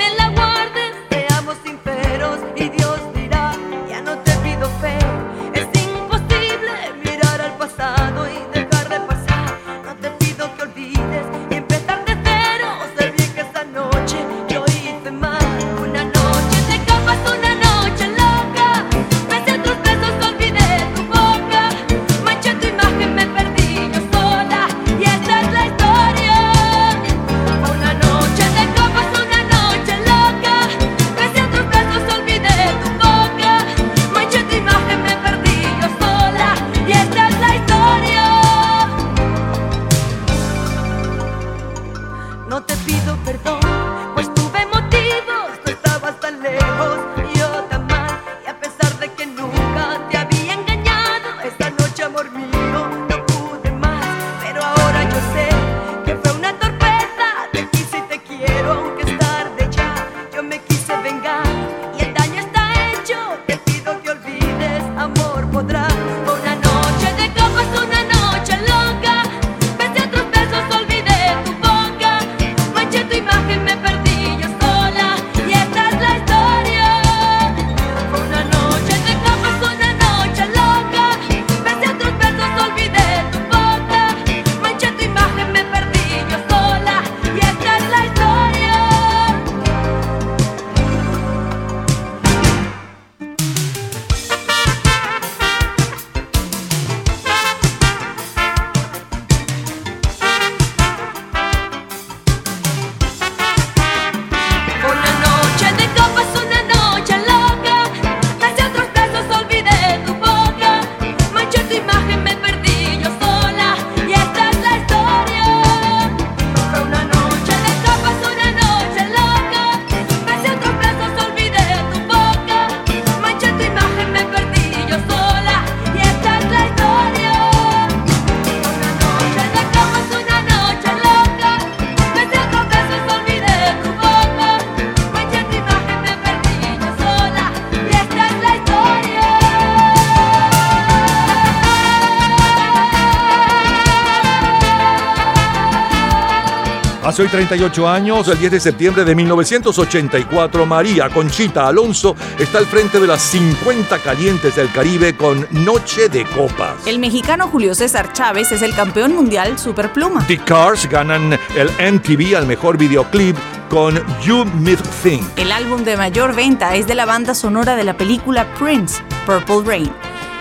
Hace 147.15 147.21
hoy 147.21 147.29
38 147.29 147.87
años, 147.87 148.27
el 148.27 148.37
10 148.37 148.51
de 148.51 148.59
septiembre 148.59 149.05
de 149.05 149.15
1984, 149.15 150.65
María 150.65 151.09
Conchita 151.09 151.65
Alonso 151.65 152.13
está 152.37 152.57
al 152.57 152.65
frente 152.65 152.99
de 152.99 153.07
las 153.07 153.21
50 153.21 153.99
calientes 153.99 154.57
del 154.57 154.69
Caribe 154.69 155.15
con 155.15 155.47
Noche 155.51 156.09
de 156.09 156.25
Copas. 156.25 156.85
El 156.85 156.99
mexicano 156.99 157.47
Julio 157.47 157.73
César 157.73 158.11
Chávez 158.11 158.51
es 158.51 158.61
el 158.61 158.75
campeón 158.75 159.15
mundial 159.15 159.57
superpluma. 159.57 160.27
The 160.27 160.39
Cars 160.39 160.89
ganan 160.89 161.39
el 161.55 161.69
MTV 161.93 162.35
al 162.35 162.47
mejor 162.47 162.77
videoclip 162.77 163.37
con 163.69 163.95
You 164.21 164.43
Me 164.43 164.75
Think. 165.01 165.23
El 165.37 165.53
álbum 165.53 165.85
de 165.85 165.95
mayor 165.95 166.35
venta 166.35 166.75
es 166.75 166.85
de 166.85 166.95
la 166.95 167.05
banda 167.05 167.33
sonora 167.33 167.77
de 167.77 167.85
la 167.85 167.95
película 167.95 168.45
Prince, 168.55 169.01
Purple 169.25 169.61
Rain. 169.65 169.89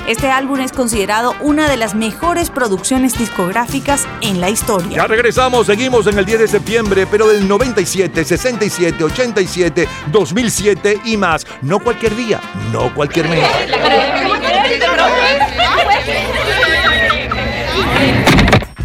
Este 0.07 0.31
álbum 0.31 0.61
es 0.61 0.73
considerado 0.73 1.35
una 1.41 1.67
de 1.67 1.79
las 1.79 1.95
mejores 1.95 2.51
producciones 2.51 3.17
discográficas 3.17 4.07
en 4.21 4.39
la 4.39 4.51
historia. 4.51 4.99
Ya 4.99 5.07
regresamos, 5.07 5.67
seguimos 5.67 6.07
en 6.07 6.19
el 6.19 6.27
10 6.27 6.41
de 6.41 6.49
septiembre, 6.49 7.07
pero 7.07 7.27
del 7.27 7.49
97, 7.49 8.23
67, 8.23 9.03
87, 9.03 9.89
2007 10.13 11.01
y 11.07 11.17
más. 11.17 11.47
No 11.63 11.79
cualquier 11.79 12.15
día, 12.17 12.39
no 12.71 12.95
cualquier 12.95 13.31
mes. 13.31 13.49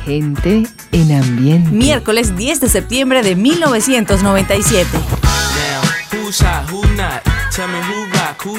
Gente 0.06 0.64
en 0.94 1.12
ambiente. 1.12 1.70
Miércoles 1.70 2.38
10 2.38 2.62
de 2.62 2.70
septiembre 2.70 3.24
de 3.24 3.36
1997. 3.36 5.19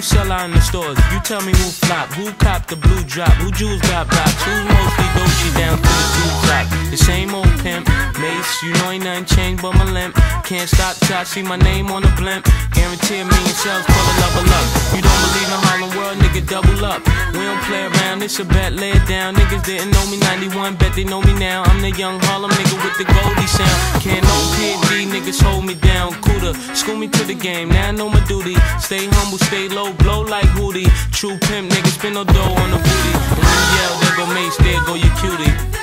Who 0.00 0.04
sell 0.04 0.32
out 0.32 0.46
in 0.46 0.52
the 0.52 0.60
stores. 0.60 0.96
You 1.12 1.20
tell 1.20 1.42
me 1.42 1.52
who 1.52 1.68
flop, 1.84 2.08
who 2.14 2.32
cop 2.40 2.66
the 2.68 2.76
blue 2.76 3.02
drop, 3.04 3.32
who 3.36 3.50
jewels 3.52 3.82
got 3.82 4.08
blocks, 4.08 4.42
who's 4.44 4.64
mostly 4.64 5.10
Dolce 5.14 5.50
down 5.60 5.76
to 5.76 5.92
the 6.00 6.06
two 6.16 6.30
drop. 6.46 6.66
The 6.90 6.96
same 6.96 7.34
old 7.34 7.52
pimp, 7.60 7.86
mace, 8.18 8.62
you 8.62 8.72
know 8.74 8.90
ain't 8.90 9.04
nothing 9.04 9.26
changed 9.26 9.62
but 9.62 9.74
my 9.74 9.84
limp. 9.84 10.14
Can't 10.44 10.68
stop 10.68 10.96
till 11.04 11.16
I 11.16 11.24
see 11.24 11.42
my 11.42 11.56
name 11.56 11.90
on 11.90 12.02
the 12.02 12.12
blimp. 12.16 12.48
Guarantee 12.72 13.20
a 13.20 13.24
million 13.24 13.56
sales, 13.62 13.84
pull 13.86 14.06
a 14.10 14.14
level 14.24 14.46
up. 14.58 14.66
You 14.96 15.02
don't 15.04 15.20
believe 15.26 15.50
in 15.52 15.60
Harlem 15.68 15.90
World, 15.96 16.16
nigga, 16.18 16.42
double 16.48 16.84
up. 16.84 17.00
We 17.32 17.44
don't 17.44 17.62
play 17.68 17.84
around, 17.86 18.22
it's 18.22 18.38
a 18.40 18.44
bet, 18.44 18.72
lay 18.72 18.92
it 18.92 19.06
down. 19.06 19.34
Niggas 19.36 19.64
didn't 19.64 19.90
know 19.92 20.04
me 20.10 20.18
91, 20.18 20.76
bet 20.76 20.94
they 20.94 21.04
know 21.04 21.20
me 21.22 21.34
now. 21.38 21.62
I'm 21.64 21.80
the 21.80 21.92
young 21.92 22.18
Harlem 22.24 22.50
nigga 22.50 22.76
with 22.82 22.96
the 22.98 23.04
Goldie 23.04 23.46
sound. 23.46 24.02
Can't 24.02 24.24
no 24.24 24.36
PD, 24.56 25.06
niggas 25.12 25.40
hold 25.42 25.64
me 25.64 25.74
down. 25.74 26.14
Cooler, 26.22 26.54
school 26.74 26.96
me 26.96 27.06
to 27.08 27.22
the 27.24 27.34
game, 27.34 27.68
now 27.68 27.88
I 27.88 27.92
know 27.92 28.08
my 28.08 28.24
duty. 28.26 28.56
Stay 28.80 29.06
humble, 29.06 29.38
stay 29.38 29.68
low, 29.68 29.89
blow 29.94 30.22
like 30.22 30.46
Hootie. 30.56 30.88
True 31.12 31.38
pimp, 31.38 31.70
niggas 31.70 31.94
spin 31.98 32.14
no 32.14 32.24
dough 32.24 32.54
on 32.62 32.70
the 32.70 32.78
booty. 32.78 33.12
You 33.46 33.60
yell, 33.76 33.94
there 34.00 34.16
go 34.16 34.26
Mace, 34.34 34.56
there 34.58 34.80
go 34.86 34.94
your 34.94 35.14
cutie. 35.16 35.79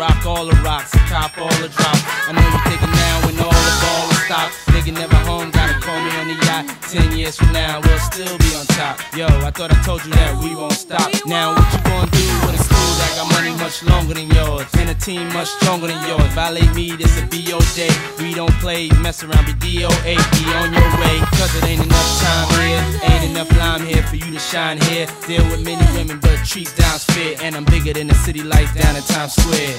Rock 0.00 0.24
all 0.24 0.46
the 0.46 0.56
rocks, 0.64 0.92
cop 1.12 1.36
all 1.36 1.52
the 1.60 1.68
drops. 1.68 2.00
I 2.24 2.32
know 2.32 2.40
you're 2.40 2.64
thinking 2.64 2.88
now 2.88 3.16
when 3.28 3.36
all 3.44 3.52
the 3.68 3.76
ball 3.84 4.08
is 4.08 4.20
stopped. 4.24 4.54
Nigga 4.72 4.92
never 4.96 5.20
home, 5.28 5.50
gotta 5.50 5.76
call 5.84 6.00
me 6.00 6.10
on 6.16 6.26
the 6.32 6.36
yacht. 6.46 6.64
Ten 6.88 7.12
years 7.12 7.36
from 7.36 7.52
now, 7.52 7.80
we'll 7.84 7.98
still 7.98 8.36
be 8.38 8.50
on 8.56 8.64
top. 8.80 8.96
Yo, 9.12 9.26
I 9.44 9.50
thought 9.52 9.70
I 9.76 9.78
told 9.84 10.02
you 10.04 10.12
that 10.12 10.32
we 10.42 10.56
won't 10.56 10.72
stop. 10.72 11.12
Now 11.26 11.52
what 11.52 11.68
you 11.68 11.80
gonna 11.84 12.10
do 12.16 12.26
with 12.48 12.56
a 12.56 12.64
crew 12.64 12.90
that 13.00 13.12
got 13.16 13.28
money 13.36 13.52
much 13.60 13.84
longer 13.84 14.14
than 14.14 14.30
yours? 14.32 14.66
And 14.80 14.88
a 14.88 14.94
team 14.94 15.28
much 15.36 15.48
stronger 15.60 15.88
than 15.88 16.00
yours. 16.08 16.32
Violate 16.32 16.72
me, 16.74 16.96
this 16.96 17.20
a 17.20 17.26
BO 17.28 17.39
day. 17.80 17.94
We 18.18 18.34
don't 18.34 18.52
play, 18.60 18.90
mess 19.00 19.24
around, 19.24 19.46
be 19.46 19.54
DOA, 19.54 20.14
be 20.36 20.44
on 20.60 20.68
your 20.72 20.90
way. 21.00 21.16
Cause 21.38 21.54
it 21.56 21.64
ain't 21.64 21.82
enough 21.82 22.10
time 22.20 22.48
here, 22.60 22.82
ain't 23.10 23.30
enough 23.30 23.50
lime 23.56 23.86
here 23.86 24.02
for 24.02 24.16
you 24.16 24.30
to 24.32 24.38
shine 24.38 24.78
here. 24.82 25.06
Deal 25.26 25.44
with 25.50 25.64
many 25.64 25.84
women, 25.96 26.20
but 26.20 26.36
treat 26.44 26.72
down's 26.76 27.04
fair. 27.04 27.36
And 27.40 27.56
I'm 27.56 27.64
bigger 27.64 27.92
than 27.94 28.08
the 28.08 28.14
city 28.14 28.42
lights 28.42 28.74
down 28.74 28.96
in 28.96 29.02
Times 29.02 29.32
Square. 29.32 29.76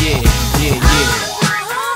Yeah, 0.00 0.20
yeah, 0.60 0.76
yeah. 0.80 1.91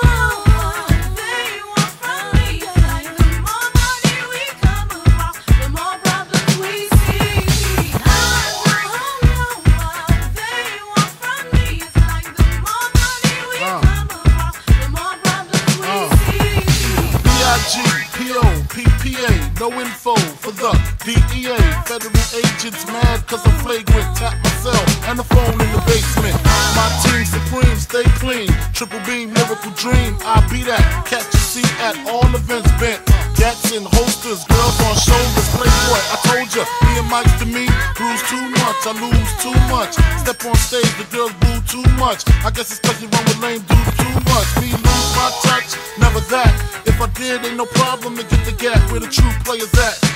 Info 19.72 20.35
for 20.46 20.54
the 20.62 20.70
DEA. 21.02 21.58
Federal 21.90 22.14
agents 22.38 22.86
mad 22.86 23.26
cause 23.26 23.42
I'm 23.42 23.58
flagrant. 23.66 24.06
Tap 24.14 24.38
myself 24.46 24.86
and 25.10 25.18
the 25.18 25.26
phone 25.26 25.58
in 25.58 25.70
the 25.74 25.82
basement. 25.90 26.38
My 26.78 26.86
team 27.02 27.26
supreme, 27.26 27.78
stay 27.82 28.06
clean. 28.22 28.46
Triple 28.70 29.02
beam, 29.02 29.34
lyrical 29.34 29.74
dream. 29.74 30.14
I 30.22 30.38
be 30.46 30.62
that. 30.70 30.82
Catch 31.02 31.34
a 31.34 31.42
seat 31.42 31.72
at 31.82 31.98
all 32.06 32.30
events 32.30 32.70
bent. 32.78 33.02
Gats 33.34 33.74
and 33.74 33.86
holsters, 33.90 34.46
girls 34.46 34.78
on 34.86 34.94
shoulders. 34.94 35.48
Playboy, 35.58 36.02
I 36.14 36.16
told 36.30 36.48
ya, 36.54 36.62
me 36.86 36.92
and 36.94 37.10
Mike's 37.10 37.34
to 37.42 37.46
me. 37.46 37.66
Bruise 37.98 38.22
too 38.30 38.46
much, 38.62 38.80
I 38.86 38.94
lose 39.02 39.32
too 39.42 39.58
much. 39.66 39.98
Step 40.22 40.38
on 40.46 40.54
stage, 40.54 40.92
the 40.94 41.06
girls 41.10 41.34
boo 41.42 41.58
too 41.66 41.86
much. 41.98 42.22
I 42.46 42.54
guess 42.54 42.70
it's 42.70 42.78
cause 42.78 43.02
you 43.02 43.10
run 43.10 43.24
with 43.26 43.42
lame 43.42 43.62
dudes 43.66 43.94
too 43.98 44.14
much. 44.30 44.48
Me 44.62 44.70
lose 44.70 45.10
my 45.18 45.28
touch, 45.42 45.74
never 45.98 46.22
that. 46.30 46.54
If 46.86 47.02
I 47.02 47.10
did, 47.18 47.44
ain't 47.44 47.58
no 47.58 47.66
problem 47.66 48.14
to 48.16 48.22
get 48.22 48.42
the 48.46 48.54
gap 48.54 48.78
where 48.94 49.00
the 49.00 49.10
true 49.10 49.34
players 49.42 49.74
at. 49.74 50.15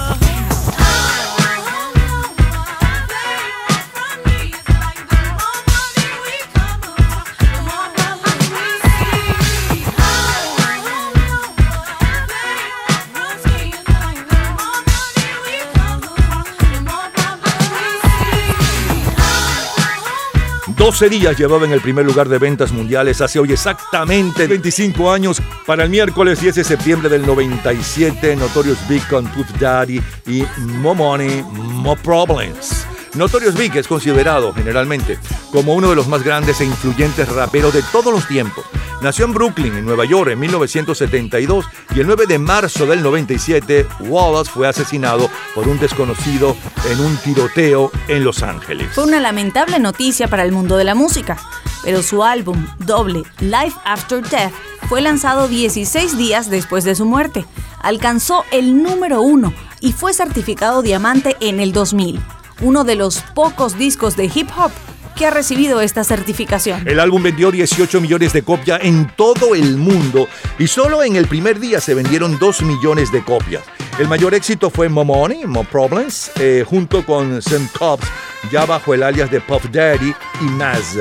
Doce 20.81 21.09
días 21.09 21.37
llevaba 21.37 21.65
en 21.65 21.73
el 21.73 21.79
primer 21.79 22.03
lugar 22.03 22.27
de 22.27 22.39
ventas 22.39 22.71
mundiales 22.71 23.21
hace 23.21 23.37
hoy 23.37 23.53
exactamente 23.53 24.47
25 24.47 25.11
años. 25.11 25.39
Para 25.67 25.83
el 25.83 25.91
miércoles 25.91 26.41
10 26.41 26.55
de 26.55 26.63
septiembre 26.63 27.07
del 27.07 27.23
97, 27.23 28.35
Notorious 28.35 28.87
Big 28.89 29.07
con 29.07 29.27
Puff 29.27 29.47
Daddy 29.59 30.01
y 30.25 30.43
More 30.57 30.97
Money, 30.97 31.43
More 31.53 32.01
Problems. 32.01 32.87
Notorious 33.15 33.55
Big 33.55 33.75
es 33.75 33.87
considerado 33.87 34.53
generalmente 34.53 35.19
como 35.51 35.73
uno 35.73 35.89
de 35.89 35.95
los 35.95 36.07
más 36.07 36.23
grandes 36.23 36.61
e 36.61 36.65
influyentes 36.65 37.27
raperos 37.27 37.73
de 37.73 37.83
todos 37.91 38.13
los 38.13 38.27
tiempos. 38.27 38.63
Nació 39.01 39.25
en 39.25 39.33
Brooklyn, 39.33 39.75
en 39.75 39.85
Nueva 39.85 40.05
York, 40.05 40.31
en 40.31 40.39
1972 40.39 41.65
y 41.95 41.99
el 41.99 42.07
9 42.07 42.27
de 42.27 42.39
marzo 42.39 42.85
del 42.85 43.01
97, 43.01 43.87
Wallace 44.01 44.51
fue 44.51 44.67
asesinado 44.67 45.29
por 45.55 45.67
un 45.67 45.79
desconocido 45.79 46.55
en 46.89 46.99
un 47.01 47.17
tiroteo 47.17 47.91
en 48.07 48.23
Los 48.23 48.43
Ángeles. 48.43 48.87
Fue 48.93 49.03
una 49.03 49.19
lamentable 49.19 49.79
noticia 49.79 50.27
para 50.27 50.43
el 50.43 50.51
mundo 50.51 50.77
de 50.77 50.83
la 50.83 50.95
música, 50.95 51.37
pero 51.83 52.03
su 52.03 52.23
álbum 52.23 52.65
doble 52.77 53.23
Life 53.39 53.77
After 53.83 54.21
Death 54.21 54.53
fue 54.87 55.01
lanzado 55.01 55.47
16 55.47 56.17
días 56.17 56.49
después 56.49 56.83
de 56.83 56.95
su 56.95 57.05
muerte. 57.05 57.45
Alcanzó 57.81 58.45
el 58.51 58.83
número 58.83 59.21
uno 59.21 59.53
y 59.79 59.93
fue 59.93 60.13
certificado 60.13 60.81
diamante 60.81 61.35
en 61.39 61.59
el 61.59 61.73
2000, 61.73 62.21
uno 62.61 62.83
de 62.83 62.95
los 62.95 63.21
pocos 63.33 63.77
discos 63.77 64.15
de 64.15 64.25
hip 64.33 64.49
hop 64.57 64.71
que 65.15 65.25
ha 65.25 65.29
recibido 65.31 65.81
esta 65.81 66.03
certificación. 66.03 66.87
El 66.87 66.99
álbum 66.99 67.21
vendió 67.21 67.51
18 67.51 68.01
millones 68.01 68.33
de 68.33 68.43
copias 68.43 68.79
en 68.83 69.11
todo 69.15 69.55
el 69.55 69.77
mundo 69.77 70.27
y 70.57 70.67
solo 70.67 71.03
en 71.03 71.15
el 71.15 71.27
primer 71.27 71.59
día 71.59 71.81
se 71.81 71.93
vendieron 71.93 72.39
2 72.39 72.61
millones 72.63 73.11
de 73.11 73.23
copias. 73.23 73.63
El 73.99 74.07
mayor 74.07 74.33
éxito 74.33 74.69
fue 74.69 74.89
More 74.89 75.05
Money, 75.05 75.45
More 75.45 75.67
Problems, 75.69 76.31
eh, 76.39 76.63
junto 76.67 77.05
con 77.05 77.41
Sam 77.41 77.67
Cobbs, 77.77 78.07
ya 78.51 78.65
bajo 78.65 78.93
el 78.93 79.03
alias 79.03 79.29
de 79.29 79.41
Puff 79.41 79.65
Daddy 79.71 80.13
y 80.39 80.43
Maz. 80.45 80.97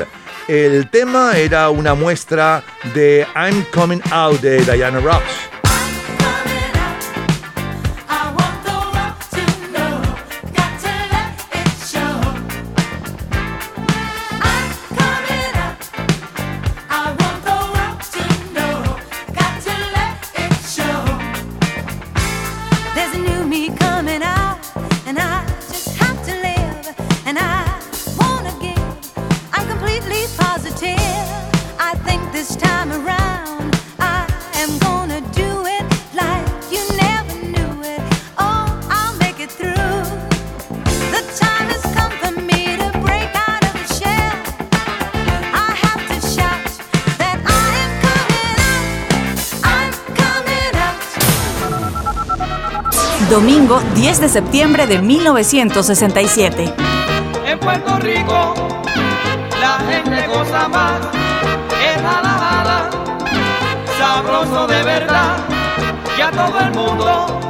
El 0.49 0.91
tema 0.91 1.37
era 1.37 1.71
una 1.71 1.95
muestra 1.95 2.65
de 2.95 3.27
I'm 3.37 3.65
Coming 3.73 4.03
Out 4.11 4.41
de 4.41 4.59
Diana 4.65 5.01
Ross. 5.01 5.60
10 54.11 54.21
de 54.23 54.29
septiembre 54.29 54.89
de 54.89 54.99
1967. 54.99 56.75
En 57.47 57.61
Puerto 57.61 57.97
Rico 58.01 58.55
la 59.61 59.79
gente 59.89 60.27
goza 60.27 60.69
más, 60.69 60.99
es 61.81 62.03
jala 62.03 62.35
jala, 62.43 62.91
sabroso 64.01 64.67
de 64.67 64.83
verdad, 64.83 65.37
ya 66.19 66.33
todo 66.33 66.59
el 66.59 66.71
mundo 66.73 67.41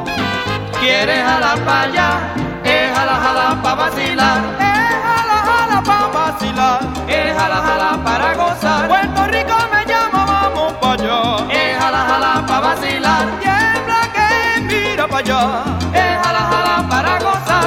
quiere 0.78 1.22
jalar 1.22 1.58
para 1.60 1.80
allá, 1.80 2.34
es 2.62 2.94
jala 2.94 3.14
jala 3.14 3.62
para 3.62 3.74
vacilar, 3.76 4.40
es 4.60 5.02
jala 5.06 5.36
jala 5.48 5.82
para 5.82 6.06
vacilar, 6.08 6.80
es 7.08 7.38
jala 7.38 7.56
jala 7.56 8.04
para 8.04 8.34
gozar, 8.34 8.86
Puerto 8.86 9.26
Rico 9.28 9.56
me 9.72 9.86
llama, 9.90 10.26
vamos 10.26 10.72
para 10.74 10.92
allá, 10.92 11.54
es 11.54 11.78
jala 11.78 12.04
jala 12.06 12.44
para 12.46 12.60
vacilar, 12.60 13.26
tiembla 13.40 14.00
que 14.12 14.60
mira 14.60 15.08
para 15.08 15.18
allá, 15.20 15.64
es 15.94 16.26
jala 16.26 16.49
jala 17.20 17.32
para 17.32 17.40
gozar. 17.40 17.59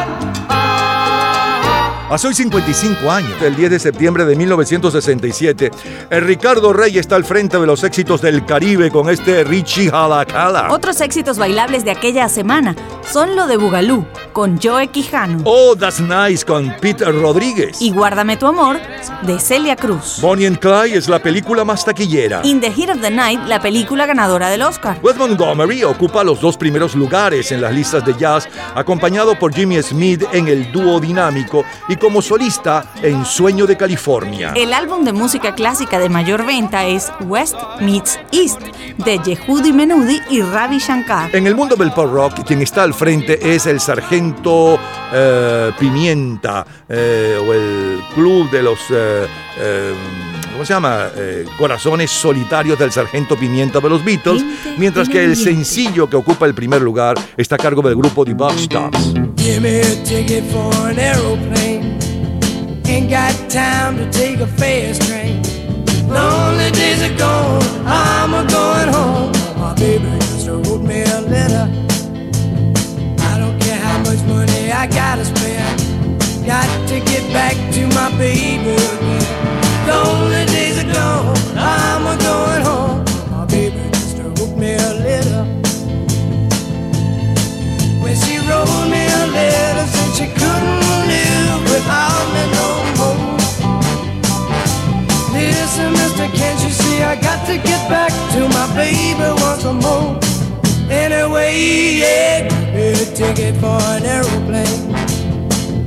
Hace 2.14 2.28
hoy 2.28 2.36
55 2.36 3.10
años, 3.10 3.42
el 3.42 3.56
10 3.56 3.72
de 3.72 3.80
septiembre 3.80 4.24
de 4.26 4.36
1967, 4.36 5.72
el 6.12 6.22
Ricardo 6.22 6.72
Rey 6.72 7.00
está 7.00 7.16
al 7.16 7.26
frente 7.26 7.58
de 7.58 7.66
los 7.66 7.84
éxitos 7.84 8.22
del 8.22 8.46
Caribe 8.46 8.92
con 8.92 9.10
este 9.10 9.44
Richie 9.44 9.90
Halacala. 9.92 10.68
Otros 10.70 11.02
éxitos 11.02 11.40
bailables 11.40 11.84
de 11.84 11.90
aquella 11.90 12.30
semana 12.30 12.76
son 13.12 13.36
lo 13.36 13.48
de 13.48 13.58
Bugalú, 13.58 14.06
con 14.32 14.60
Joe 14.62 14.90
Quijano, 14.90 15.42
Oh, 15.46 15.76
That's 15.76 16.02
Nice 16.02 16.46
con 16.46 16.76
Pete 16.80 17.04
Rodríguez. 17.06 17.82
y 17.82 17.90
Guárdame 17.90 18.38
tu 18.38 18.46
amor, 18.46 18.80
de 19.24 19.40
Celia 19.40 19.76
Cruz. 19.76 20.20
Bonnie 20.22 20.46
and 20.46 20.60
Clyde 20.60 20.96
es 20.96 21.10
la 21.10 21.18
película 21.18 21.66
más 21.66 21.84
taquillera. 21.84 22.42
In 22.44 22.62
the 22.62 22.70
Heat 22.72 22.92
of 22.92 23.02
the 23.02 23.10
Night, 23.10 23.40
la 23.48 23.60
película 23.60 24.06
ganadora 24.06 24.52
del 24.52 24.62
Oscar. 24.62 25.00
Wes 25.02 25.18
Montgomery 25.18 25.84
ocupa 25.84 26.24
los 26.24 26.40
dos 26.40 26.58
primeros 26.58 26.94
lugares 26.94 27.52
en 27.52 27.60
las 27.60 27.74
listas 27.74 28.06
de 28.06 28.14
jazz, 28.14 28.48
acompañado 28.76 29.34
por 29.40 29.52
Jimmy 29.52 29.82
Smith 29.82 30.24
en 30.32 30.48
el 30.48 30.72
dúo 30.72 31.00
dinámico 31.00 31.66
y 31.90 31.96
como 32.04 32.22
solista 32.22 32.84
en 33.02 33.24
Sueño 33.24 33.66
de 33.66 33.78
California. 33.78 34.52
El 34.58 34.74
álbum 34.74 35.06
de 35.06 35.14
música 35.14 35.56
clásica 35.56 36.00
de 36.00 36.10
mayor 36.10 36.46
venta 36.46 36.86
es 36.86 37.10
West 37.22 37.56
Meets 37.80 38.20
East, 38.34 38.60
de 38.98 39.20
Yehudi 39.20 39.72
Menudi 39.72 40.20
y 40.30 40.42
Ravi 40.42 40.80
Shankar. 40.80 41.34
En 41.34 41.48
el 41.48 41.56
mundo 41.56 41.78
del 41.78 41.94
pop 41.94 42.12
rock, 42.14 42.44
quien 42.46 42.62
está 42.62 42.84
al 42.84 42.94
frente 42.94 43.56
es 43.56 43.68
el 43.68 43.80
Sargento 43.80 44.78
eh, 45.14 45.72
Pimienta 45.80 46.66
eh, 46.90 47.38
o 47.40 47.54
el 47.54 48.02
Club 48.14 48.52
de 48.52 48.64
los. 48.64 48.80
eh, 48.90 49.26
eh, 49.60 49.94
¿Cómo 50.52 50.66
se 50.66 50.74
llama? 50.74 51.08
Eh, 51.16 51.46
Corazones 51.58 52.12
Solitarios 52.12 52.78
del 52.78 52.92
Sargento 52.92 53.36
Pimienta 53.36 53.80
de 53.80 53.90
los 53.90 54.04
Beatles, 54.04 54.44
mientras 54.78 55.08
que 55.10 55.24
el 55.24 55.36
sencillo 55.36 56.08
que 56.08 56.16
ocupa 56.18 56.46
el 56.46 56.54
primer 56.54 56.82
lugar 56.82 57.16
está 57.38 57.56
a 57.56 57.58
cargo 57.58 57.82
del 57.82 57.96
grupo 57.96 58.24
The 58.26 58.34
Box 58.34 58.68
Tops. 58.68 59.14
Ain't 62.86 63.10
got 63.10 63.34
time 63.50 63.98
to 63.98 64.10
take 64.12 64.40
a 64.40 64.48
fast 64.48 65.02
train. 65.08 65.42
Lonely 66.08 66.70
days 66.72 67.02
are 67.02 67.18
gone, 67.18 67.64
I'm 67.88 68.34
a 68.34 68.46
going 68.50 68.90
home. 68.94 69.32
My 69.58 69.74
baby 69.74 70.06
just 70.20 70.48
wrote 70.48 70.82
me 70.82 71.02
a 71.02 71.22
letter. 71.22 71.66
I 73.30 73.40
don't 73.40 73.60
care 73.60 73.80
how 73.80 73.98
much 74.00 74.22
money 74.28 74.72
I 74.72 74.86
gotta 74.88 75.26
spend. 75.26 75.80
Got 76.46 76.68
to 76.90 77.00
get 77.00 77.24
back 77.32 77.56
to 77.74 77.88
my 77.96 78.16
baby 78.18 78.76
again. 78.76 79.88
Lonely 79.88 80.46
days 80.48 80.78
are 80.84 80.94
gone, 80.94 81.38
I'm 81.58 82.06
a 82.06 82.16
going 82.22 82.64
home. 82.64 83.06
My 83.32 83.46
baby 83.46 83.80
just 83.94 84.18
wrote 84.18 84.58
me 84.58 84.74
a 84.74 84.94
letter. 85.08 85.44
When 88.04 88.16
she 88.16 88.38
wrote 88.48 88.88
me 88.92 89.04
a 89.08 89.28
letter, 89.32 89.88
said 89.88 90.14
she 90.16 90.28
couldn't 90.34 90.83
I 97.04 97.16
got 97.16 97.46
to 97.48 97.58
get 97.58 97.90
back 97.90 98.12
to 98.34 98.48
my 98.50 98.68
baby 98.76 99.30
once 99.44 99.64
more? 99.66 100.18
Anyway, 100.90 102.00
yeah, 102.00 102.48
a 102.74 102.94
ticket 103.14 103.56
for 103.58 103.80
an 103.94 104.04
aeroplane. 104.04 104.96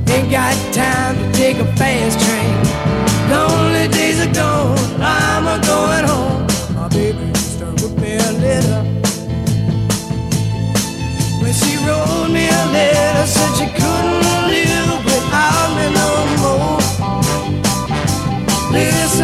Ain't 0.09 0.31
got 0.31 0.55
time 0.73 1.15
to 1.17 1.31
take 1.33 1.57
a 1.57 1.65
fast 1.75 2.19
train. 2.19 2.55
Lonely 3.29 3.87
days 3.89 4.19
are 4.21 4.33
gone, 4.33 4.77
I'm 5.01 5.47
a 5.47 5.57
going 5.65 6.05
home. 6.05 6.47
My 6.75 6.87
baby 6.89 7.31
just 7.33 7.61
wrote 7.61 7.97
me 7.99 8.15
a 8.15 8.31
letter. 8.43 8.83
When 11.41 11.53
she 11.53 11.77
wrote 11.85 12.29
me 12.29 12.47
a 12.47 12.63
letter, 12.71 13.27
said 13.27 13.51
she 13.57 13.65
couldn't 13.65 14.47
live 14.53 15.05
without 15.05 15.69
me 15.77 15.93
no 15.93 16.16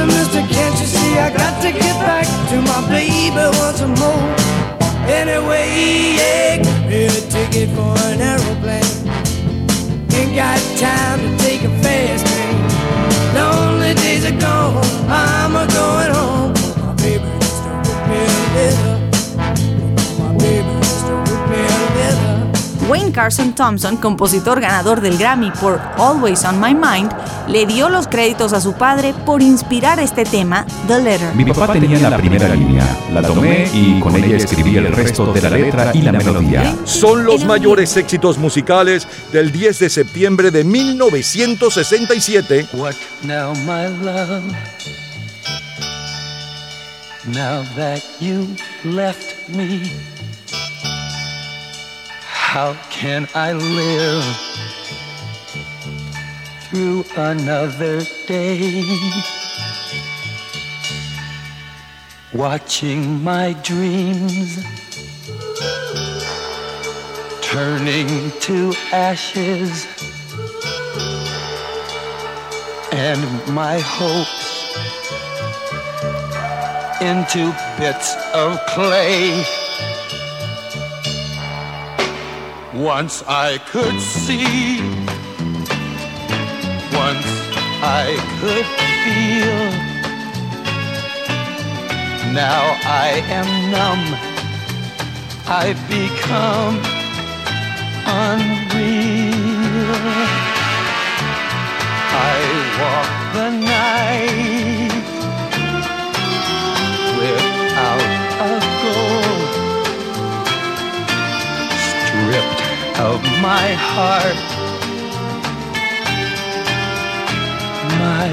Listen, 0.06 0.20
mister, 0.20 0.54
can't 0.54 0.80
you 0.80 0.86
see 0.86 1.18
I 1.18 1.30
got 1.30 1.62
to 1.62 1.72
get 1.72 1.95
back 2.01 2.26
to 2.49 2.62
my 2.62 2.88
baby 2.89 3.36
once 3.60 3.82
more? 3.99 4.36
Anyway, 5.08 6.18
yeah, 6.18 6.58
me 6.89 7.06
a 7.06 7.22
ticket 7.32 7.70
for 7.70 7.95
an 8.10 8.20
aeroplane. 8.20 8.84
Ain't 10.14 10.36
got 10.36 10.60
time 10.78 11.20
to 11.20 11.43
take 11.43 11.64
a 11.64 11.70
fast 11.82 12.26
train. 12.26 13.34
Lonely 13.34 13.93
days 13.93 14.26
are 14.26 14.39
gone, 14.39 14.84
I'm 15.08 15.56
a 15.56 15.66
going 15.72 16.12
home. 16.12 16.54
My 16.86 16.93
baby 16.95 17.24
just 17.39 17.64
wrote 17.64 18.08
me 18.10 18.18
a 18.18 18.56
letter. 18.56 18.92
Wayne 22.89 23.11
Carson 23.11 23.55
Thompson, 23.55 23.97
compositor 23.97 24.59
ganador 24.59 25.01
del 25.01 25.17
Grammy 25.17 25.51
por 25.51 25.79
Always 25.97 26.43
on 26.43 26.59
My 26.59 26.73
Mind, 26.73 27.11
le 27.47 27.65
dio 27.65 27.89
los 27.89 28.07
créditos 28.07 28.53
a 28.53 28.59
su 28.59 28.73
padre 28.73 29.13
por 29.25 29.41
inspirar 29.41 29.99
este 29.99 30.25
tema, 30.25 30.65
The 30.88 31.01
Letter. 31.01 31.36
Mi 31.36 31.45
papá 31.45 31.73
tenía 31.73 32.09
la 32.09 32.17
primera 32.17 32.53
línea, 32.53 32.84
la 33.11 33.21
tomé 33.21 33.67
y 33.73 33.99
con 33.99 34.15
ella 34.15 34.38
escribí 34.38 34.77
el 34.77 34.91
resto 34.91 35.31
de 35.31 35.41
la 35.41 35.49
letra 35.49 35.91
y 35.93 36.01
la 36.01 36.11
melodía. 36.11 36.75
Son 36.84 37.23
los 37.23 37.45
mayores 37.45 37.95
éxitos 37.95 38.38
musicales 38.38 39.07
del 39.31 39.51
10 39.51 39.79
de 39.79 39.89
septiembre 39.89 40.51
de 40.51 40.63
1967. 40.63 42.67
What 42.73 42.95
now, 43.23 43.53
my 43.65 43.88
love? 44.03 44.43
Now 47.25 47.63
that 47.77 48.01
you 48.19 48.47
left 48.84 49.47
me, 49.47 49.89
how 52.54 52.76
can 52.91 53.28
I 53.34 53.51
live 53.54 54.24
through 56.66 57.04
another 57.18 58.01
day? 58.28 58.84
Watching 62.32 63.24
my 63.24 63.54
dreams 63.64 64.64
turning 67.41 68.30
to 68.41 68.76
ashes 68.91 69.88
and 72.91 73.22
my 73.51 73.80
hopes 73.80 74.78
into 77.01 77.51
bits 77.80 78.16
of 78.36 78.60
clay. 78.68 79.43
Once 82.76 83.24
I 83.28 83.59
could 83.69 84.01
see, 84.01 84.82
once 86.91 87.28
I 87.84 88.17
could 88.41 88.65
feel. 89.03 89.63
Now 92.34 92.63
I 92.84 93.21
am 93.30 93.47
numb, 93.69 94.03
I've 95.47 95.82
become 95.88 96.82
unreal. 98.07 98.74
I 102.15 102.36
walk 102.82 103.09
the 103.36 103.49
night 103.78 105.03
without 107.19 108.03
a 108.41 108.53
goal, 108.82 109.34
stripped 111.86 112.53
of 112.99 113.21
my 113.41 113.73
heart, 113.73 114.37
my 117.99 118.29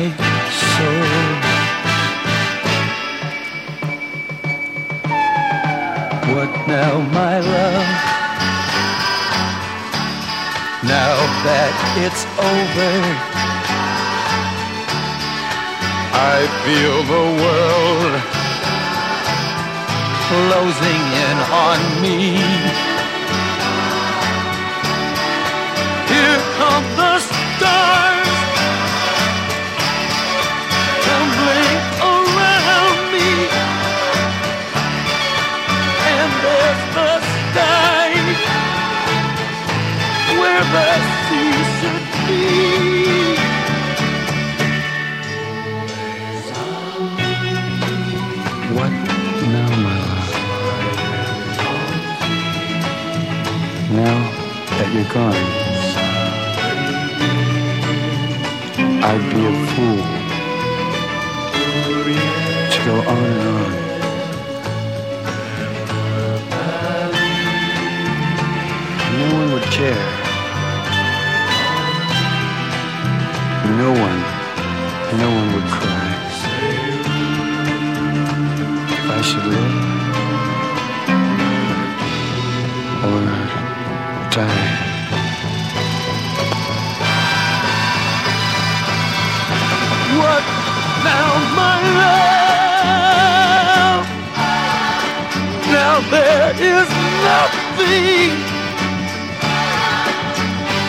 soul. 0.61 1.51
What 6.35 6.53
now, 6.69 7.01
my 7.13 7.41
love? 7.41 7.89
Now 10.85 11.17
that 11.47 11.75
it's 12.05 12.25
over, 12.53 12.93
I 16.13 16.39
feel 16.65 16.97
the 17.15 17.27
world 17.43 18.15
closing 20.29 21.03
in 21.27 21.37
on 21.51 21.79
me. 22.03 22.90
Stars 27.61 28.29
tumbling 31.05 31.79
around 32.01 32.99
me, 33.13 33.31
and 36.11 36.31
there's 36.43 36.83
the 36.97 37.13
sky 37.37 38.11
where 40.41 40.65
the 40.75 40.89
sea 41.27 41.55
should 41.77 42.07
be. 42.27 42.45
What 48.77 48.93
now, 49.53 49.71
my 49.85 49.95
love? 50.09 50.33
Now 54.01 54.19
that 54.79 54.89
you're 54.95 55.13
gone, 55.13 55.60
I'd 59.03 59.25
be 59.33 59.41
a 59.41 59.53
fool 59.73 60.03
to 62.71 62.79
go 62.85 62.95
on 63.09 63.25
and 63.25 63.41
on. 63.49 63.73
No 69.19 69.27
one 69.39 69.49
would 69.55 69.69
care. 69.73 70.05
No 73.79 73.91
one, 73.91 74.21
no 75.19 75.29
one 75.39 75.49
would 75.55 75.69
cry. 75.77 76.09
If 78.93 79.07
I 79.11 79.21
should 79.23 79.47
live 79.47 79.91
or 83.05 83.21
die. 84.31 84.70
Is 96.63 96.89
nothing, 97.25 98.33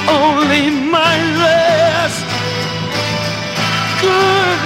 only 0.09 0.69
my 0.91 1.15
last 1.39 2.25
good. 4.01 4.60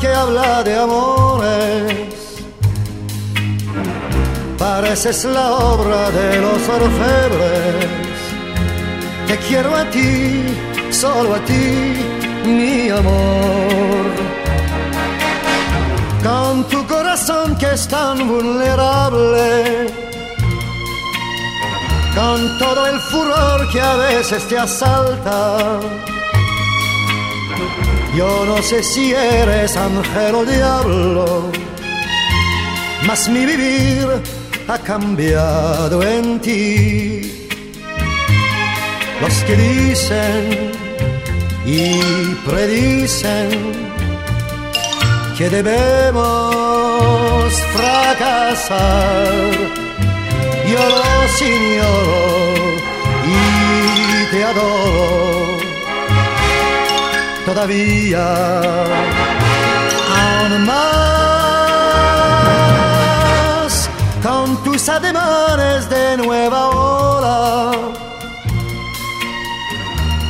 Que 0.00 0.08
habla 0.08 0.62
de 0.62 0.78
amores. 0.78 2.08
Pareces 4.58 5.24
la 5.24 5.52
obra 5.52 6.10
de 6.10 6.40
los 6.40 6.68
orfebres. 6.68 7.86
Te 9.26 9.36
quiero 9.46 9.74
a 9.74 9.84
ti, 9.90 10.44
solo 10.90 11.34
a 11.34 11.40
ti, 11.40 11.94
mi 12.44 12.90
amor. 12.90 14.04
Con 16.22 16.64
tu 16.64 16.86
corazón 16.86 17.56
que 17.56 17.72
es 17.72 17.86
tan 17.88 18.28
vulnerable 18.28 20.08
con 22.18 22.58
todo 22.58 22.86
el 22.86 22.98
furor 22.98 23.68
que 23.70 23.80
a 23.80 23.94
veces 23.96 24.42
te 24.48 24.58
asalta. 24.58 25.78
Yo 28.16 28.44
no 28.46 28.62
sé 28.62 28.82
si 28.82 29.12
eres 29.12 29.76
ángel 29.76 30.34
o 30.34 30.44
diablo, 30.44 31.50
mas 33.06 33.28
mi 33.28 33.46
vivir 33.46 34.06
ha 34.68 34.78
cambiado 34.78 36.02
en 36.02 36.40
ti. 36.40 37.46
Los 39.20 39.34
que 39.44 39.56
dicen 39.56 40.72
y 41.66 42.00
predicen 42.46 43.48
que 45.36 45.48
debemos 45.50 46.24
fracasar 47.74 49.28
yo 50.70 50.78
los 50.78 51.42
ignoro 51.42 52.76
y 53.24 54.30
te 54.30 54.44
adoro 54.44 55.57
todavía 57.48 58.26
aún 60.22 60.52
más 60.66 60.84
con 64.22 64.62
tus 64.64 64.88
ademanes 64.88 65.88
de 65.88 66.18
nueva 66.18 66.60
ola 66.68 67.72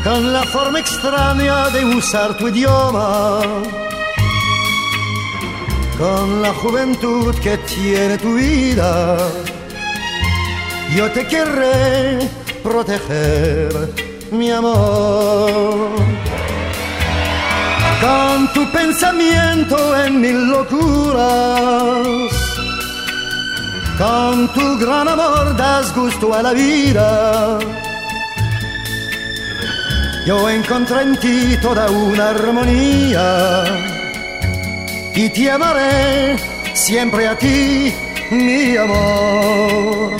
con 0.04 0.32
la 0.32 0.44
forma 0.44 0.78
extraña 0.78 1.68
de 1.70 1.84
usar 1.84 2.36
tu 2.38 2.48
idioma 2.48 3.40
con 5.98 6.40
la 6.40 6.52
juventud 6.54 7.34
que 7.44 7.58
tiene 7.58 8.16
tu 8.18 8.34
vida 8.34 9.18
yo 10.96 11.10
te 11.12 11.26
querré 11.26 12.18
proteger, 12.62 13.92
mi 14.30 14.50
amor. 14.50 16.17
Con 18.00 18.52
tu 18.52 18.70
pensamiento 18.70 19.76
en 20.04 20.20
mil 20.20 20.50
locuras, 20.50 22.32
con 23.98 24.48
tu 24.54 24.78
gran 24.78 25.08
amor 25.08 25.56
das 25.56 25.92
gusto 25.94 26.32
a 26.32 26.42
la 26.42 26.52
vida. 26.52 27.58
Yo 30.28 30.48
encontré 30.48 31.02
en 31.02 31.18
ti 31.18 31.56
toda 31.62 31.90
una 31.90 32.30
armonía. 32.30 33.64
Y 35.14 35.28
te 35.30 35.50
amaré 35.50 36.36
siempre 36.74 37.26
a 37.26 37.36
ti, 37.36 37.92
mi 38.30 38.76
amor. 38.76 40.12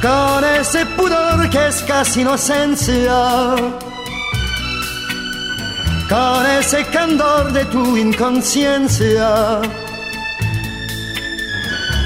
Con 0.00 0.44
ese 0.58 0.86
pudor 0.96 1.50
que 1.50 1.66
es 1.66 1.82
casi 1.82 2.20
inocencia, 2.20 3.56
con 6.08 6.46
ese 6.58 6.84
candor 6.86 7.52
de 7.52 7.64
tu 7.66 7.96
inconsciencia, 7.96 9.60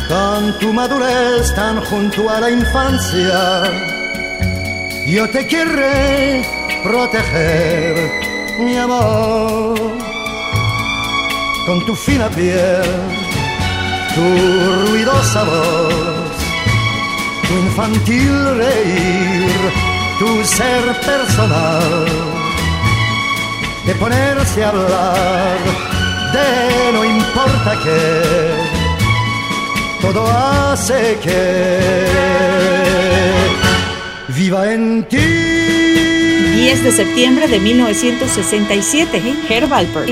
con 0.09 0.59
tu 0.59 0.73
madurez 0.73 1.55
tan 1.55 1.81
junto 1.85 2.29
a 2.29 2.41
la 2.41 2.51
infancia, 2.51 3.63
yo 5.07 5.29
te 5.31 5.47
querré 5.47 6.45
proteger, 6.83 8.11
mi 8.59 8.77
amor, 8.77 9.79
con 11.67 11.85
tu 11.87 11.95
fina 11.95 12.29
piel, 12.31 12.83
tu 14.15 14.91
ruidosa 14.91 15.45
voz 15.45 16.31
tu 17.51 17.59
infantil 17.59 18.33
reír, 18.57 19.73
tu 20.21 20.45
ser 20.45 20.85
personal, 21.01 22.30
de 23.91 23.97
ponerse 23.97 24.63
a 24.63 24.69
hablar 24.69 25.59
de 26.33 26.93
no 26.93 27.05
importa 27.05 27.77
qué, 27.83 28.23
todo 30.01 30.25
hace 30.31 31.19
que 31.21 31.81
viva 34.29 34.73
en 34.73 35.03
ti. 35.05 35.17
10 35.17 36.85
de 36.85 36.93
septiembre 36.93 37.49
de 37.49 37.59
1967, 37.59 39.23
Herb 39.49 39.73
Alpert. 39.75 40.09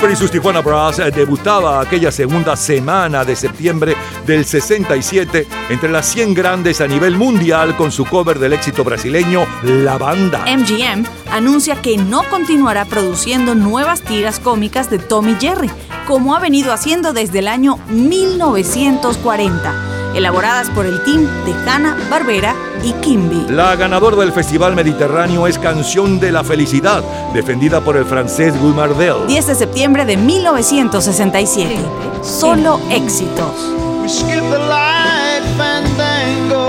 Alper 0.00 0.12
y 0.12 0.16
sus 0.16 0.30
Tijuana 0.30 0.62
Brass 0.62 0.98
eh, 0.98 1.10
debutaba 1.10 1.82
aquella 1.82 2.10
segunda 2.10 2.56
semana 2.56 3.22
de 3.22 3.36
septiembre 3.36 3.94
del 4.26 4.46
67 4.46 5.46
entre 5.68 5.90
las 5.90 6.06
100 6.06 6.32
grandes 6.32 6.80
a 6.80 6.86
nivel 6.86 7.16
mundial 7.16 7.76
con 7.76 7.92
su 7.92 8.06
cover 8.06 8.38
del 8.38 8.54
éxito 8.54 8.82
brasileño 8.82 9.44
La 9.62 9.98
Banda. 9.98 10.46
MGM 10.46 11.04
anuncia 11.30 11.82
que 11.82 11.98
no 11.98 12.22
continuará 12.30 12.86
produciendo 12.86 13.54
nuevas 13.54 14.00
tiras 14.00 14.40
cómicas 14.40 14.88
de 14.88 15.00
Tommy 15.00 15.36
Jerry, 15.38 15.70
como 16.06 16.34
ha 16.34 16.40
venido 16.40 16.72
haciendo 16.72 17.12
desde 17.12 17.40
el 17.40 17.48
año 17.48 17.78
1940, 17.90 20.14
elaboradas 20.14 20.70
por 20.70 20.86
el 20.86 21.04
team 21.04 21.28
de 21.44 21.52
Hanna 21.70 21.94
Barbera 22.08 22.54
y 22.82 22.92
Kimby. 22.94 23.46
La 23.48 23.76
ganadora 23.76 24.16
del 24.16 24.32
Festival 24.32 24.74
Mediterráneo 24.74 25.46
es 25.46 25.58
Canción 25.58 26.18
de 26.20 26.32
la 26.32 26.44
Felicidad, 26.44 27.02
defendida 27.32 27.80
por 27.80 27.96
el 27.96 28.04
francés 28.04 28.58
Guy 28.60 28.72
Mardel. 28.72 29.26
10 29.26 29.46
de 29.46 29.54
septiembre 29.54 30.04
de 30.04 30.16
1967. 30.16 31.76
Solo 32.22 32.80
éxitos. 32.90 33.54
We 34.02 34.08
skip 34.08 34.40
the 34.50 34.58
light 34.58 35.42
fandango. 35.56 36.68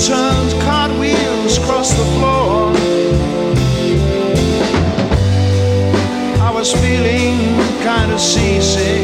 Turns 0.00 0.54
cartwheels 0.64 1.58
across 1.58 1.90
the 1.90 2.04
floor. 2.18 2.72
I 6.40 6.50
was 6.52 6.72
feeling 6.72 7.38
kind 7.84 8.12
of 8.12 8.20
seasick. 8.20 9.03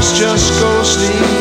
just 0.00 0.52
go 0.60 0.82
sleep. 0.84 1.37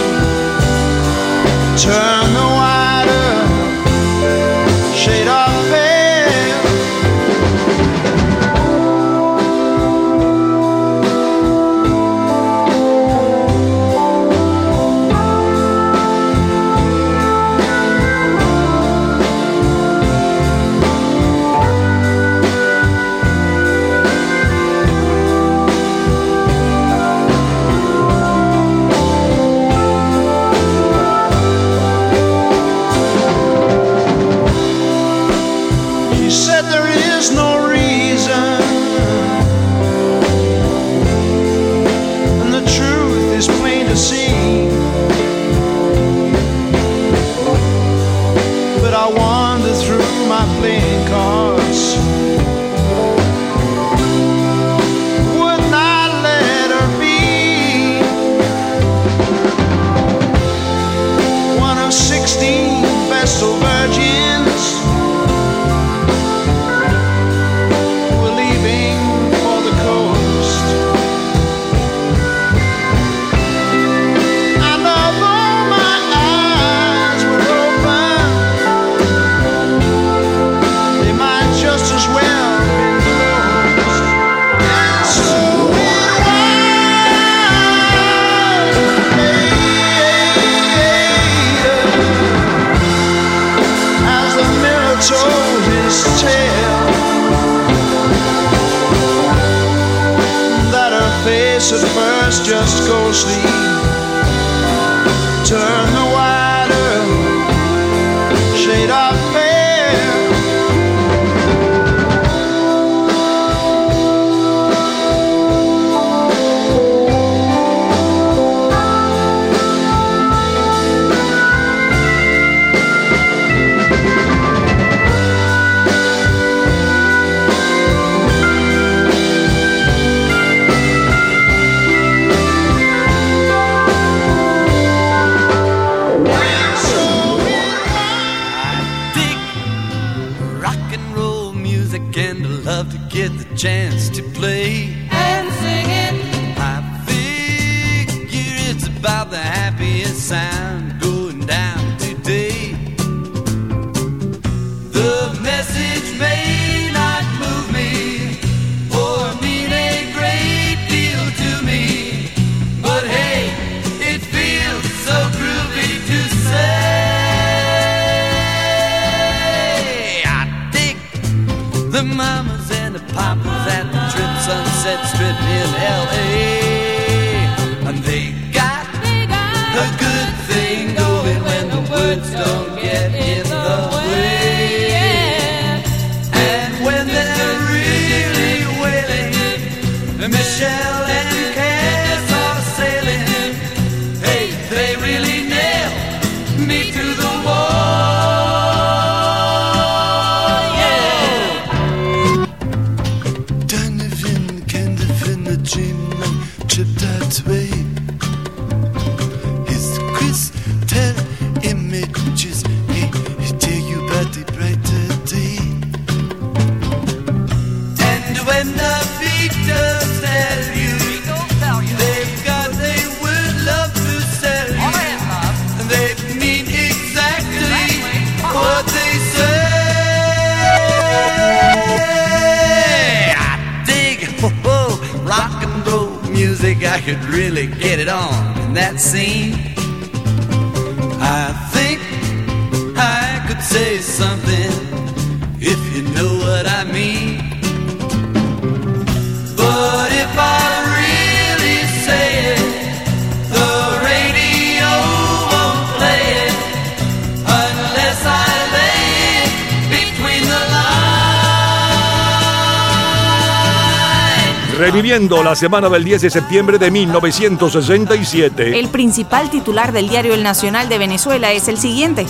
La 265.48 265.56
semana 265.56 265.88
del 265.88 266.04
10 266.04 266.24
de 266.24 266.30
septiembre 266.30 266.78
de 266.78 266.92
1967. 266.92 268.78
El 268.78 268.90
principal 268.90 269.50
titular 269.50 269.94
del 269.94 270.10
diario 270.10 270.34
El 270.34 270.44
Nacional 270.44 270.90
de 270.90 270.98
Venezuela 270.98 271.54
es 271.54 271.70
el 271.70 271.78
siguiente. 271.78 272.26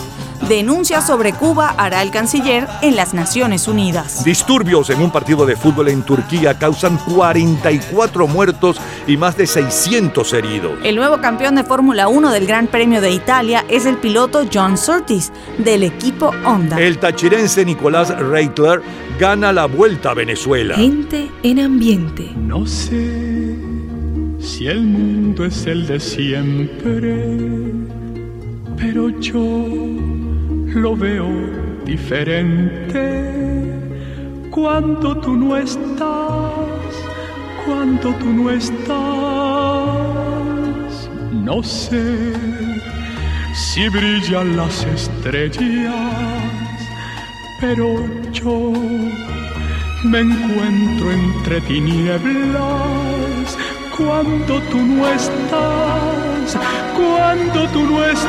Denuncia 0.48 1.02
sobre 1.02 1.34
Cuba 1.34 1.74
hará 1.80 2.04
el 2.04 2.12
canciller 2.12 2.68
en 2.84 2.96
las 2.96 3.16
Naciones 3.16 3.68
Unidas. 3.68 4.24
Disturbios 4.24 4.92
en 4.92 5.02
un 5.02 5.10
partido 5.10 5.48
de 5.48 5.56
fútbol 5.56 5.88
en 5.88 6.04
Turquía 6.04 6.60
causan 6.60 6.98
44 6.98 8.28
muertos 8.28 8.78
y 9.08 9.18
más 9.18 9.36
de 9.36 9.48
600 9.48 10.34
heridos. 10.34 10.74
El 10.84 10.96
nuevo 10.96 11.20
campeón 11.20 11.56
de 11.56 11.64
Fórmula 11.64 12.08
1 12.08 12.32
del 12.32 12.46
Gran 12.46 12.68
Premio 12.68 13.02
de 13.02 13.10
Italia 13.10 13.66
es 13.68 13.88
el 13.88 13.98
piloto 13.98 14.46
John 14.54 14.78
Surtees 14.78 15.32
del 15.58 15.82
equipo 15.82 16.32
Honda. 16.46 16.80
El 16.80 17.00
tachirense 17.00 17.66
Nicolás 17.66 18.16
Reitler 18.16 18.84
gana 19.20 19.52
la 19.52 19.66
vuelta 19.66 20.12
a 20.12 20.14
Venezuela. 20.14 20.76
Gente 20.76 21.30
en 21.44 21.60
ambiente. 21.60 22.30
No 22.36 22.66
sé 22.66 23.56
si 24.40 24.68
el 24.68 24.82
mundo 24.82 25.46
es 25.46 25.66
el 25.66 25.88
de 25.88 26.00
siempre, 26.00 27.26
pero 28.78 29.10
yo 29.20 29.66
lo 30.76 30.96
veo 30.96 31.28
diferente 31.86 33.38
cuando 34.52 35.18
tú 35.18 35.36
no 35.36 35.58
estás, 35.58 36.54
cuando 37.66 38.14
tú 38.16 38.26
no 38.26 38.52
estás. 38.52 38.98
No 41.32 41.64
sé 41.64 42.34
si 43.54 43.90
brillan 43.90 44.58
las 44.58 44.86
estrellas, 44.86 45.94
pero 47.60 48.17
yo 48.40 48.72
me 50.04 50.20
encuentro 50.20 51.12
entre 51.12 51.62
tinieblas. 51.62 53.58
Cuando 53.98 54.62
tú 54.72 54.78
no 54.78 55.08
estás, 55.08 56.58
cuando 56.96 57.68
tú 57.70 57.82
no 57.92 58.06
estás, 58.06 58.28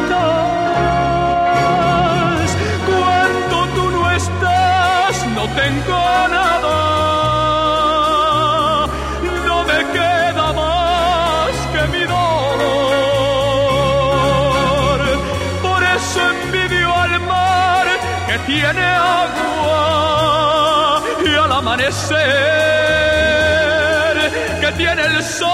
cuando 2.87 3.67
tú 3.75 3.91
no 3.91 4.11
estás, 4.11 5.27
no 5.37 5.45
tengo 5.61 5.99
nada, 6.37 6.77
no 9.47 9.59
me 9.71 9.79
queda 9.97 10.47
más 10.55 11.53
que 11.73 11.83
mi 11.95 12.05
dolor, 12.17 12.69
por 15.61 15.81
eso 15.83 16.21
envidio 16.45 16.89
al 16.95 17.15
mar 17.21 17.87
que 18.27 18.37
tiene 18.51 18.98
que 24.61 24.73
tiene 24.77 25.03
el 25.03 25.23
sol. 25.23 25.49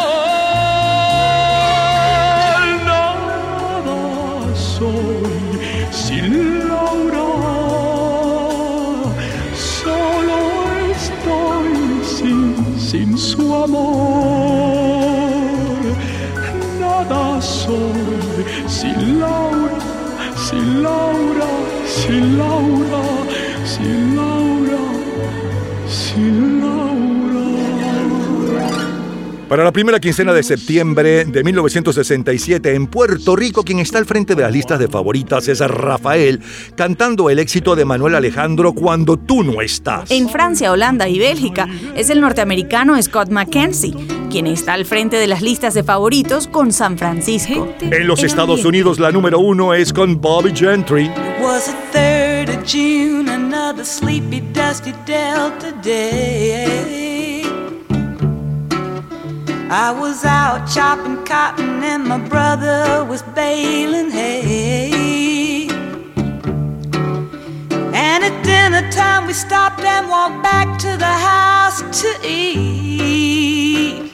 Nada 2.84 4.00
soy 4.56 5.60
sin 5.92 6.58
Laura, 6.66 7.28
solo 9.54 10.38
estoy 10.90 11.74
sin, 12.16 12.80
sin 12.80 13.16
su 13.16 13.54
amor. 13.54 13.94
Nada 16.80 17.40
soy 17.40 18.44
sin 18.66 19.20
Laura, 19.20 19.78
sin 20.48 20.82
Laura, 20.82 21.46
sin 21.86 22.38
Laura, 22.38 23.13
Para 29.54 29.62
la 29.62 29.70
primera 29.70 30.00
quincena 30.00 30.32
de 30.32 30.42
septiembre 30.42 31.26
de 31.26 31.44
1967 31.44 32.74
en 32.74 32.88
Puerto 32.88 33.36
Rico, 33.36 33.62
quien 33.62 33.78
está 33.78 33.98
al 33.98 34.04
frente 34.04 34.34
de 34.34 34.42
las 34.42 34.50
listas 34.50 34.80
de 34.80 34.88
favoritas 34.88 35.46
es 35.46 35.60
Rafael, 35.60 36.40
cantando 36.74 37.30
el 37.30 37.38
éxito 37.38 37.76
de 37.76 37.84
Manuel 37.84 38.16
Alejandro 38.16 38.72
Cuando 38.72 39.16
tú 39.16 39.44
no 39.44 39.60
estás. 39.60 40.10
En 40.10 40.28
Francia, 40.28 40.72
Holanda 40.72 41.08
y 41.08 41.20
Bélgica 41.20 41.68
es 41.94 42.10
el 42.10 42.20
norteamericano 42.20 43.00
Scott 43.00 43.30
McKenzie, 43.30 43.94
quien 44.28 44.48
está 44.48 44.72
al 44.72 44.86
frente 44.86 45.18
de 45.18 45.28
las 45.28 45.40
listas 45.40 45.74
de 45.74 45.84
favoritos 45.84 46.48
con 46.48 46.72
San 46.72 46.98
Francisco. 46.98 47.72
En 47.80 48.08
los 48.08 48.24
Estados 48.24 48.64
Unidos 48.64 48.98
la 48.98 49.12
número 49.12 49.38
uno 49.38 49.72
es 49.72 49.92
con 49.92 50.20
Bobby 50.20 50.50
Gentry. 50.52 51.08
was 51.40 51.66
the 51.66 51.96
3rd 51.96 52.58
of 52.58 52.64
June, 52.66 53.28
another 53.28 53.84
sleepy, 53.84 54.40
dusty 54.52 54.92
Delta 55.06 55.70
day. 55.80 57.13
I 59.70 59.90
was 59.90 60.24
out 60.26 60.66
chopping 60.68 61.24
cotton 61.24 61.82
and 61.82 62.04
my 62.04 62.18
brother 62.28 63.04
was 63.04 63.22
baling 63.22 64.10
hay. 64.10 65.68
And 67.94 68.24
at 68.24 68.44
dinner 68.44 68.90
time 68.90 69.26
we 69.26 69.32
stopped 69.32 69.80
and 69.80 70.08
walked 70.10 70.42
back 70.42 70.78
to 70.80 70.96
the 70.98 71.06
house 71.06 71.80
to 72.02 72.28
eat. 72.28 74.12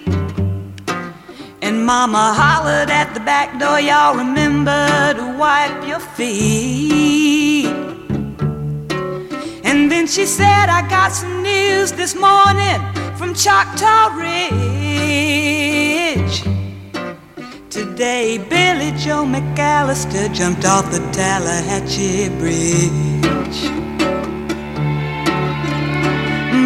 And 1.62 1.84
mama 1.84 2.32
hollered 2.32 2.88
at 2.88 3.12
the 3.12 3.20
back 3.20 3.58
door, 3.58 3.80
y'all 3.80 4.16
remember 4.16 5.14
to 5.14 5.36
wipe 5.36 5.86
your 5.86 6.00
feet. 6.00 7.59
And 9.70 9.88
then 9.88 10.06
she 10.08 10.26
said, 10.26 10.68
I 10.68 10.82
got 10.88 11.12
some 11.12 11.44
news 11.44 11.92
this 11.92 12.16
morning 12.16 12.80
from 13.16 13.34
Choctaw 13.34 14.16
Ridge. 14.16 14.50
Today 17.70 18.36
day 18.36 18.38
Billy 18.38 18.90
Joe 18.98 19.24
McAllister 19.24 20.34
jumped 20.34 20.64
off 20.64 20.90
the 20.90 20.98
Tallahatchie 21.12 22.30
Bridge. 22.40 23.60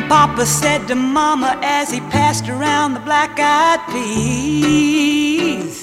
Papa 0.09 0.47
said 0.47 0.87
to 0.89 0.95
Mama 0.95 1.59
as 1.63 1.91
he 1.91 2.01
passed 2.01 2.49
around 2.49 2.95
the 2.95 3.01
black 3.01 3.39
eyed 3.39 3.81
peas. 3.93 5.83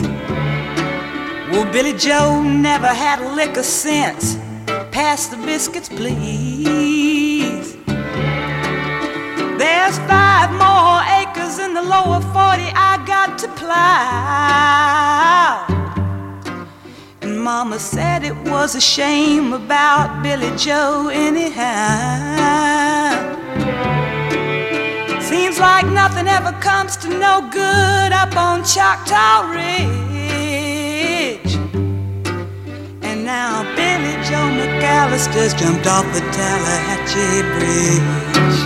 Well, 1.52 1.72
Billy 1.72 1.94
Joe 1.94 2.42
never 2.42 2.88
had 2.88 3.20
a 3.20 3.32
lick 3.36 3.58
of 3.58 3.66
sense. 3.66 4.38
Pass 5.04 5.24
the 5.30 5.38
biscuits, 5.38 5.90
please. 5.90 7.76
There's 9.58 9.98
five 10.14 10.52
more 10.64 11.02
acres 11.20 11.58
in 11.58 11.74
the 11.74 11.82
lower 11.82 12.22
40 12.22 12.72
I 12.76 13.04
got 13.08 13.40
to 13.40 13.48
plow. 13.62 15.66
And 17.24 17.42
Mama 17.44 17.80
said 17.80 18.24
it 18.24 18.36
was 18.52 18.76
a 18.76 18.80
shame 18.80 19.54
about 19.54 20.22
Billy 20.22 20.56
Joe, 20.56 21.10
anyhow. 21.12 21.50
Seems 25.20 25.60
like 25.60 25.88
nothing 25.88 26.28
ever 26.28 26.52
comes 26.62 26.96
to 26.98 27.10
no 27.10 27.50
good 27.52 28.14
up 28.14 28.38
on 28.38 28.64
Choctaw 28.64 29.50
Ridge. 29.50 30.12
Now 33.32 33.64
Billy 33.78 34.16
Joe 34.28 34.50
McAllister's 34.60 35.54
jumped 35.54 35.88
off 35.88 36.06
the 36.16 36.20
Tallahatchie 36.36 37.44
Bridge. 37.54 38.60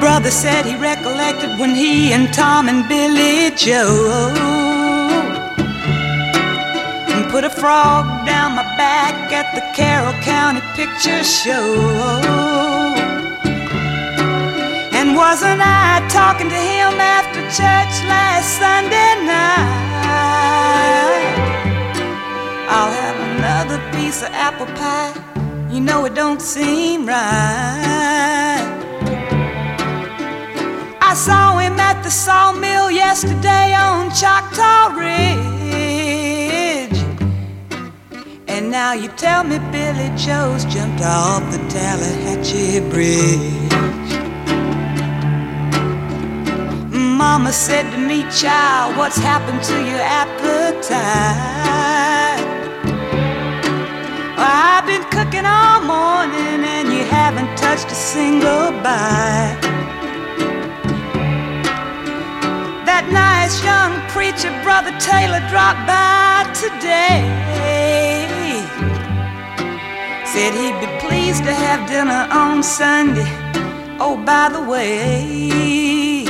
Brother 0.00 0.32
said 0.32 0.66
he 0.66 0.74
recollected 0.74 1.50
when 1.60 1.72
he 1.76 2.12
and 2.12 2.34
Tom 2.34 2.68
and 2.68 2.88
Billy 2.88 3.54
Joe 3.54 4.32
put 7.30 7.44
a 7.44 7.50
frog 7.50 8.04
down 8.26 8.56
my 8.56 8.66
back 8.76 9.14
at 9.40 9.54
the 9.54 9.62
Carroll 9.78 10.16
County 10.22 10.62
Picture 10.74 11.22
Show. 11.22 11.66
And 14.98 15.16
wasn't 15.16 15.60
I 15.62 16.04
talking 16.08 16.48
to 16.48 16.60
him 16.72 16.94
after 17.16 17.40
church 17.58 17.94
last 18.10 18.58
Sunday 18.58 19.14
night? 19.24 19.84
I'll 22.66 22.92
have 22.92 23.16
another 23.36 23.78
piece 23.92 24.22
of 24.22 24.28
apple 24.32 24.66
pie. 24.74 25.12
You 25.70 25.80
know 25.80 26.04
it 26.04 26.14
don't 26.14 26.40
seem 26.40 27.06
right. 27.06 28.64
I 31.00 31.14
saw 31.14 31.58
him 31.58 31.78
at 31.78 32.02
the 32.02 32.10
sawmill 32.10 32.90
yesterday 32.90 33.74
on 33.74 34.10
Choctaw 34.10 34.96
Ridge. 34.98 35.44
And 38.48 38.70
now 38.70 38.92
you 38.94 39.08
tell 39.08 39.44
me 39.44 39.58
Billy 39.70 40.10
Joe's 40.16 40.64
jumped 40.64 41.02
off 41.02 41.42
the 41.52 41.58
Tallahatchie 41.68 42.80
Bridge. 42.90 43.72
Mama 46.92 47.52
said 47.52 47.90
to 47.90 47.98
me, 47.98 48.22
child, 48.30 48.96
what's 48.96 49.18
happened 49.18 49.62
to 49.64 49.74
your 49.84 50.00
appetite? 50.00 51.54
I've 54.36 54.84
been 54.84 55.04
cooking 55.10 55.46
all 55.46 55.80
morning 55.82 56.64
and 56.64 56.88
you 56.92 57.04
haven't 57.04 57.56
touched 57.56 57.86
a 57.86 57.94
single 57.94 58.72
bite. 58.82 59.58
That 62.84 63.06
nice 63.12 63.62
young 63.62 63.94
preacher, 64.10 64.50
Brother 64.64 64.90
Taylor, 64.98 65.38
dropped 65.48 65.86
by 65.86 66.50
today. 66.52 67.22
Said 70.26 70.52
he'd 70.54 70.80
be 70.82 70.90
pleased 71.06 71.44
to 71.44 71.54
have 71.54 71.88
dinner 71.88 72.26
on 72.32 72.62
Sunday. 72.64 73.30
Oh, 74.00 74.20
by 74.26 74.48
the 74.48 74.62
way, 74.68 76.24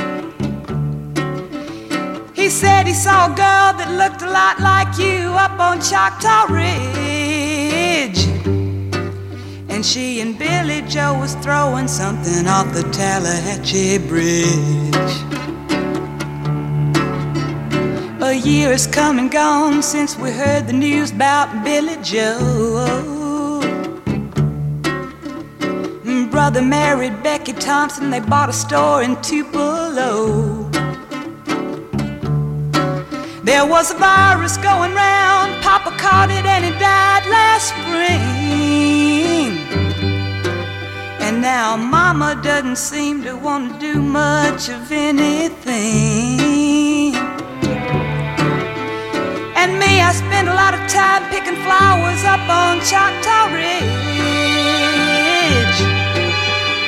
he 2.35 2.51
said 2.51 2.87
he 2.87 2.93
saw 2.93 3.33
a 3.33 3.35
girl 3.35 3.73
that 3.79 3.91
looked 3.97 4.21
a 4.21 4.31
lot 4.31 4.61
like 4.61 4.99
you 4.99 5.33
up 5.33 5.59
on 5.59 5.81
Choctaw 5.81 6.53
Ridge. 6.53 7.14
And 8.05 9.85
she 9.85 10.21
and 10.21 10.39
Billy 10.39 10.83
Joe 10.83 11.19
was 11.19 11.35
throwing 11.37 11.89
something 11.89 12.47
off 12.47 12.73
the 12.75 12.83
Tallahatchie 12.93 13.99
Bridge. 14.07 15.15
A 18.23 18.35
year 18.35 18.73
has 18.73 18.87
come 18.87 19.19
and 19.19 19.31
gone 19.31 19.83
since 19.83 20.19
we 20.19 20.31
heard 20.31 20.67
the 20.67 20.75
news 20.75 21.13
about 21.13 21.65
Billy 21.65 21.97
Joe. 22.03 23.05
Brother 26.31 26.63
married 26.63 27.23
Becky 27.23 27.55
Thompson, 27.55 28.11
they 28.11 28.21
bought 28.21 28.51
a 28.51 28.53
store 28.53 29.03
in 29.03 29.17
Tupelo. 29.23 30.64
There 33.45 33.67
was 33.67 33.91
a 33.91 33.95
virus 33.99 34.57
going 34.57 34.95
round, 34.95 35.63
Papa 35.63 35.91
caught 35.99 36.31
it 36.31 36.47
and 36.47 36.65
he 36.65 36.71
died 36.81 37.27
last 37.29 37.69
spring. 37.77 39.61
And 41.21 41.43
now 41.43 41.77
Mama 41.77 42.41
doesn't 42.43 42.79
seem 42.79 43.23
to 43.25 43.37
want 43.37 43.75
to 43.75 43.79
do 43.93 44.01
much 44.01 44.71
of 44.71 44.91
anything. 44.91 46.35
And 49.61 49.79
me, 49.79 50.01
I 50.01 50.13
spend 50.15 50.49
a 50.49 50.55
lot 50.55 50.73
of 50.73 50.81
time 50.89 51.29
picking 51.29 51.61
flowers 51.67 52.25
up 52.25 52.49
on 52.49 52.81
Choctaw 52.81 53.53
Ridge 53.53 53.85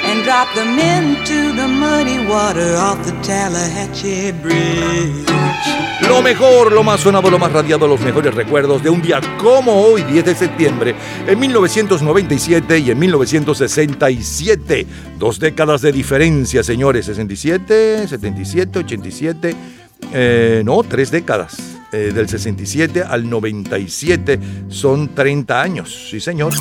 and 0.08 0.24
drop 0.24 0.48
them 0.54 0.78
into 0.78 1.52
the 1.52 1.68
muddy 1.68 2.26
water 2.26 2.76
off 2.76 3.04
the 3.04 3.12
Tallahatchie 3.20 4.32
Bridge. 4.40 5.45
Lo 6.08 6.22
mejor, 6.22 6.72
lo 6.72 6.82
más 6.82 7.00
sonado, 7.00 7.30
lo 7.30 7.38
más 7.38 7.52
radiado, 7.52 7.86
los 7.88 8.00
mejores 8.00 8.34
recuerdos 8.34 8.82
de 8.82 8.90
un 8.90 9.02
día 9.02 9.20
como 9.38 9.72
hoy, 9.82 10.02
10 10.02 10.24
de 10.24 10.34
septiembre, 10.34 10.94
en 11.26 11.38
1997 11.38 12.78
y 12.78 12.90
en 12.90 12.98
1967. 12.98 14.86
Dos 15.18 15.40
décadas 15.40 15.80
de 15.82 15.92
diferencia, 15.92 16.62
señores. 16.62 17.06
67, 17.06 18.06
77, 18.08 18.78
87. 18.80 19.56
eh, 20.12 20.62
no, 20.64 20.82
tres 20.82 21.10
décadas. 21.10 21.56
Eh, 21.92 22.10
del 22.12 22.28
67 22.28 23.04
al 23.08 23.30
97 23.30 24.40
son 24.68 25.14
30 25.14 25.62
años, 25.62 26.08
sí 26.10 26.18
señor. 26.20 26.52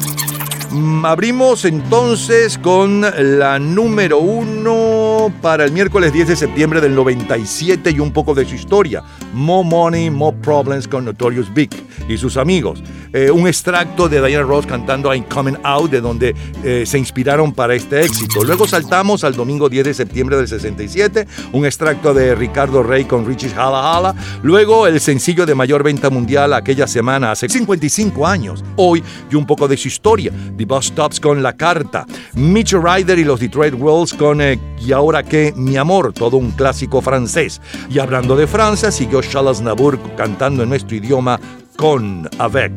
Mm, 0.72 1.04
Abrimos 1.04 1.66
entonces 1.66 2.58
con 2.60 3.02
la 3.02 3.58
número 3.58 4.20
uno 4.20 5.05
para 5.42 5.66
el 5.66 5.72
miércoles 5.72 6.14
10 6.14 6.28
de 6.30 6.36
septiembre 6.36 6.82
del 6.82 6.96
97 6.96 7.92
y 7.92 8.00
un 8.00 8.12
poco 8.12 8.34
de 8.34 8.46
su 8.46 8.56
historia. 8.56 9.04
More 9.34 9.68
Money, 9.68 10.10
More 10.10 10.36
Problems 10.42 10.88
con 10.88 11.06
Notorious 11.06 11.54
Big 11.54 11.70
y 12.08 12.18
sus 12.18 12.38
amigos. 12.38 12.84
Eh, 13.14 13.32
un 13.32 13.48
extracto 13.48 14.10
de 14.10 14.26
Diana 14.26 14.44
Ross 14.44 14.66
cantando 14.66 15.14
I'm 15.14 15.24
Coming 15.24 15.58
Out, 15.64 15.92
de 15.92 16.02
donde 16.02 16.36
eh, 16.64 16.84
se 16.86 16.98
inspiraron 16.98 17.54
para 17.54 17.76
este 17.76 18.04
éxito. 18.04 18.44
Luego 18.44 18.68
saltamos 18.68 19.24
al 19.24 19.36
domingo 19.36 19.70
10 19.70 19.86
de 19.86 19.94
septiembre 19.94 20.38
del 20.38 20.48
67, 20.48 21.28
un 21.54 21.66
extracto 21.66 22.14
de 22.14 22.36
Ricardo 22.36 22.84
Rey 22.84 23.06
con 23.06 23.26
Richie 23.26 23.52
Hala 23.56 23.96
Hala. 23.96 24.16
Luego 24.44 24.88
el 24.88 25.00
sencillo 25.00 25.46
de 25.46 25.56
mayor 25.56 25.84
venta 25.84 26.10
mundial 26.10 26.54
aquella 26.54 26.88
semana, 26.88 27.32
hace 27.32 27.48
55 27.48 28.28
años. 28.28 28.64
Hoy 28.76 29.04
y 29.32 29.36
un 29.36 29.46
poco 29.46 29.68
de 29.68 29.78
su 29.78 29.88
historia. 29.88 30.32
The 30.58 30.66
Bus 30.66 30.88
Stops 30.88 31.20
con 31.20 31.42
La 31.42 31.54
Carta. 31.54 32.06
Mitch 32.34 32.74
Ryder 32.74 33.18
y 33.18 33.24
los 33.24 33.40
Detroit 33.40 33.74
Wolves 33.76 34.14
con 34.14 34.42
eh, 34.42 34.60
Y 34.86 34.92
ahora 35.06 35.22
que 35.22 35.54
mi 35.56 35.78
amor, 35.78 36.14
todo 36.14 36.38
un 36.38 36.50
clásico 36.50 37.00
francés. 37.00 37.62
Y 37.92 38.00
hablando 38.00 38.36
de 38.36 38.48
Francia, 38.48 38.92
siguió 38.92 39.22
Charles 39.22 39.62
Nabur 39.62 40.00
cantando 40.18 40.64
en 40.64 40.70
nuestro 40.70 40.96
idioma 40.96 41.40
con 41.76 42.28
Avec. 42.40 42.74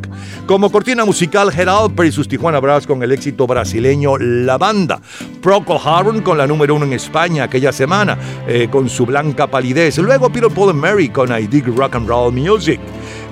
Como 0.47 0.71
cortina 0.71 1.07
musical, 1.07 1.51
Gerald 1.51 1.99
y 2.05 2.13
sus 2.13 2.29
Tijuana 2.29 2.61
Brass 2.61 2.87
con 2.87 3.03
el 3.03 3.13
éxito 3.13 3.47
brasileño 3.47 4.19
La 4.19 4.59
Banda. 4.59 5.01
Procol 5.41 5.79
Harum 5.83 6.21
con 6.21 6.37
la 6.37 6.47
número 6.47 6.75
uno 6.75 6.85
en 6.85 6.93
España 6.93 7.45
aquella 7.45 7.73
semana, 7.73 8.19
eh, 8.47 8.69
con 8.71 8.91
su 8.91 9.07
blanca 9.07 9.47
palidez. 9.47 9.97
Luego 9.97 10.29
Peter 10.31 10.51
Paul 10.51 10.71
and 10.71 10.81
Mary 10.81 11.09
con 11.09 11.33
I 11.33 11.47
Dig 11.47 11.67
Rock 11.75 11.95
and 11.95 12.09
Roll 12.09 12.33
Music. 12.33 12.79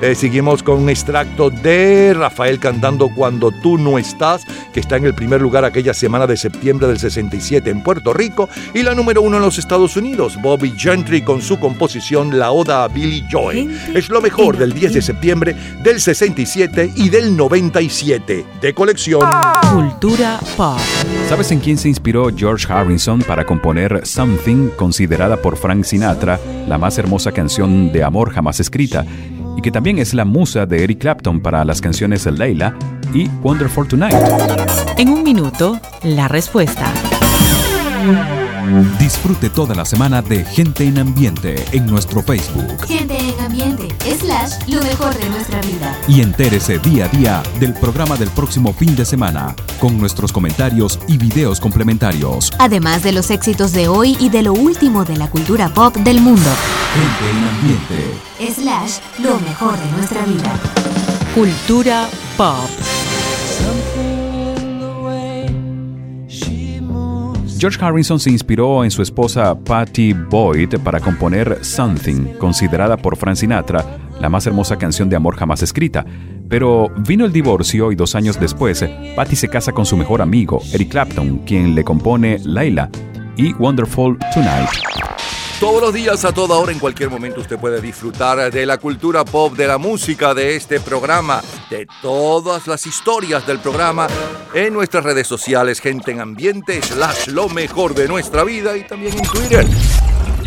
Eh, 0.03 0.15
seguimos 0.15 0.63
con 0.63 0.83
un 0.83 0.91
extracto 0.91 1.49
de 1.49 2.13
Rafael 2.15 2.61
cantando 2.61 3.09
Cuando 3.09 3.51
tú 3.51 3.79
no 3.79 3.99
estás, 3.99 4.45
que 4.75 4.81
está 4.81 4.97
en 4.97 5.07
el 5.07 5.15
primer 5.15 5.41
lugar 5.41 5.65
aquella 5.65 5.95
semana 5.95 6.27
de 6.27 6.37
septiembre 6.37 6.87
del 6.87 6.99
67 6.99 7.71
en 7.71 7.83
Puerto 7.83 8.13
Rico, 8.13 8.49
y 8.75 8.83
la 8.83 8.95
número 8.95 9.23
uno 9.23 9.39
en 9.39 9.43
los 9.43 9.59
Estados 9.59 9.97
Unidos, 9.97 10.37
Bobby 10.43 10.75
Gentry 10.77 11.23
con 11.23 11.41
su 11.41 11.59
composición 11.59 12.39
La 12.39 12.53
Oda 12.53 12.85
a 12.85 12.89
Billy 12.89 13.25
Joy. 13.31 13.75
Es 13.95 14.11
lo 14.11 14.21
mejor 14.21 14.59
del 14.59 14.75
10 14.75 14.95
de 14.95 15.03
septiembre 15.03 15.57
del 15.83 15.99
67 15.99 16.93
y 16.95 17.09
del 17.09 17.35
97 17.35 18.45
de 18.61 18.75
colección. 18.75 19.23
Cultura 19.73 20.39
pop. 20.59 20.79
¿Sabes 21.29 21.51
en 21.53 21.61
quién 21.61 21.79
se 21.79 21.89
inspiró 21.89 22.29
George 22.37 22.71
Harrison 22.71 23.21
para 23.21 23.47
componer 23.47 24.07
Something, 24.07 24.69
considerada 24.77 25.39
por 25.39 25.57
Frank 25.57 25.85
Sinatra 25.85 26.39
la 26.69 26.77
más 26.77 26.99
hermosa 26.99 27.33
canción 27.33 27.93
de 27.93 28.03
amor 28.05 28.33
jamás 28.33 28.61
escrita? 28.61 29.07
Que 29.67 29.73
también 29.73 29.99
es 29.99 30.15
la 30.15 30.25
musa 30.25 30.65
de 30.65 30.85
Eric 30.85 31.01
Clapton 31.01 31.41
para 31.41 31.65
las 31.65 31.81
canciones 31.81 32.25
Layla 32.25 32.79
y 33.13 33.27
Wonderful 33.43 33.89
Tonight. 33.89 34.15
En 34.97 35.09
un 35.09 35.25
minuto, 35.25 35.81
la 36.05 36.29
respuesta. 36.29 36.85
Disfrute 39.01 39.51
toda 39.51 39.75
la 39.75 39.85
semana 39.85 40.23
de 40.23 40.45
Gente 40.45 40.85
en 40.85 40.99
Ambiente 40.99 41.57
en 41.73 41.85
nuestro 41.87 42.23
Facebook 42.23 42.87
Gente 42.87 43.17
en 43.19 43.45
ambiente, 43.45 43.89
lo 44.69 44.83
mejor 44.83 45.15
de 45.17 45.29
nuestra 45.31 45.61
vida. 45.63 45.99
y 46.09 46.21
entérese 46.21 46.79
día 46.79 47.07
a 47.07 47.09
día 47.09 47.43
del 47.59 47.75
programa 47.75 48.17
del 48.17 48.31
próximo 48.31 48.73
fin 48.73 48.95
de 48.95 49.05
semana 49.05 49.55
con 49.81 49.99
nuestros 49.99 50.33
comentarios 50.33 50.99
y 51.09 51.19
videos 51.19 51.61
complementarios. 51.61 52.51
Además 52.59 53.03
de 53.03 53.13
los 53.13 53.31
éxitos 53.31 53.73
de 53.73 53.89
hoy 53.89 54.17
y 54.21 54.29
de 54.29 54.43
lo 54.43 54.53
último 54.53 55.05
de 55.05 55.17
la 55.17 55.29
cultura 55.29 55.69
pop 55.69 55.97
del 55.97 56.21
mundo. 56.21 56.51
Gente 56.95 57.31
en 57.31 57.45
Ambiente. 57.49 58.61
Slash, 58.61 58.99
lo 59.19 59.39
mejor 59.41 59.79
de 59.79 59.91
nuestra 59.97 60.25
vida. 60.25 60.53
Cultura 61.35 62.09
pop. 62.37 62.71
George 67.59 67.83
Harrison 67.83 68.21
se 68.21 68.31
inspiró 68.31 68.85
en 68.85 68.91
su 68.91 69.01
esposa 69.01 69.59
Patty 69.59 70.13
Boyd 70.13 70.77
para 70.85 71.01
componer 71.01 71.65
Something, 71.65 72.35
considerada 72.39 72.99
por 72.99 73.17
Frank 73.17 73.37
Sinatra 73.37 74.06
la 74.21 74.29
más 74.29 74.47
hermosa 74.47 74.77
canción 74.77 75.09
de 75.09 75.17
amor 75.17 75.37
jamás 75.37 75.63
escrita. 75.63 76.05
Pero 76.49 76.91
vino 76.99 77.25
el 77.25 77.33
divorcio 77.33 77.91
y 77.93 77.97
dos 77.97 78.15
años 78.15 78.39
después, 78.39 78.85
Patty 79.17 79.37
se 79.37 79.49
casa 79.49 79.73
con 79.73 79.87
su 79.87 79.97
mejor 79.97 80.23
amigo, 80.23 80.61
Eric 80.73 80.91
Clapton, 80.91 81.39
quien 81.39 81.75
le 81.75 81.85
compone 81.85 82.39
Layla 82.45 82.91
y 83.37 83.53
Wonderful 83.55 84.19
Tonight. 84.33 84.69
Todos 85.59 85.81
los 85.81 85.95
días, 85.95 86.23
a 86.27 86.33
toda 86.33 86.59
hora, 86.59 86.71
en 86.71 86.79
cualquier 86.79 87.09
momento, 87.09 87.41
usted 87.41 87.59
puede 87.59 87.81
disfrutar 87.81 88.53
de 88.53 88.67
la 88.67 88.77
cultura 88.77 89.25
pop, 89.25 89.55
de 89.55 89.67
la 89.67 89.79
música, 89.79 90.35
de 90.35 90.55
este 90.55 90.81
programa, 90.81 91.43
de 91.71 91.87
todas 92.03 92.67
las 92.67 92.87
historias 92.87 93.47
del 93.47 93.59
programa 93.61 94.07
en 94.53 94.75
nuestras 94.75 95.03
redes 95.03 95.27
sociales, 95.27 95.81
gente 95.81 96.11
en 96.11 96.21
ambiente, 96.21 96.83
slash 96.83 97.29
lo 97.29 97.49
mejor 97.49 97.95
de 97.95 98.07
nuestra 98.07 98.45
vida 98.45 98.77
y 98.77 98.87
también 98.87 99.17
en 99.17 99.23
Twitter. 99.23 99.67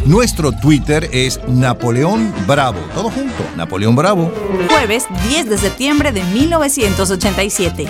Nuestro 0.05 0.51
Twitter 0.51 1.09
es 1.11 1.39
Napoleón 1.47 2.33
Bravo. 2.47 2.79
Todo 2.93 3.09
junto, 3.09 3.43
Napoleón 3.55 3.95
Bravo. 3.95 4.31
Jueves 4.69 5.05
10 5.27 5.49
de 5.49 5.57
septiembre 5.57 6.11
de 6.11 6.23
1987. 6.23 7.87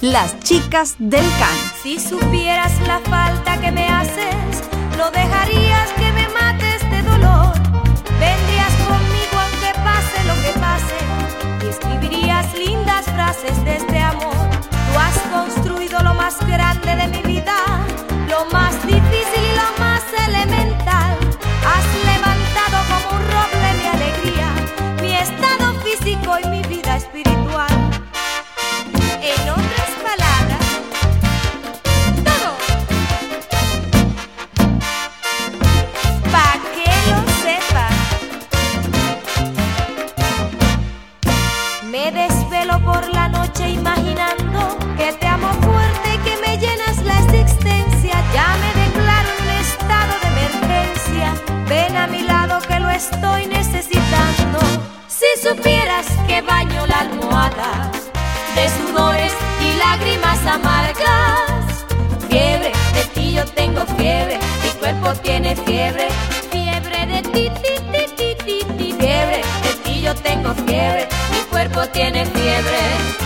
Las 0.00 0.38
chicas 0.40 0.96
del 0.98 1.24
can. 1.38 1.56
Si 1.82 1.98
supieras 1.98 2.72
la 2.86 2.98
falta 3.00 3.60
que 3.60 3.70
me 3.70 3.88
haces, 3.88 4.62
no 4.98 5.10
dejarías 5.10 5.88
que 5.92 6.12
me 6.12 6.28
mate 6.28 6.76
este 6.76 7.02
dolor. 7.02 7.52
Vendrías 8.18 8.74
conmigo 8.88 9.36
aunque 9.38 9.72
pase 9.82 10.24
lo 10.26 10.34
que 10.42 10.58
pase 10.58 11.64
y 11.64 11.68
escribirías 11.70 12.46
lindas 12.58 13.04
frases 13.06 13.64
de 13.64 13.76
este 13.76 13.98
amor. 13.98 14.34
Tú 14.70 14.98
has 14.98 15.18
construido 15.32 16.02
lo 16.02 16.14
más 16.14 16.36
grande 16.46 16.96
de 16.96 17.08
mi 17.08 17.22
vida, 17.34 17.54
lo 18.28 18.44
más 18.52 18.74
difícil 18.86 19.42
y 19.52 19.56
lo 19.56 19.84
más 19.84 20.02
elemental. 20.26 20.91
Estoy 53.10 53.46
necesitando. 53.46 54.58
Si 55.08 55.26
supieras 55.42 56.06
que 56.26 56.40
baño 56.42 56.86
la 56.86 57.00
almohada 57.00 57.90
de 58.54 58.68
sudores 58.68 59.32
y 59.60 59.78
lágrimas 59.78 60.38
amargas. 60.46 61.84
Fiebre, 62.28 62.72
de 62.94 63.04
ti 63.14 63.32
yo 63.34 63.44
tengo 63.44 63.82
fiebre, 63.98 64.38
mi 64.62 64.70
cuerpo 64.78 65.12
tiene 65.22 65.56
fiebre. 65.56 66.08
Fiebre 66.50 67.06
de 67.06 67.22
ti, 67.22 67.50
ti, 67.62 67.74
ti, 67.92 68.04
ti, 68.16 68.34
ti, 68.44 68.74
ti. 68.76 68.92
Fiebre, 68.92 69.42
de 69.64 69.72
ti 69.84 70.02
yo 70.02 70.14
tengo 70.14 70.54
fiebre, 70.54 71.08
mi 71.32 71.40
cuerpo 71.50 71.80
tiene 71.92 72.24
fiebre. 72.26 73.21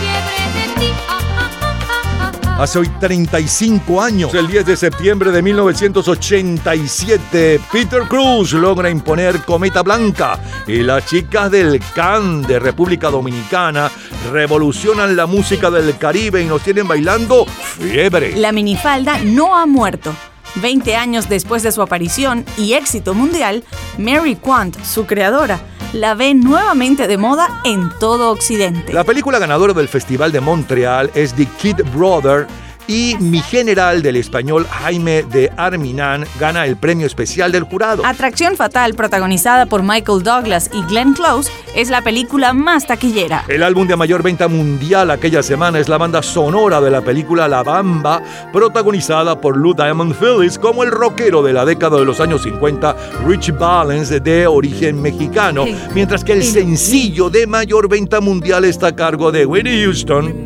Hace 2.59 2.79
hoy 2.79 2.89
35 2.99 4.01
años, 4.01 4.33
el 4.33 4.47
10 4.47 4.65
de 4.65 4.75
septiembre 4.75 5.31
de 5.31 5.43
1987, 5.43 7.61
Peter 7.71 8.01
Cruz 8.07 8.53
logra 8.53 8.89
imponer 8.89 9.45
Cometa 9.45 9.83
Blanca 9.83 10.39
y 10.65 10.77
las 10.77 11.05
chicas 11.05 11.51
del 11.51 11.79
CAN 11.93 12.41
de 12.41 12.57
República 12.57 13.11
Dominicana 13.11 13.91
revolucionan 14.31 15.15
la 15.15 15.27
música 15.27 15.69
del 15.69 15.99
Caribe 15.99 16.41
y 16.41 16.45
nos 16.45 16.63
tienen 16.63 16.87
bailando 16.87 17.45
fiebre. 17.45 18.35
La 18.35 18.51
minifalda 18.51 19.19
no 19.19 19.55
ha 19.55 19.67
muerto. 19.67 20.11
20 20.55 20.95
años 20.95 21.29
después 21.29 21.61
de 21.61 21.71
su 21.71 21.83
aparición 21.83 22.43
y 22.57 22.73
éxito 22.73 23.13
mundial, 23.13 23.63
Mary 23.99 24.35
Quant, 24.35 24.75
su 24.83 25.05
creadora, 25.05 25.59
la 25.93 26.15
ve 26.15 26.33
nuevamente 26.33 27.07
de 27.07 27.17
moda 27.17 27.61
en 27.63 27.89
todo 27.99 28.31
Occidente. 28.31 28.93
La 28.93 29.03
película 29.03 29.39
ganadora 29.39 29.73
del 29.73 29.87
Festival 29.87 30.31
de 30.31 30.41
Montreal 30.41 31.11
es 31.13 31.33
The 31.33 31.45
Kid 31.45 31.81
Brother 31.93 32.47
y 32.87 33.15
Mi 33.19 33.39
General 33.41 34.01
del 34.01 34.15
español 34.15 34.65
Jaime 34.69 35.23
de 35.23 35.51
Arminan 35.57 36.25
gana 36.39 36.65
el 36.65 36.77
premio 36.77 37.05
especial 37.05 37.51
del 37.51 37.63
jurado. 37.63 38.05
Atracción 38.05 38.55
Fatal, 38.55 38.93
protagonizada 38.93 39.65
por 39.65 39.83
Michael 39.83 40.23
Douglas 40.23 40.69
y 40.73 40.81
Glenn 40.83 41.13
Close, 41.13 41.51
es 41.75 41.89
la 41.89 42.01
película 42.01 42.53
más 42.53 42.87
taquillera. 42.87 43.43
El 43.47 43.63
álbum 43.63 43.87
de 43.87 43.95
mayor 43.95 44.23
venta 44.23 44.47
mundial 44.47 45.11
aquella 45.11 45.43
semana 45.43 45.79
es 45.79 45.89
la 45.89 45.97
banda 45.97 46.23
sonora 46.23 46.81
de 46.81 46.89
la 46.89 47.01
película 47.01 47.47
La 47.47 47.63
Bamba, 47.63 48.21
protagonizada 48.53 49.39
por 49.39 49.57
Lou 49.57 49.73
Diamond 49.73 50.15
Phillips 50.15 50.57
como 50.57 50.83
el 50.83 50.91
rockero 50.91 51.43
de 51.43 51.53
la 51.53 51.65
década 51.65 51.97
de 51.97 52.05
los 52.05 52.19
años 52.19 52.43
50, 52.43 52.95
Rich 53.27 53.57
Valens, 53.57 54.09
de 54.23 54.47
origen 54.47 55.01
mexicano, 55.01 55.65
mientras 55.93 56.23
que 56.23 56.33
el 56.33 56.43
sencillo 56.43 57.29
de 57.29 57.45
mayor 57.45 57.89
venta 57.89 58.21
mundial 58.21 58.65
está 58.65 58.87
a 58.87 58.95
cargo 58.95 59.31
de 59.31 59.45
Whitney 59.45 59.83
Houston. 59.83 60.45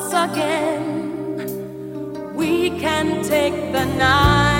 Once 0.00 0.32
again, 0.32 1.44
we 2.34 2.70
can 2.80 3.22
take 3.22 3.52
the 3.70 3.84
night 3.84 4.59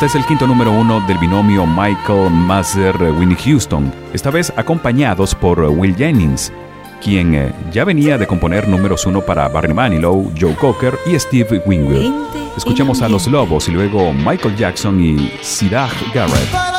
Este 0.00 0.16
es 0.16 0.22
el 0.22 0.26
quinto 0.26 0.46
número 0.46 0.72
uno 0.72 1.02
del 1.02 1.18
binomio 1.18 1.66
Michael 1.66 2.30
Mazer-Winnie 2.30 3.36
eh, 3.36 3.42
Houston, 3.44 3.92
esta 4.14 4.30
vez 4.30 4.50
acompañados 4.56 5.34
por 5.34 5.62
eh, 5.62 5.68
Will 5.68 5.94
Jennings, 5.94 6.50
quien 7.04 7.34
eh, 7.34 7.52
ya 7.70 7.84
venía 7.84 8.16
de 8.16 8.26
componer 8.26 8.66
números 8.66 9.04
uno 9.04 9.20
para 9.20 9.46
Barry 9.48 9.74
Manilow, 9.74 10.32
Joe 10.40 10.54
Cocker 10.54 10.98
y 11.04 11.18
Steve 11.18 11.62
Winwood. 11.66 12.14
Escuchemos 12.56 13.02
a 13.02 13.10
Los 13.10 13.26
Lobos 13.26 13.68
y 13.68 13.72
luego 13.72 14.14
Michael 14.14 14.56
Jackson 14.56 15.04
y 15.04 15.34
Siraj 15.42 15.92
Garrett. 16.14 16.69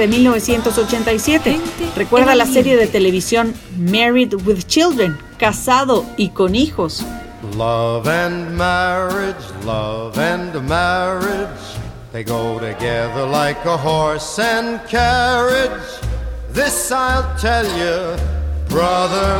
De 0.00 0.08
1987. 0.08 1.60
Recuerda 1.94 2.34
la 2.34 2.46
serie 2.46 2.74
de 2.76 2.86
televisión 2.86 3.54
Married 3.76 4.34
with 4.46 4.64
Children, 4.66 5.18
casado 5.38 6.06
y 6.16 6.30
con 6.30 6.54
hijos. 6.54 7.04
Love 7.54 8.08
and 8.08 8.56
marriage, 8.56 9.36
love 9.66 10.18
and 10.18 10.54
marriage, 10.66 11.76
they 12.12 12.24
go 12.24 12.58
together 12.58 13.26
like 13.26 13.58
a 13.66 13.76
horse 13.76 14.38
and 14.38 14.80
carriage. 14.88 15.70
This 16.54 16.90
I'll 16.90 17.36
tell 17.38 17.66
you, 17.76 18.16
brother, 18.70 19.38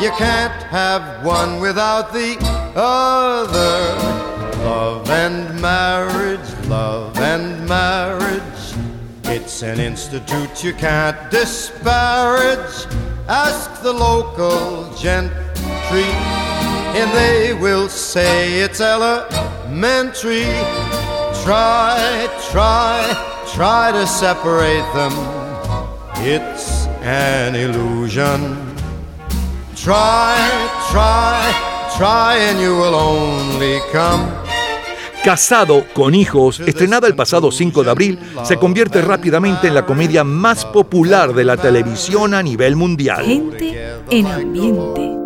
you 0.00 0.10
can't 0.16 0.62
have 0.70 1.24
one 1.24 1.60
without 1.60 2.12
the 2.12 2.36
other. 2.76 4.20
Love 4.64 5.10
and 5.10 5.60
marriage, 5.60 6.68
love 6.68 7.18
and 7.18 7.68
marriage, 7.68 8.19
it's 9.62 9.78
an 9.78 9.84
institute 9.84 10.64
you 10.64 10.72
can't 10.72 11.30
disparage. 11.30 12.86
Ask 13.28 13.82
the 13.82 13.92
local 13.92 14.90
gentry 14.96 16.08
and 16.96 17.10
they 17.12 17.52
will 17.52 17.90
say 17.90 18.60
it's 18.60 18.80
elementary. 18.80 20.44
Try, 21.44 22.26
try, 22.50 23.44
try 23.52 23.92
to 23.92 24.06
separate 24.06 24.88
them. 24.94 25.12
It's 26.24 26.86
an 27.02 27.54
illusion. 27.54 28.40
Try, 29.76 30.38
try, 30.90 31.92
try, 31.98 32.36
and 32.38 32.58
you 32.58 32.76
will 32.76 32.94
only 32.94 33.78
come. 33.92 34.39
Casado 35.24 35.84
con 35.92 36.14
hijos, 36.14 36.60
estrenada 36.60 37.06
el 37.06 37.14
pasado 37.14 37.52
5 37.52 37.84
de 37.84 37.90
abril, 37.90 38.18
se 38.42 38.56
convierte 38.56 39.02
rápidamente 39.02 39.68
en 39.68 39.74
la 39.74 39.84
comedia 39.84 40.24
más 40.24 40.64
popular 40.64 41.34
de 41.34 41.44
la 41.44 41.58
televisión 41.58 42.32
a 42.32 42.42
nivel 42.42 42.74
mundial. 42.74 43.26
Gente 43.26 43.98
en 44.10 44.26
ambiente. 44.26 45.19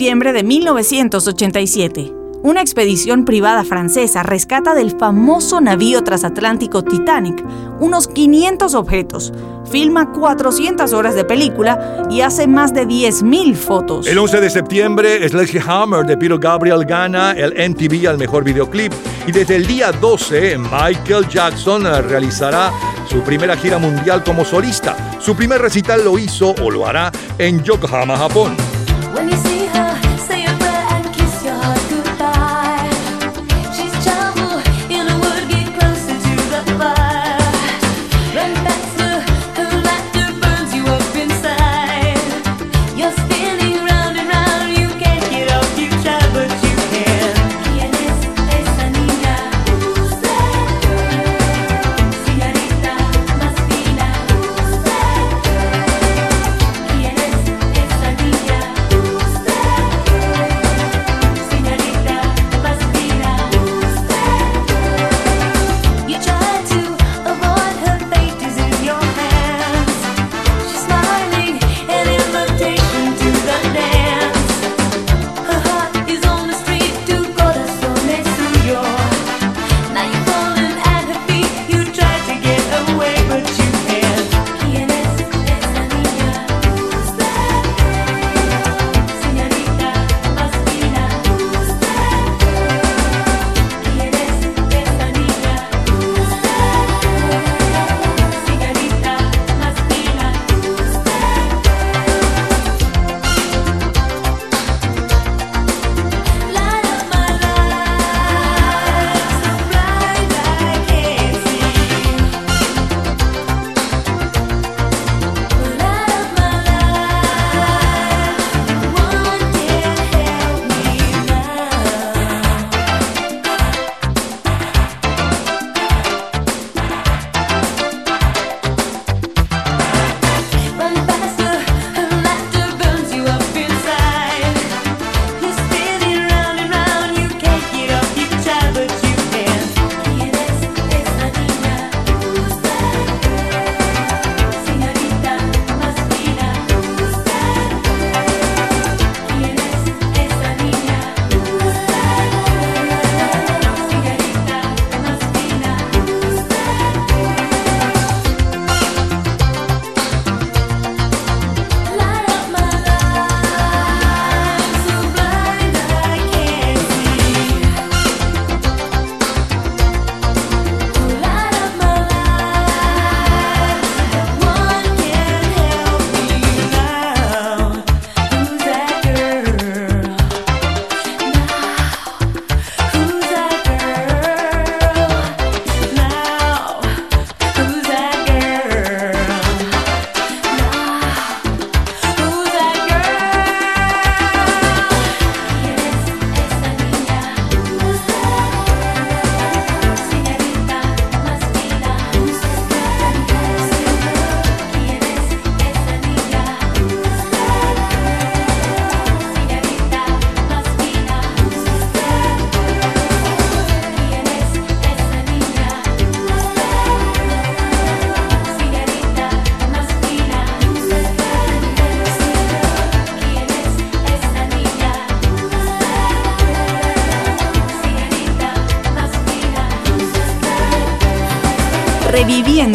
Septiembre 0.00 0.32
de 0.32 0.44
1987. 0.44 2.14
Una 2.42 2.62
expedición 2.62 3.26
privada 3.26 3.64
francesa 3.64 4.22
rescata 4.22 4.72
del 4.72 4.96
famoso 4.98 5.60
navío 5.60 6.02
transatlántico 6.02 6.82
Titanic 6.82 7.44
unos 7.80 8.08
500 8.08 8.74
objetos, 8.76 9.30
filma 9.70 10.10
400 10.10 10.94
horas 10.94 11.14
de 11.14 11.26
película 11.26 12.06
y 12.08 12.22
hace 12.22 12.46
más 12.46 12.72
de 12.72 12.86
10.000 12.86 13.54
fotos. 13.54 14.06
El 14.06 14.16
11 14.16 14.40
de 14.40 14.48
septiembre, 14.48 15.28
Sledgehammer 15.28 16.06
de 16.06 16.16
Peter 16.16 16.38
Gabriel 16.38 16.86
gana 16.86 17.32
el 17.32 17.52
MTV 17.70 18.08
al 18.08 18.16
mejor 18.16 18.42
videoclip 18.42 18.94
y 19.26 19.32
desde 19.32 19.56
el 19.56 19.66
día 19.66 19.92
12, 19.92 20.56
Michael 20.56 21.28
Jackson 21.28 21.84
realizará 22.08 22.72
su 23.06 23.20
primera 23.20 23.54
gira 23.54 23.76
mundial 23.76 24.24
como 24.24 24.46
solista. 24.46 24.96
Su 25.20 25.36
primer 25.36 25.60
recital 25.60 26.02
lo 26.02 26.18
hizo 26.18 26.54
o 26.62 26.70
lo 26.70 26.86
hará 26.86 27.12
en 27.36 27.62
Yokohama, 27.62 28.16
Japón. 28.16 28.56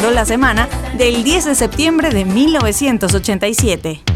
La 0.03 0.25
semana 0.25 0.67
del 0.97 1.23
10 1.23 1.45
de 1.45 1.55
septiembre 1.55 2.09
de 2.09 2.25
1987. 2.25 4.14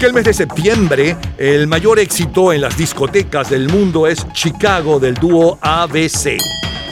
Aquel 0.00 0.14
mes 0.14 0.24
de 0.24 0.32
septiembre, 0.32 1.14
el 1.36 1.66
mayor 1.66 1.98
éxito 1.98 2.54
en 2.54 2.62
las 2.62 2.74
discotecas 2.78 3.50
del 3.50 3.68
mundo 3.68 4.06
es 4.06 4.26
Chicago 4.32 4.98
del 4.98 5.12
dúo 5.12 5.58
ABC. 5.60 6.38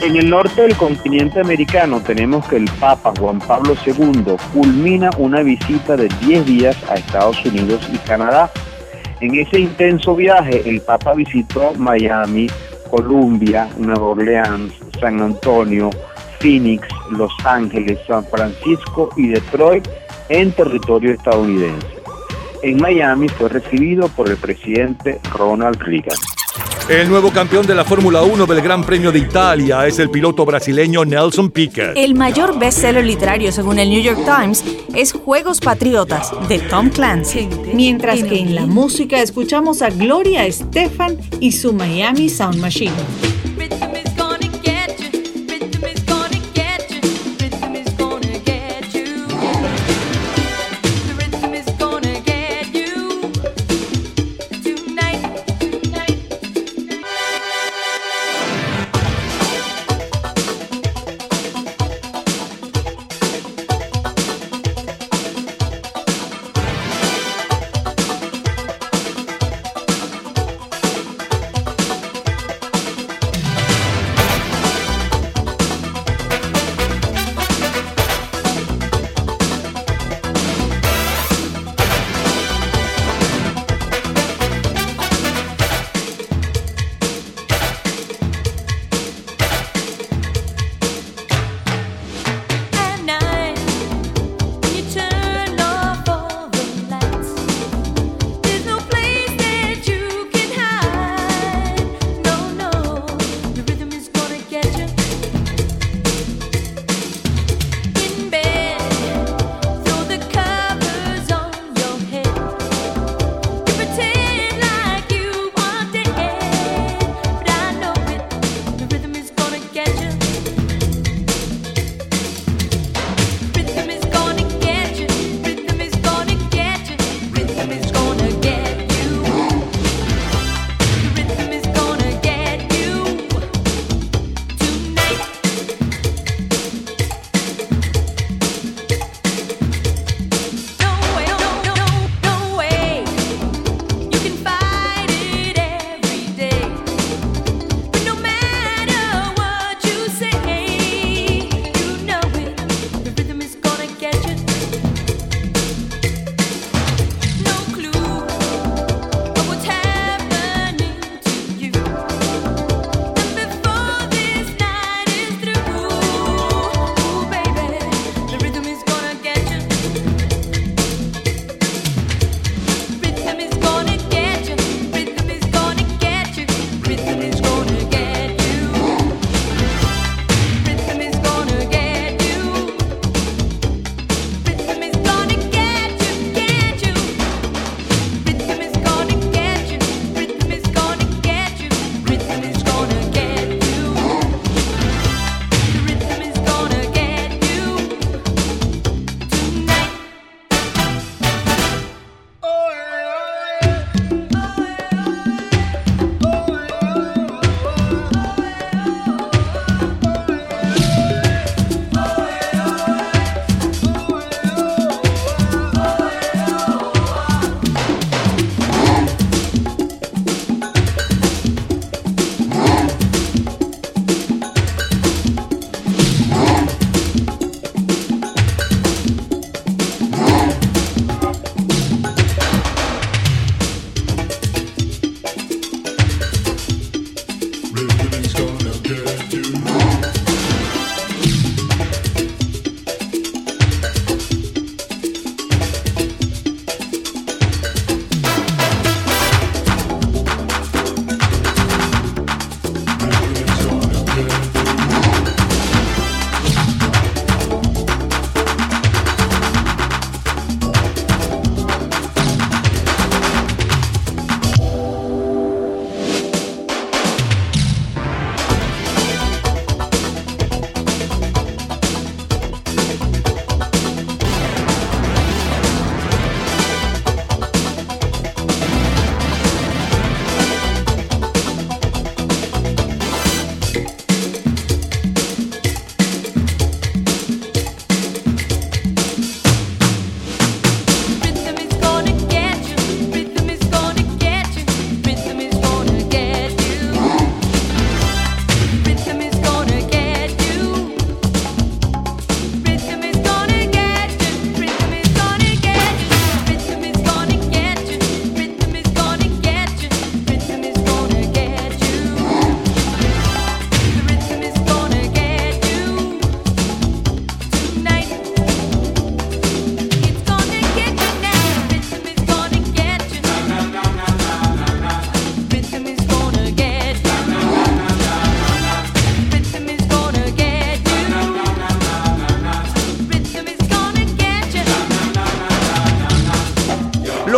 En 0.03 0.15
el 0.15 0.29
norte 0.29 0.61
del 0.61 0.77
continente 0.77 1.39
americano 1.39 2.01
tenemos 2.01 2.45
que 2.47 2.57
el 2.57 2.69
Papa 2.79 3.11
Juan 3.17 3.39
Pablo 3.39 3.75
II 3.83 4.35
culmina 4.53 5.09
una 5.17 5.41
visita 5.41 5.97
de 5.97 6.07
10 6.21 6.45
días 6.45 6.77
a 6.87 6.93
Estados 6.93 7.43
Unidos 7.43 7.81
y 7.91 7.97
Canadá. 7.97 8.51
En 9.21 9.33
ese 9.33 9.59
intenso 9.59 10.15
viaje, 10.15 10.69
el 10.69 10.79
Papa 10.81 11.15
visitó 11.15 11.73
Miami, 11.79 12.45
Columbia, 12.91 13.67
Nueva 13.79 14.05
Orleans, 14.05 14.71
San 14.99 15.19
Antonio, 15.19 15.89
Phoenix, 16.39 16.87
Los 17.09 17.31
Ángeles, 17.43 17.97
San 18.05 18.23
Francisco 18.25 19.09
y 19.17 19.29
Detroit 19.29 19.87
en 20.29 20.51
territorio 20.51 21.13
estadounidense. 21.13 21.98
En 22.61 22.77
Miami 22.77 23.29
fue 23.29 23.49
recibido 23.49 24.07
por 24.09 24.29
el 24.29 24.37
presidente 24.37 25.19
Ronald 25.33 25.79
Reagan. 25.81 26.17
El 26.89 27.07
nuevo 27.07 27.31
campeón 27.31 27.67
de 27.67 27.75
la 27.75 27.85
Fórmula 27.85 28.23
1 28.23 28.47
del 28.47 28.61
Gran 28.61 28.83
Premio 28.83 29.11
de 29.11 29.19
Italia 29.19 29.85
es 29.85 29.99
el 29.99 30.09
piloto 30.09 30.43
brasileño 30.43 31.05
Nelson 31.05 31.51
Piquet. 31.51 31.93
El 31.95 32.15
mayor 32.15 32.57
bestseller 32.57 33.05
literario 33.05 33.51
según 33.51 33.77
el 33.77 33.89
New 33.89 34.01
York 34.01 34.19
Times 34.25 34.65
es 34.95 35.13
Juegos 35.13 35.59
Patriotas 35.59 36.31
de 36.49 36.57
Tom 36.57 36.89
Clancy. 36.89 37.47
Mientras 37.73 38.23
que 38.23 38.39
en 38.39 38.55
la 38.55 38.65
música 38.65 39.21
escuchamos 39.21 39.83
a 39.83 39.91
Gloria 39.91 40.45
Estefan 40.47 41.17
y 41.39 41.51
su 41.51 41.73
Miami 41.73 42.27
Sound 42.27 42.59
Machine. 42.59 43.28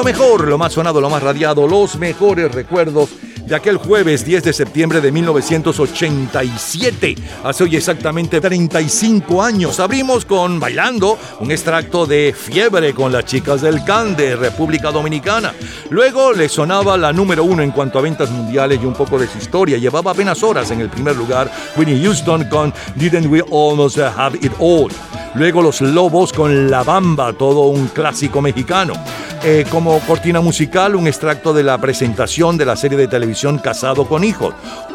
Lo 0.01 0.05
mejor, 0.05 0.47
lo 0.47 0.57
más 0.57 0.73
sonado, 0.73 0.99
lo 0.99 1.11
más 1.11 1.21
radiado, 1.21 1.67
los 1.67 1.95
mejores 1.95 2.51
recuerdos 2.51 3.09
de 3.45 3.55
aquel 3.55 3.77
jueves 3.77 4.25
10 4.25 4.45
de 4.45 4.51
septiembre 4.51 4.99
de 4.99 5.11
1987. 5.11 7.15
Hace 7.43 7.63
hoy 7.63 7.75
exactamente 7.75 8.41
35 8.41 9.43
años. 9.43 9.79
Abrimos 9.79 10.25
con 10.25 10.59
Bailando, 10.59 11.19
un 11.39 11.51
extracto 11.51 12.07
de 12.07 12.33
Fiebre 12.35 12.95
con 12.95 13.11
las 13.11 13.25
chicas 13.25 13.61
del 13.61 13.83
Can 13.83 14.15
de 14.15 14.35
República 14.35 14.89
Dominicana. 14.89 15.53
Luego 15.91 16.33
le 16.33 16.49
sonaba 16.49 16.97
la 16.97 17.13
número 17.13 17.43
uno 17.43 17.61
en 17.61 17.69
cuanto 17.69 17.99
a 17.99 18.01
ventas 18.01 18.31
mundiales 18.31 18.79
y 18.81 18.85
un 18.87 18.95
poco 18.95 19.19
de 19.19 19.27
su 19.27 19.37
historia. 19.37 19.77
Llevaba 19.77 20.13
apenas 20.13 20.41
horas 20.41 20.71
en 20.71 20.81
el 20.81 20.89
primer 20.89 21.15
lugar 21.15 21.51
Winnie 21.77 22.01
Houston 22.01 22.45
con 22.45 22.73
Didn't 22.95 23.27
We 23.27 23.43
Almost 23.51 23.99
Have 23.99 24.39
It 24.41 24.53
All. 24.57 24.91
Luego 25.35 25.61
Los 25.61 25.79
Lobos 25.79 26.33
con 26.33 26.71
La 26.71 26.81
Bamba, 26.81 27.33
todo 27.33 27.67
un 27.67 27.89
clásico 27.89 28.41
mexicano. 28.41 28.93
Eh, 29.43 29.65
como 29.71 29.99
cortina 30.01 30.39
musical, 30.39 30.95
un 30.95 31.07
extracto 31.07 31.51
de 31.51 31.63
la 31.63 31.75
presentación 31.79 32.57
de 32.57 32.65
la 32.65 32.75
serie 32.75 32.95
de 32.95 33.07
televisión 33.07 33.57
Casado 33.57 34.07
con 34.07 34.23
Hijos. 34.23 34.53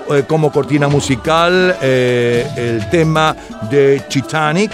Eh, 0.09 0.23
como 0.29 0.53
cortina 0.53 0.87
musical, 0.87 1.77
eh, 1.83 2.47
el 2.57 2.89
tema 2.89 3.35
de 3.69 4.01
Titanic. 4.09 4.71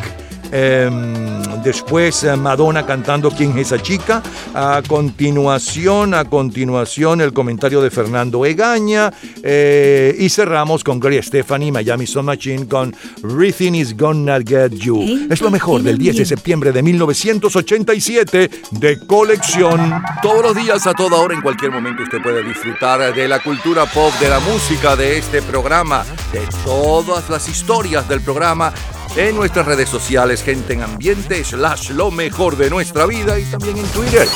Después 1.62 2.24
eh, 2.24 2.36
Madonna 2.36 2.84
cantando 2.84 3.30
¿Quién 3.30 3.56
es 3.58 3.72
esa 3.72 3.80
chica? 3.80 4.22
A 4.54 4.82
continuación, 4.86 6.14
a 6.14 6.24
continuación 6.24 7.20
el 7.20 7.32
comentario 7.32 7.80
de 7.80 7.90
Fernando 7.90 8.44
Egaña 8.44 9.12
eh, 9.42 10.14
y 10.18 10.28
cerramos 10.28 10.82
con 10.82 10.98
Gloria 10.98 11.22
Stephanie, 11.22 11.70
Miami 11.70 12.06
Sound 12.06 12.26
Machine 12.26 12.66
con 12.66 12.94
Everything 13.22 13.72
is 13.74 13.96
Gonna 13.96 14.38
Get 14.40 14.72
You. 14.72 15.26
Es 15.30 15.40
lo 15.40 15.50
mejor 15.50 15.82
del 15.82 15.98
10 15.98 16.16
de 16.18 16.24
septiembre 16.24 16.72
de 16.72 16.82
1987 16.82 18.50
de 18.70 19.06
colección. 19.06 20.02
Todos 20.22 20.42
los 20.42 20.56
días, 20.56 20.86
a 20.86 20.94
toda 20.94 21.18
hora, 21.18 21.34
en 21.34 21.42
cualquier 21.42 21.70
momento, 21.70 22.02
usted 22.02 22.20
puede 22.22 22.42
disfrutar 22.42 23.14
de 23.14 23.28
la 23.28 23.40
cultura 23.40 23.86
pop, 23.86 24.12
de 24.20 24.28
la 24.28 24.40
música, 24.40 24.96
de 24.96 25.18
este 25.18 25.42
programa, 25.42 26.04
de 26.32 26.40
todas 26.64 27.30
las 27.30 27.48
historias 27.48 28.08
del 28.08 28.20
programa 28.20 28.72
en 29.16 29.36
nuestras 29.36 29.66
redes 29.66 29.88
sociales, 29.88 30.42
gente 30.42 30.72
en 30.72 30.82
ambiente, 30.82 31.44
slash 31.44 31.90
lo 31.90 32.10
mejor 32.10 32.56
de 32.56 32.70
nuestra 32.70 33.06
vida 33.06 33.38
y 33.38 33.44
también 33.44 33.76
en 33.76 33.86
Twitter. 33.88 34.26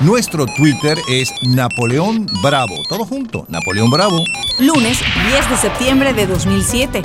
Nuestro 0.00 0.46
Twitter 0.46 0.96
es 1.08 1.30
Napoleón 1.42 2.26
Bravo. 2.42 2.74
Todo 2.88 3.04
junto, 3.04 3.44
Napoleón 3.48 3.90
Bravo. 3.90 4.22
Lunes 4.58 4.98
10 5.30 5.50
de 5.50 5.56
septiembre 5.56 6.12
de 6.14 6.26
2007. 6.26 7.02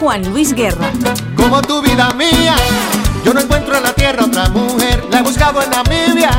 Juan 0.00 0.30
Luis 0.30 0.54
Guerra. 0.54 0.90
Como 1.36 1.60
tu 1.62 1.82
vida 1.82 2.12
mía, 2.14 2.54
yo 3.24 3.34
no 3.34 3.40
encuentro 3.40 3.76
en 3.76 3.82
la 3.82 3.92
tierra 3.92 4.24
otra 4.24 4.48
mujer. 4.50 5.04
La 5.10 5.20
he 5.20 5.22
buscado 5.22 5.60
en 5.62 5.70
Namibia, 5.70 6.30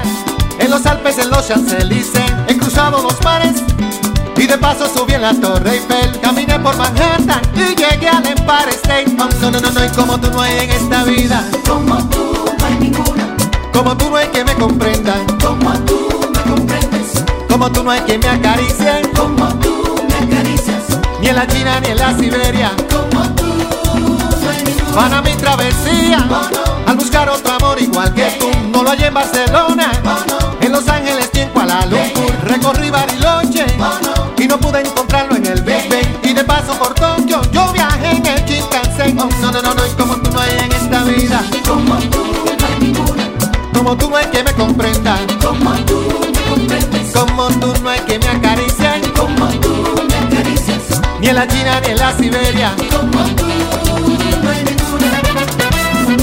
en 0.59 0.69
los 0.69 0.85
Alpes, 0.85 1.17
en 1.17 1.29
los 1.29 1.47
Champs-Élysées. 1.47 2.31
He 2.47 2.57
cruzado 2.57 3.01
los 3.01 3.21
mares 3.23 3.63
y 4.37 4.45
de 4.45 4.57
paso 4.57 4.87
subí 4.87 5.13
en 5.13 5.21
la 5.21 5.33
Torre 5.33 5.71
Eiffel. 5.71 6.19
Caminé 6.21 6.59
por 6.59 6.75
Manhattan 6.77 7.41
y 7.55 7.75
llegué 7.75 8.07
al 8.07 8.25
Empire 8.25 8.69
State. 8.71 9.15
Oh, 9.19 9.27
no, 9.41 9.51
no, 9.51 9.59
no, 9.59 9.71
no, 9.71 9.85
y 9.85 9.89
como 9.89 10.19
tú 10.19 10.29
no 10.31 10.41
hay 10.41 10.59
en 10.59 10.69
esta 10.69 11.03
vida. 11.03 11.43
Como 11.67 11.97
tú 12.09 12.45
no 12.59 12.65
hay 12.65 12.75
ninguna. 12.75 13.35
Como 13.73 13.97
tú 13.97 14.09
no 14.09 14.15
hay 14.17 14.27
que 14.27 14.43
me 14.43 14.53
comprenda. 14.53 15.15
Como 15.43 15.73
tú 15.85 16.09
me 16.33 16.51
comprendes. 16.51 17.23
Como 17.49 17.71
tú 17.71 17.83
no 17.83 17.91
hay 17.91 18.01
que 18.01 18.17
me 18.17 18.27
acaricie. 18.27 19.01
Como 19.15 19.47
tú 19.59 19.95
me 20.07 20.15
acaricias. 20.25 20.83
Ni 21.21 21.29
en 21.29 21.35
la 21.35 21.47
China 21.47 21.79
ni 21.79 21.87
en 21.87 21.97
la 21.97 22.17
Siberia. 22.17 22.71
Como 22.91 23.23
tú 23.35 23.45
no 23.47 24.49
hay 24.49 24.63
ninguna. 24.63 24.95
Para 24.95 25.21
mi 25.21 25.33
travesía. 25.33 26.27
Al 26.85 26.95
buscar 26.95 27.29
otro 27.29 27.53
amor 27.53 27.81
igual 27.81 28.13
que 28.13 28.25
tú. 28.39 28.49
No 28.71 28.83
lo 28.83 28.91
hallé 28.91 29.07
en 29.07 29.13
Barcelona. 29.13 29.91
En 30.61 30.71
Los 30.71 30.87
Ángeles 30.87 31.29
ni 31.33 31.41
en 31.41 31.49
Kuala 31.49 31.85
Lumpur. 31.85 32.31
Recorrí 32.45 32.89
Bariloche. 32.89 33.56
Y 34.47 34.49
no 34.49 34.57
pude 34.61 34.79
encontrarlo 34.79 35.35
en 35.35 35.45
el 35.45 35.61
Big 35.61 35.89
Ben. 35.89 36.19
Y 36.23 36.31
de 36.31 36.41
paso 36.41 36.71
por 36.79 36.93
Tokio. 36.93 37.41
Yo 37.51 37.69
viajé 37.73 38.11
en 38.11 38.25
el 38.25 38.45
Shinkansen. 38.45 39.19
Oh, 39.19 39.27
no, 39.41 39.51
no, 39.51 39.61
no, 39.61 39.73
no. 39.73 39.85
Y 39.85 39.89
como 39.89 40.15
tú 40.15 40.31
no 40.31 40.39
hay 40.39 40.57
en 40.57 40.71
esta 40.71 41.03
vida. 41.03 41.43
Como 41.67 41.95
tú 41.95 42.23
no 42.57 42.65
hay 42.65 42.79
ninguna. 42.79 43.23
Como 43.73 43.97
tú 43.97 44.09
no 44.09 44.15
hay 44.15 44.25
que 44.27 44.43
me 44.45 44.53
comprenda. 44.53 45.17
Como 45.43 45.71
tú 45.85 46.01
me 46.33 46.49
comprendes. 46.49 47.11
Como 47.11 47.49
tú 47.59 47.73
no 47.83 47.89
hay 47.89 47.99
que 47.99 48.19
me 48.19 48.27
acaricien. 48.29 49.01
Como 49.17 49.47
tú 49.59 49.73
me 50.07 50.15
acaricias. 50.15 51.01
Ni 51.19 51.27
en 51.27 51.35
la 51.35 51.45
China 51.45 51.81
ni 51.81 51.91
en 51.91 51.97
la 51.97 52.17
Siberia. 52.17 52.73
Como 52.89 53.25
tú 53.35 53.47
no 54.43 54.49
hay 54.49 54.63
ninguna. 54.63 55.21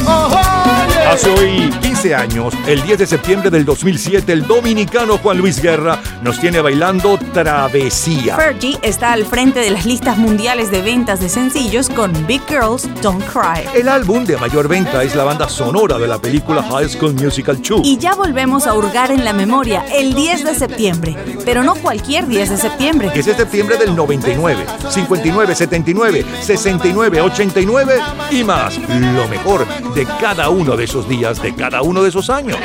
Oh, 0.06 0.30
oh, 0.32 0.92
yeah. 0.94 1.12
Hace 1.12 1.28
hoy 1.28 1.70
15 2.04 2.14
años, 2.14 2.54
el 2.66 2.82
10 2.82 2.98
de 2.98 3.06
septiembre 3.06 3.48
del 3.48 3.64
2007, 3.64 4.30
el 4.30 4.46
dominicano 4.46 5.16
Juan 5.16 5.38
Luis 5.38 5.62
Guerra 5.62 6.02
nos 6.22 6.38
tiene 6.38 6.60
bailando 6.60 7.18
Travesía. 7.32 8.36
Fergie 8.36 8.78
está 8.82 9.14
al 9.14 9.24
frente 9.24 9.60
de 9.60 9.70
las 9.70 9.86
listas 9.86 10.18
mundiales 10.18 10.70
de 10.70 10.82
ventas 10.82 11.20
de 11.20 11.30
sencillos 11.30 11.88
con 11.88 12.12
Big 12.26 12.42
Girls 12.46 12.86
Don't 13.00 13.24
Cry. 13.24 13.66
El 13.74 13.88
álbum 13.88 14.26
de 14.26 14.36
mayor 14.36 14.68
venta 14.68 15.02
es 15.02 15.14
la 15.14 15.24
banda 15.24 15.48
sonora 15.48 15.96
de 15.96 16.06
la 16.06 16.18
película 16.18 16.62
High 16.62 16.90
School 16.90 17.14
Musical 17.14 17.62
2. 17.62 17.80
Y 17.84 17.96
ya 17.96 18.14
volvemos 18.14 18.66
a 18.66 18.74
hurgar 18.74 19.10
en 19.10 19.24
la 19.24 19.32
memoria 19.32 19.86
el 19.90 20.12
10 20.12 20.44
de 20.44 20.54
septiembre, 20.54 21.16
pero 21.46 21.62
no 21.62 21.74
cualquier 21.74 22.26
10 22.26 22.50
de 22.50 22.56
septiembre. 22.58 23.10
10 23.14 23.24
de 23.24 23.34
septiembre 23.34 23.78
del 23.78 23.96
99, 23.96 24.66
59, 24.90 25.54
79, 25.54 26.24
69, 26.42 27.20
89 27.22 27.94
y 28.30 28.44
más. 28.44 28.78
Lo 28.78 29.26
mejor 29.28 29.66
de 29.94 30.06
cada 30.20 30.50
uno 30.50 30.76
de 30.76 30.84
esos 30.84 31.08
días, 31.08 31.40
de 31.40 31.54
cada 31.54 31.80
uno 31.80 31.93
de 32.02 32.08
esos 32.08 32.30
años. 32.30 32.56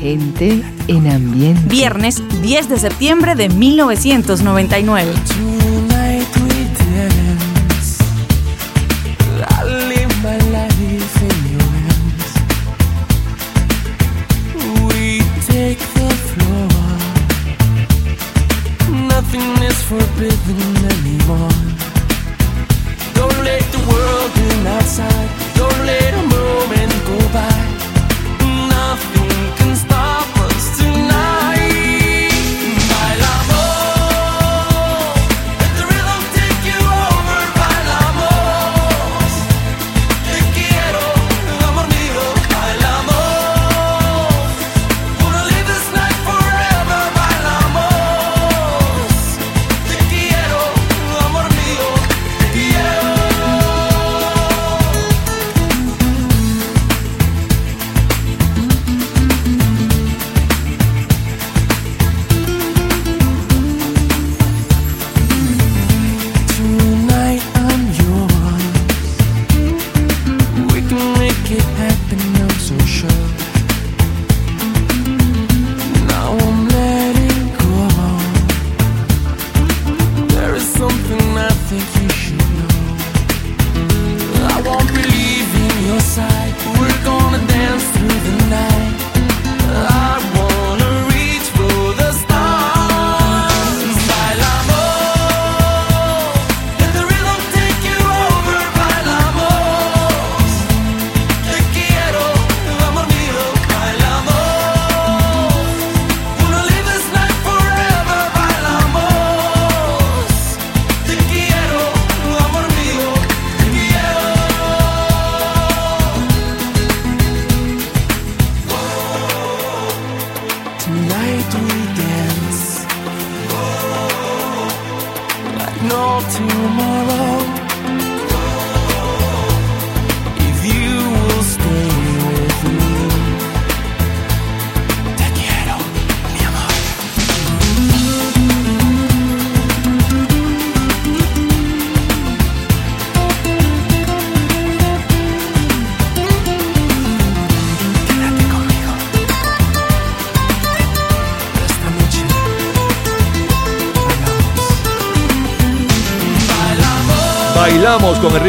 Gente 0.00 0.62
en 0.88 1.10
ambiente. 1.10 1.60
Viernes 1.66 2.22
10 2.42 2.68
de 2.68 2.78
septiembre 2.78 3.34
de 3.34 3.48
1999. 3.48 5.12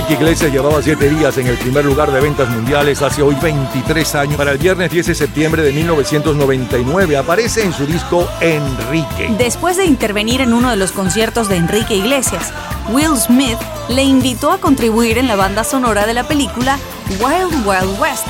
Enrique 0.07 0.23
Iglesias, 0.23 0.51
llevaba 0.53 0.81
siete 0.81 1.09
días 1.09 1.37
en 1.37 1.47
el 1.47 1.57
primer 1.57 1.83
lugar 1.83 2.11
de 2.11 2.21
ventas 2.21 2.49
mundiales 2.49 3.01
hace 3.01 3.21
hoy 3.21 3.35
23 3.41 4.15
años. 4.15 4.37
Para 4.37 4.53
el 4.53 4.57
viernes 4.57 4.89
10 4.89 5.07
de 5.07 5.15
septiembre 5.15 5.61
de 5.63 5.73
1999 5.73 7.17
aparece 7.17 7.63
en 7.63 7.73
su 7.73 7.85
disco 7.85 8.25
Enrique. 8.39 9.35
Después 9.37 9.75
de 9.75 9.85
intervenir 9.85 10.39
en 10.39 10.53
uno 10.53 10.69
de 10.69 10.77
los 10.77 10.93
conciertos 10.93 11.49
de 11.49 11.57
Enrique 11.57 11.95
Iglesias, 11.95 12.53
Will 12.89 13.17
Smith 13.17 13.57
le 13.89 14.03
invitó 14.03 14.51
a 14.51 14.59
contribuir 14.59 15.17
en 15.17 15.27
la 15.27 15.35
banda 15.35 15.65
sonora 15.65 16.05
de 16.05 16.13
la 16.13 16.25
película 16.25 16.79
Wild 17.19 17.67
Wild 17.67 17.99
West 17.99 18.27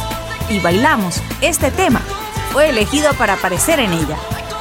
y 0.50 0.60
bailamos 0.60 1.22
este 1.42 1.70
tema. 1.70 2.02
Fue 2.54 2.70
elegido 2.70 3.14
para 3.20 3.34
aparecer 3.34 3.80
en 3.80 3.94
ella. 3.94 4.18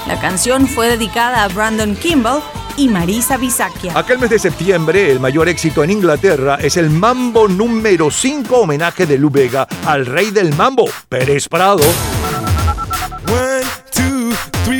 La 0.07 0.21
canción 0.21 0.69
fue 0.69 0.89
dedicada 0.89 1.45
a 1.45 1.49
Brandon 1.49 1.97
Kimball 1.97 2.43
y 2.77 2.89
Marisa 2.89 3.37
Bisakia. 3.37 3.93
Aquel 3.99 4.19
mes 4.19 4.31
de 4.31 4.39
septiembre, 4.39 5.11
el 5.11 5.21
mayor 5.21 5.49
éxito 5.49 5.83
en 5.85 5.91
Inglaterra 5.91 6.59
es 6.61 6.77
el 6.77 6.91
Mambo 6.91 7.49
número 7.49 8.11
5, 8.11 8.57
homenaje 8.57 9.07
de 9.07 9.19
Lu 9.19 9.31
Vega 9.31 9.67
al 9.87 10.07
rey 10.07 10.31
del 10.31 10.55
mambo, 10.55 10.89
Pérez 11.09 11.49
Prado. 11.49 11.83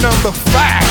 number 0.00 0.32
five. 0.32 0.87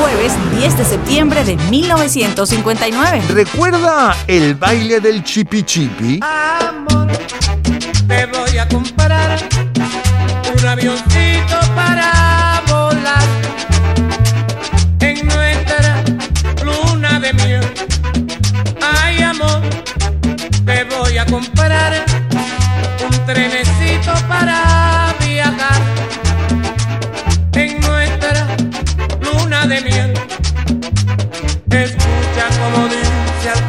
Jueves 0.00 0.32
10 0.58 0.78
de 0.78 0.84
septiembre 0.86 1.44
de 1.44 1.56
1959. 1.68 3.22
¿Recuerda 3.28 4.16
el 4.26 4.54
baile 4.54 4.98
del 4.98 5.22
chipi 5.22 5.62
chipi? 5.62 6.20
Te 6.20 7.39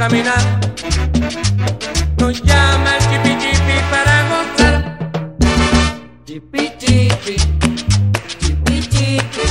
caminar. 0.02 0.42
Nos 2.18 2.42
llama 2.42 2.98
el 2.98 3.04
chipi 3.10 3.38
chipi 3.42 3.78
para 3.92 4.16
gozar. 4.30 4.76
Chipi 6.26 6.72
chipi, 6.80 7.36
chipi 8.40 8.80
chipi. 8.90 9.46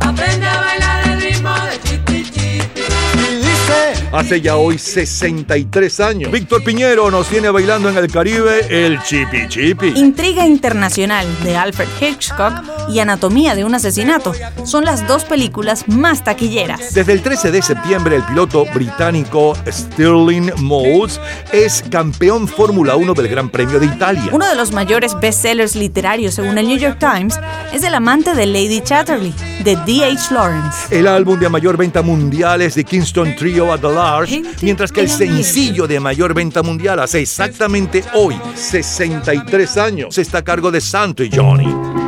Aprende 0.00 0.46
a 0.46 0.60
bailar 0.60 1.08
el 1.08 1.20
ritmo 1.20 1.54
de 1.68 1.76
chipi 1.86 2.24
chipi. 2.30 2.82
Y 3.18 3.36
dice, 3.36 4.08
hace 4.12 4.40
ya 4.40 4.56
hoy 4.56 4.78
63 4.78 6.00
años. 6.00 6.32
Víctor 6.32 6.64
Piñero 6.64 7.10
nos 7.10 7.28
tiene 7.28 7.50
bailando 7.50 7.90
en 7.90 7.98
el 7.98 8.10
Caribe 8.10 8.66
el 8.70 9.02
chipi 9.02 9.46
chipi. 9.46 9.88
Intriga 9.88 10.46
Internacional 10.46 11.26
de 11.44 11.54
Alfred 11.54 11.88
Hitchcock 12.00 12.77
y 12.88 13.00
Anatomía 13.00 13.54
de 13.54 13.64
un 13.64 13.74
asesinato 13.74 14.32
son 14.64 14.84
las 14.84 15.06
dos 15.06 15.24
películas 15.24 15.88
más 15.88 16.24
taquilleras. 16.24 16.94
Desde 16.94 17.12
el 17.12 17.22
13 17.22 17.50
de 17.50 17.62
septiembre, 17.62 18.16
el 18.16 18.22
piloto 18.24 18.64
británico 18.74 19.54
Stirling 19.66 20.52
Moles 20.58 21.20
es 21.52 21.84
campeón 21.90 22.48
Fórmula 22.48 22.96
1 22.96 23.14
del 23.14 23.28
Gran 23.28 23.50
Premio 23.50 23.78
de 23.78 23.86
Italia. 23.86 24.30
Uno 24.32 24.48
de 24.48 24.54
los 24.54 24.72
mayores 24.72 25.18
bestsellers 25.20 25.76
literarios 25.76 26.34
según 26.34 26.58
el 26.58 26.66
New 26.66 26.78
York 26.78 26.98
Times 26.98 27.38
es 27.72 27.82
El 27.82 27.94
amante 27.94 28.34
de 28.34 28.46
Lady 28.46 28.80
Chatterley, 28.80 29.34
de 29.64 29.76
D.H. 29.76 30.32
Lawrence. 30.32 30.78
El 30.90 31.06
álbum 31.06 31.38
de 31.38 31.48
mayor 31.48 31.76
venta 31.76 32.02
mundial 32.02 32.62
es 32.62 32.74
de 32.74 32.84
Kingston 32.84 33.36
Trio 33.36 33.72
at 33.72 33.80
the 33.80 33.88
Large, 33.88 34.42
mientras 34.62 34.92
que 34.92 35.00
el 35.00 35.10
sencillo 35.10 35.86
de 35.86 36.00
mayor 36.00 36.34
venta 36.34 36.62
mundial 36.62 37.00
hace 37.00 37.20
exactamente 37.20 38.04
hoy, 38.14 38.40
63 38.54 39.76
años, 39.76 40.18
está 40.18 40.38
a 40.38 40.44
cargo 40.44 40.70
de 40.70 40.80
Santo 40.80 41.22
y 41.22 41.30
Johnny. 41.32 42.07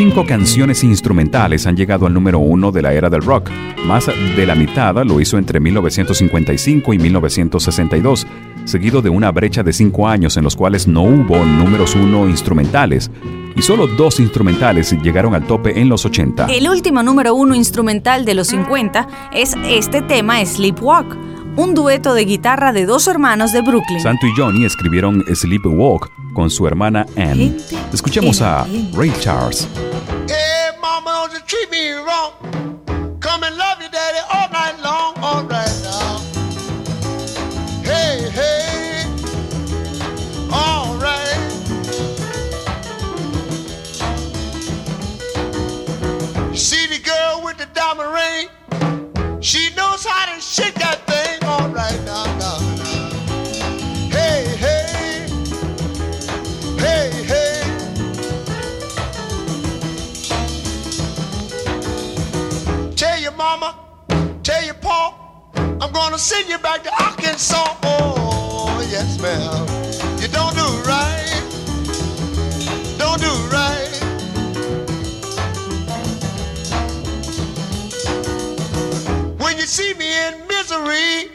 Cinco 0.00 0.24
canciones 0.24 0.82
instrumentales 0.82 1.66
han 1.66 1.76
llegado 1.76 2.06
al 2.06 2.14
número 2.14 2.38
uno 2.38 2.72
de 2.72 2.80
la 2.80 2.94
era 2.94 3.10
del 3.10 3.20
rock. 3.20 3.50
Más 3.84 4.06
de 4.06 4.46
la 4.46 4.54
mitad 4.54 4.94
lo 5.04 5.20
hizo 5.20 5.36
entre 5.36 5.60
1955 5.60 6.94
y 6.94 6.98
1962, 6.98 8.26
seguido 8.64 9.02
de 9.02 9.10
una 9.10 9.30
brecha 9.30 9.62
de 9.62 9.74
cinco 9.74 10.08
años 10.08 10.38
en 10.38 10.44
los 10.44 10.56
cuales 10.56 10.88
no 10.88 11.02
hubo 11.02 11.44
números 11.44 11.94
uno 11.94 12.26
instrumentales. 12.30 13.10
Y 13.54 13.60
solo 13.60 13.86
dos 13.88 14.20
instrumentales 14.20 14.90
llegaron 15.02 15.34
al 15.34 15.46
tope 15.46 15.78
en 15.78 15.90
los 15.90 16.06
80. 16.06 16.46
El 16.46 16.70
último 16.70 17.02
número 17.02 17.34
uno 17.34 17.54
instrumental 17.54 18.24
de 18.24 18.32
los 18.32 18.46
50 18.46 19.06
es 19.34 19.54
este 19.68 20.00
tema 20.00 20.42
Sleepwalk, 20.42 21.14
un 21.56 21.74
dueto 21.74 22.14
de 22.14 22.24
guitarra 22.24 22.72
de 22.72 22.86
dos 22.86 23.06
hermanos 23.06 23.52
de 23.52 23.60
Brooklyn. 23.60 24.00
Santo 24.00 24.26
y 24.26 24.30
Johnny 24.34 24.64
escribieron 24.64 25.22
Sleepwalk 25.30 26.10
con 26.32 26.48
su 26.48 26.66
hermana 26.66 27.04
Anne. 27.18 27.54
Escuchemos 27.92 28.40
a 28.40 28.66
Ray 28.94 29.12
Charles. 29.20 29.68
I'm 65.90 65.94
gonna 65.94 66.18
send 66.18 66.48
you 66.48 66.56
back 66.58 66.84
to 66.84 67.02
Arkansas. 67.02 67.76
Oh, 67.82 68.86
yes, 68.92 69.20
ma'am. 69.20 69.66
You 70.20 70.28
don't 70.28 70.54
do 70.54 70.62
right. 70.86 71.42
Don't 72.96 73.20
do 73.20 73.26
right. 73.50 73.90
When 79.40 79.58
you 79.58 79.66
see 79.66 79.92
me 79.94 80.06
in 80.28 80.46
misery, 80.46 81.29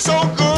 so 0.00 0.18
good. 0.34 0.49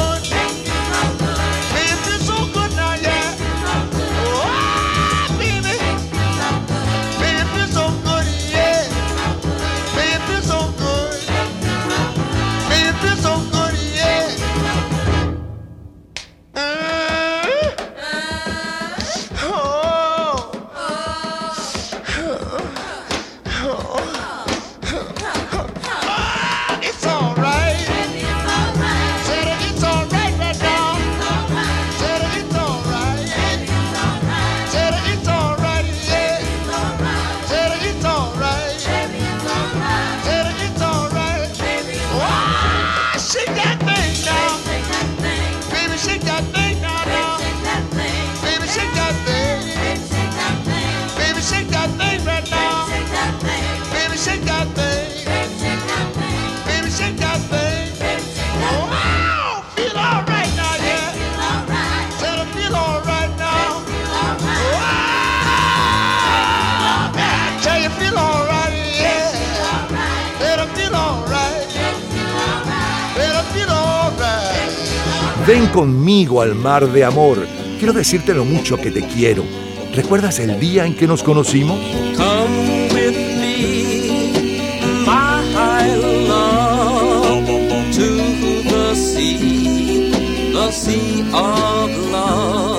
conmigo 75.83 76.41
al 76.41 76.55
mar 76.55 76.87
de 76.93 77.03
amor. 77.03 77.45
Quiero 77.81 77.93
decirte 77.93 78.33
lo 78.35 78.45
mucho 78.45 78.77
que 78.77 78.93
te 78.93 79.05
quiero. 79.05 79.43
¿Recuerdas 79.93 80.39
el 80.39 80.61
día 80.61 80.87
en 80.87 80.95
que 80.95 81.09
nos 81.09 81.25
conocimos? 81.25 81.77
Come 82.17 82.89
with 82.95 83.17
me, 83.41 84.31
my 85.05 85.97
love, 86.29 87.49
to 87.97 88.07
the 88.71 88.95
sea, 88.95 90.53
the 90.53 90.71
sea 90.71 91.25
of 91.33 91.91
love. 92.13 92.72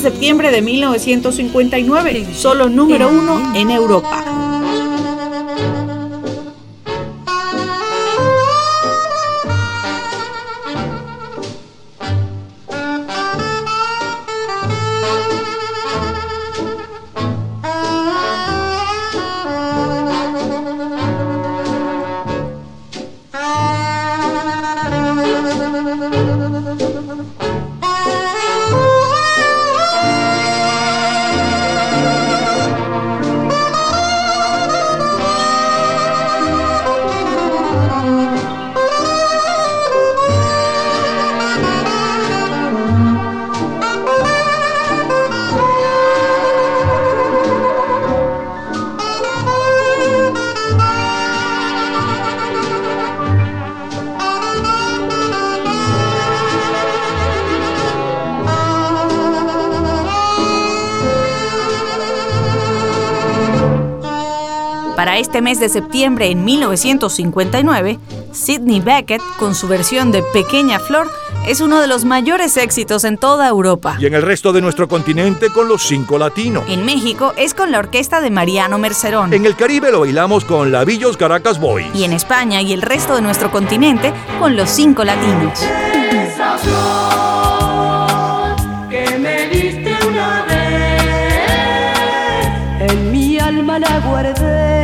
septiembre 0.00 0.50
de 0.50 0.62
1959, 0.62 2.28
solo 2.34 2.68
número 2.70 3.08
uno 3.10 3.52
en 3.54 3.70
Europa. 3.70 4.29
Mes 65.50 65.58
de 65.58 65.68
septiembre 65.68 66.30
en 66.30 66.44
1959, 66.44 67.98
Sidney 68.30 68.78
Beckett, 68.78 69.20
con 69.36 69.56
su 69.56 69.66
versión 69.66 70.12
de 70.12 70.22
Pequeña 70.22 70.78
Flor, 70.78 71.10
es 71.44 71.60
uno 71.60 71.80
de 71.80 71.88
los 71.88 72.04
mayores 72.04 72.56
éxitos 72.56 73.02
en 73.02 73.18
toda 73.18 73.48
Europa. 73.48 73.96
Y 73.98 74.06
en 74.06 74.14
el 74.14 74.22
resto 74.22 74.52
de 74.52 74.60
nuestro 74.60 74.86
continente 74.86 75.48
con 75.48 75.66
los 75.66 75.82
cinco 75.82 76.18
latinos. 76.18 76.62
En 76.68 76.84
México 76.84 77.32
es 77.36 77.54
con 77.54 77.72
la 77.72 77.80
orquesta 77.80 78.20
de 78.20 78.30
Mariano 78.30 78.78
Mercerón. 78.78 79.34
En 79.34 79.44
el 79.44 79.56
Caribe 79.56 79.90
lo 79.90 80.02
bailamos 80.02 80.44
con 80.44 80.70
Lavillos 80.70 81.16
Caracas 81.16 81.58
Boys. 81.58 81.88
Y 81.94 82.04
en 82.04 82.12
España 82.12 82.62
y 82.62 82.72
el 82.72 82.82
resto 82.82 83.16
de 83.16 83.22
nuestro 83.22 83.50
continente 83.50 84.12
con 84.38 84.54
los 84.54 84.70
cinco 84.70 85.02
latinos. 85.02 85.60
Esa 86.12 86.58
flor 86.58 88.54
que 88.88 89.18
me 89.18 89.48
diste 89.48 89.96
una 90.06 90.44
vez, 90.44 91.42
en 92.92 93.10
mi 93.10 93.36
alma 93.36 93.80
la 93.80 93.98
guardé. 93.98 94.79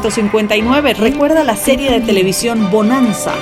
1959. 0.00 0.94
Recuerda 0.94 1.44
la 1.44 1.56
serie 1.56 1.90
de 1.90 2.00
televisión 2.00 2.70
Bonanza. 2.70 3.34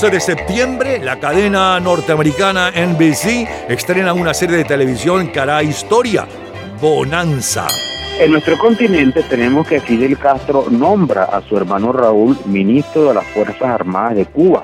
12 0.00 0.14
de 0.14 0.20
septiembre, 0.20 0.98
la 0.98 1.20
cadena 1.20 1.78
norteamericana 1.78 2.70
NBC 2.70 3.68
estrena 3.68 4.14
una 4.14 4.32
serie 4.32 4.56
de 4.56 4.64
televisión 4.64 5.28
que 5.28 5.40
hará 5.40 5.62
historia, 5.62 6.26
Bonanza. 6.80 7.66
En 8.18 8.30
nuestro 8.30 8.56
continente 8.56 9.22
tenemos 9.24 9.68
que 9.68 9.78
Fidel 9.78 10.16
Castro 10.16 10.64
nombra 10.70 11.24
a 11.24 11.42
su 11.42 11.54
hermano 11.54 11.92
Raúl 11.92 12.38
ministro 12.46 13.08
de 13.08 13.14
las 13.14 13.26
Fuerzas 13.26 13.60
Armadas 13.60 14.16
de 14.16 14.24
Cuba. 14.24 14.62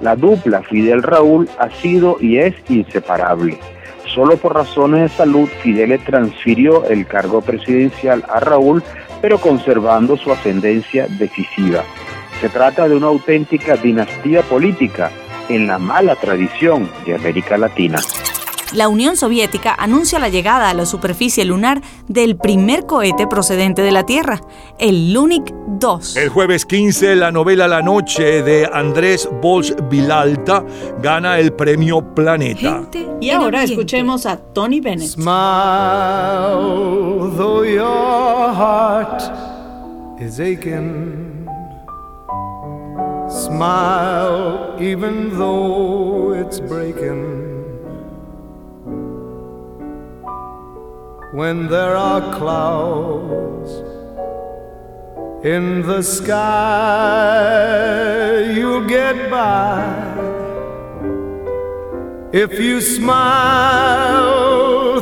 La 0.00 0.14
dupla 0.14 0.62
Fidel 0.62 1.02
Raúl 1.02 1.50
ha 1.58 1.68
sido 1.70 2.18
y 2.20 2.38
es 2.38 2.54
inseparable. 2.68 3.58
Solo 4.14 4.36
por 4.36 4.54
razones 4.54 5.10
de 5.10 5.16
salud 5.16 5.48
Fidel 5.64 5.88
le 5.88 5.98
transfirió 5.98 6.84
el 6.84 7.08
cargo 7.08 7.40
presidencial 7.40 8.24
a 8.32 8.38
Raúl, 8.38 8.84
pero 9.20 9.40
conservando 9.40 10.16
su 10.16 10.30
ascendencia 10.30 11.08
decisiva. 11.18 11.82
Se 12.40 12.48
trata 12.48 12.88
de 12.88 12.96
una 12.96 13.08
auténtica 13.08 13.76
dinastía 13.76 14.42
política 14.42 15.10
en 15.48 15.66
la 15.66 15.78
mala 15.78 16.16
tradición 16.16 16.90
de 17.04 17.14
América 17.14 17.58
Latina. 17.58 18.00
La 18.72 18.88
Unión 18.88 19.16
Soviética 19.16 19.74
anuncia 19.74 20.20
la 20.20 20.28
llegada 20.28 20.70
a 20.70 20.74
la 20.74 20.86
superficie 20.86 21.44
lunar 21.44 21.82
del 22.06 22.36
primer 22.36 22.86
cohete 22.86 23.26
procedente 23.26 23.82
de 23.82 23.90
la 23.90 24.06
Tierra, 24.06 24.40
el 24.78 25.12
Lunik 25.12 25.52
2. 25.66 26.16
El 26.16 26.28
jueves 26.28 26.64
15, 26.66 27.16
la 27.16 27.32
novela 27.32 27.66
La 27.66 27.82
Noche 27.82 28.42
de 28.42 28.70
Andrés 28.72 29.28
Bosch 29.42 29.74
Vilalta 29.90 30.64
gana 31.02 31.40
el 31.40 31.52
premio 31.52 32.14
Planeta. 32.14 32.84
Y 33.20 33.30
ahora 33.30 33.64
escuchemos 33.64 34.24
a 34.24 34.36
Tony 34.36 34.80
Bennett. 34.80 35.08
Smile, 35.08 35.34
though 37.36 37.64
your 37.64 38.54
heart 38.54 39.20
is 40.20 40.38
aching. 40.38 41.09
Smile, 43.50 44.76
even 44.80 45.36
though 45.36 46.32
it's 46.32 46.60
breaking. 46.60 47.24
When 51.32 51.66
there 51.66 51.96
are 51.96 52.20
clouds 52.38 53.70
In 55.42 55.82
the 55.82 56.02
sky, 56.02 56.36
you'll 58.54 58.86
get 58.86 59.30
by 59.30 59.80
if 62.32 62.60
you 62.60 62.80
smile 62.82 64.20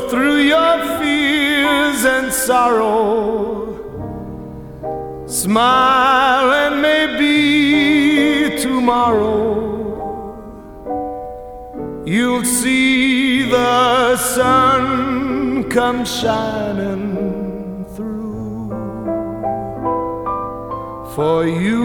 through 0.08 0.38
your 0.54 0.78
fears 1.00 2.04
and 2.04 2.32
sorrow. 2.32 3.66
Smile 5.26 6.52
and 6.52 6.80
maybe 6.80 7.07
tomorrow 8.88 9.44
you'll 12.06 12.42
see 12.42 13.42
the 13.42 14.16
sun 14.16 15.68
come 15.68 16.06
shining 16.06 17.84
through 17.94 18.70
for 21.14 21.46
you. 21.46 21.84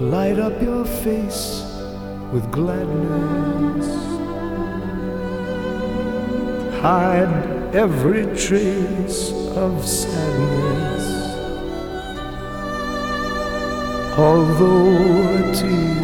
Light 0.00 0.38
up 0.38 0.62
your 0.62 0.86
face 0.86 1.62
with 2.32 2.50
gladness. 2.50 3.86
Hide 6.80 7.61
every 7.74 8.24
trace 8.36 9.32
of 9.56 9.86
sadness. 9.86 11.06
Although 14.18 14.92
a 15.38 15.54
tear 15.54 16.02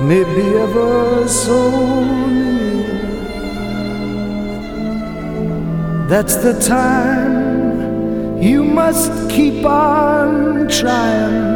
may 0.00 0.22
be 0.22 0.46
ever 0.58 1.26
so 1.26 1.70
near, 2.28 2.86
that's 6.08 6.36
the 6.36 6.54
time 6.60 8.40
you 8.40 8.62
must 8.62 9.10
keep 9.28 9.64
on 9.64 10.68
trying. 10.68 11.55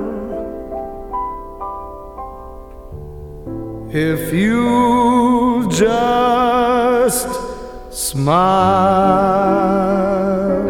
If 3.93 4.33
you 4.33 5.67
just 5.69 7.27
smile. 7.91 9.31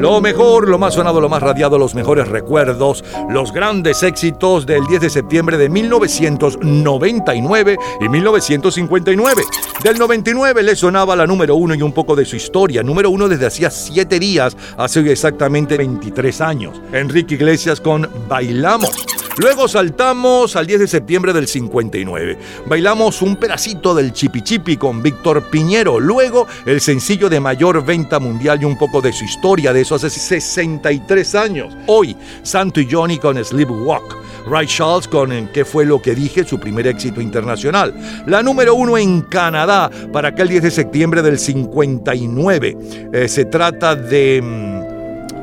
Lo 0.02 0.20
mejor, 0.20 0.68
lo 0.68 0.78
más 0.80 0.96
sonado, 0.96 1.22
lo 1.22 1.30
más 1.30 1.44
radiado, 1.44 1.78
los 1.78 1.94
mejores 1.94 2.28
recuerdos, 2.28 3.04
los 3.30 3.54
grandes 3.54 4.02
éxitos 4.02 4.66
del 4.66 4.88
10 4.88 5.00
de 5.00 5.12
septiembre 5.12 5.60
de 5.60 5.70
1999 5.70 7.78
y 8.00 8.10
1959. 8.10 9.44
Del 9.84 10.00
99 10.00 10.64
le 10.64 10.76
sonaba 10.76 11.16
la 11.16 11.28
número 11.28 11.56
uno 11.56 11.76
y 11.76 11.84
un 11.84 11.94
poco 11.94 12.16
de 12.16 12.26
su 12.26 12.36
historia. 12.36 12.82
Número 12.82 13.12
uno 13.12 13.30
desde 13.30 13.46
hacía 13.46 13.70
siete 13.70 14.18
días, 14.18 14.58
hace 14.76 15.02
exactamente 15.12 15.78
23 15.78 16.42
años. 16.42 16.82
Enrique 16.92 17.36
Iglesias 17.36 17.80
con 17.80 18.10
Bailamos. 18.28 19.06
Luego 19.38 19.70
saltamos 19.70 20.58
al 20.58 20.68
10 20.68 20.82
de 20.82 20.88
septiembre 20.88 21.32
del 21.32 21.48
59. 21.48 22.38
Bailamos 22.66 23.22
un 23.22 23.38
pedacito 23.38 23.96
del 23.96 24.12
Chipi 24.12 24.42
Chipi 24.42 24.76
con 24.76 25.02
Víctor 25.02 25.50
Piñero. 25.50 26.02
Luego 26.02 26.48
el 26.66 26.82
sencillo 26.82 27.30
de 27.30 27.40
mayor 27.40 27.86
venta 27.86 28.20
mundial 28.20 28.62
y 28.62 28.66
un 28.66 28.78
poco 28.78 29.02
de 29.02 29.14
su 29.14 29.24
historia 29.24 29.72
de 29.72 29.82
hace 29.96 30.10
63 30.10 31.36
años. 31.36 31.76
Hoy, 31.88 32.16
Santo 32.44 32.80
y 32.80 32.88
Johnny 32.90 33.18
con 33.18 33.44
Sleepwalk. 33.44 34.18
Ray 34.48 34.66
Charles 34.66 35.08
con 35.08 35.32
¿Qué 35.54 35.66
fue 35.66 35.86
lo 35.86 36.02
que 36.02 36.16
dije? 36.16 36.44
Su 36.44 36.60
primer 36.60 36.88
éxito 36.88 37.22
internacional. 37.22 37.94
La 38.26 38.42
número 38.42 38.76
uno 38.76 38.98
en 38.98 39.22
Canadá 39.22 39.90
para 40.12 40.30
aquel 40.30 40.48
10 40.50 40.64
de 40.64 40.72
septiembre 40.72 41.22
del 41.22 41.38
59. 41.38 42.78
Eh, 43.14 43.28
se 43.28 43.46
trata 43.46 43.96
de... 43.96 44.81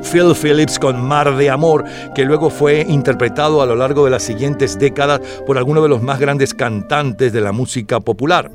Phil 0.03 0.35
Phillips 0.35 0.79
con 0.79 1.03
Mar 1.03 1.37
de 1.37 1.51
Amor, 1.51 1.85
que 2.15 2.25
luego 2.25 2.51
fue 2.51 2.85
interpretado 2.89 3.63
a 3.63 3.67
lo 3.67 3.75
largo 3.75 4.05
de 4.05 4.11
las 4.11 4.23
siguientes 4.23 4.79
décadas 4.79 5.21
por 5.47 5.59
algunos 5.59 5.83
de 5.83 5.89
los 5.89 6.03
más 6.03 6.19
grandes 6.19 6.55
cantantes 6.55 7.33
de 7.33 7.41
la 7.41 7.53
música 7.53 8.01
popular. 8.01 8.51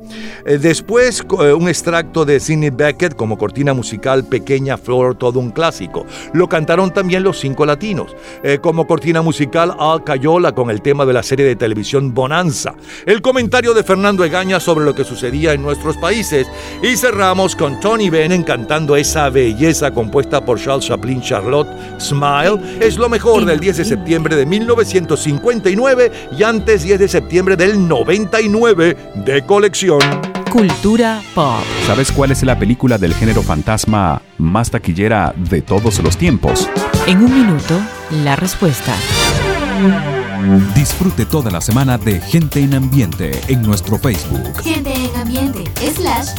Eh, 0.46 0.58
después, 0.58 1.24
eh, 1.40 1.52
un 1.52 1.68
extracto 1.68 2.24
de 2.24 2.40
Sidney 2.40 2.70
Beckett 2.70 3.14
como 3.14 3.38
cortina 3.38 3.74
musical 3.74 4.24
Pequeña 4.24 4.76
Flor, 4.76 5.16
todo 5.16 5.38
un 5.38 5.50
clásico. 5.50 6.06
Lo 6.32 6.48
cantaron 6.48 6.92
también 6.92 7.22
los 7.22 7.38
cinco 7.38 7.66
latinos. 7.66 8.14
Eh, 8.42 8.58
como 8.60 8.86
cortina 8.86 9.22
musical 9.22 9.74
Al 9.78 10.04
Cayola 10.04 10.52
con 10.52 10.70
el 10.70 10.82
tema 10.82 11.04
de 11.06 11.12
la 11.12 11.22
serie 11.22 11.46
de 11.46 11.56
televisión 11.56 12.14
Bonanza. 12.14 12.74
El 13.06 13.22
comentario 13.22 13.74
de 13.74 13.84
Fernando 13.84 14.24
Egaña 14.24 14.60
sobre 14.60 14.84
lo 14.84 14.94
que 14.94 15.04
sucedía 15.04 15.52
en 15.52 15.62
nuestros 15.62 15.96
países. 15.96 16.46
Y 16.82 16.96
cerramos 16.96 17.56
con 17.56 17.80
Tony 17.80 18.10
Bennett 18.10 18.46
cantando 18.46 18.96
esa 18.96 19.30
belleza 19.30 19.90
compuesta 19.92 20.44
por 20.44 20.60
Charles 20.60 20.86
Chaplin 20.86 21.20
Charlotte 21.34 21.68
Smile. 21.98 22.60
Es 22.80 22.96
lo 22.96 23.08
mejor 23.08 23.44
del 23.44 23.58
10 23.58 23.78
de 23.78 23.84
septiembre 23.84 24.36
de 24.36 24.46
1959 24.46 26.12
y 26.38 26.44
antes 26.44 26.84
10 26.84 27.00
de 27.00 27.08
septiembre 27.08 27.56
del 27.56 27.88
99 27.88 28.96
de 29.16 29.44
colección. 29.44 29.98
Cultura 30.48 31.20
pop. 31.34 31.64
¿Sabes 31.88 32.12
cuál 32.12 32.30
es 32.30 32.44
la 32.44 32.56
película 32.56 32.98
del 32.98 33.14
género 33.14 33.42
fantasma 33.42 34.22
más 34.38 34.70
taquillera 34.70 35.34
de 35.36 35.60
todos 35.60 36.00
los 36.04 36.16
tiempos? 36.16 36.68
En 37.08 37.18
un 37.18 37.34
minuto, 37.34 37.80
la 38.22 38.36
respuesta. 38.36 38.94
Disfrute 40.76 41.26
toda 41.26 41.50
la 41.50 41.60
semana 41.60 41.98
de 41.98 42.20
Gente 42.20 42.60
en 42.60 42.74
Ambiente 42.74 43.40
en 43.48 43.62
nuestro 43.62 43.98
Facebook 43.98 44.62
Gente 44.62 44.92
en 44.92 45.16
ambiente, 45.16 45.64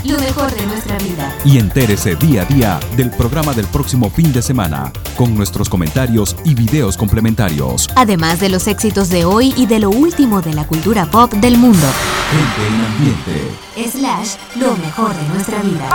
lo 0.03 0.17
mejor 0.19 0.51
de 0.53 0.65
nuestra 0.65 0.97
vida. 0.99 1.35
y 1.43 1.57
entérese 1.57 2.15
día 2.15 2.43
a 2.43 2.45
día 2.45 2.79
del 2.95 3.11
programa 3.11 3.53
del 3.53 3.65
próximo 3.67 4.09
fin 4.09 4.31
de 4.33 4.41
semana 4.41 4.91
con 5.17 5.35
nuestros 5.35 5.69
comentarios 5.69 6.35
y 6.43 6.55
videos 6.55 6.97
complementarios. 6.97 7.89
Además 7.95 8.39
de 8.39 8.49
los 8.49 8.67
éxitos 8.67 9.09
de 9.09 9.25
hoy 9.25 9.53
y 9.57 9.65
de 9.65 9.79
lo 9.79 9.89
último 9.89 10.41
de 10.41 10.53
la 10.53 10.65
cultura 10.65 11.05
pop 11.05 11.31
del 11.33 11.57
mundo. 11.57 11.87
Gente 12.31 12.67
en 12.67 12.85
Ambiente. 12.85 13.65
Slash, 13.91 14.35
lo 14.55 14.75
mejor 14.77 15.15
de 15.15 15.27
nuestra 15.29 15.61
vida. 15.61 15.89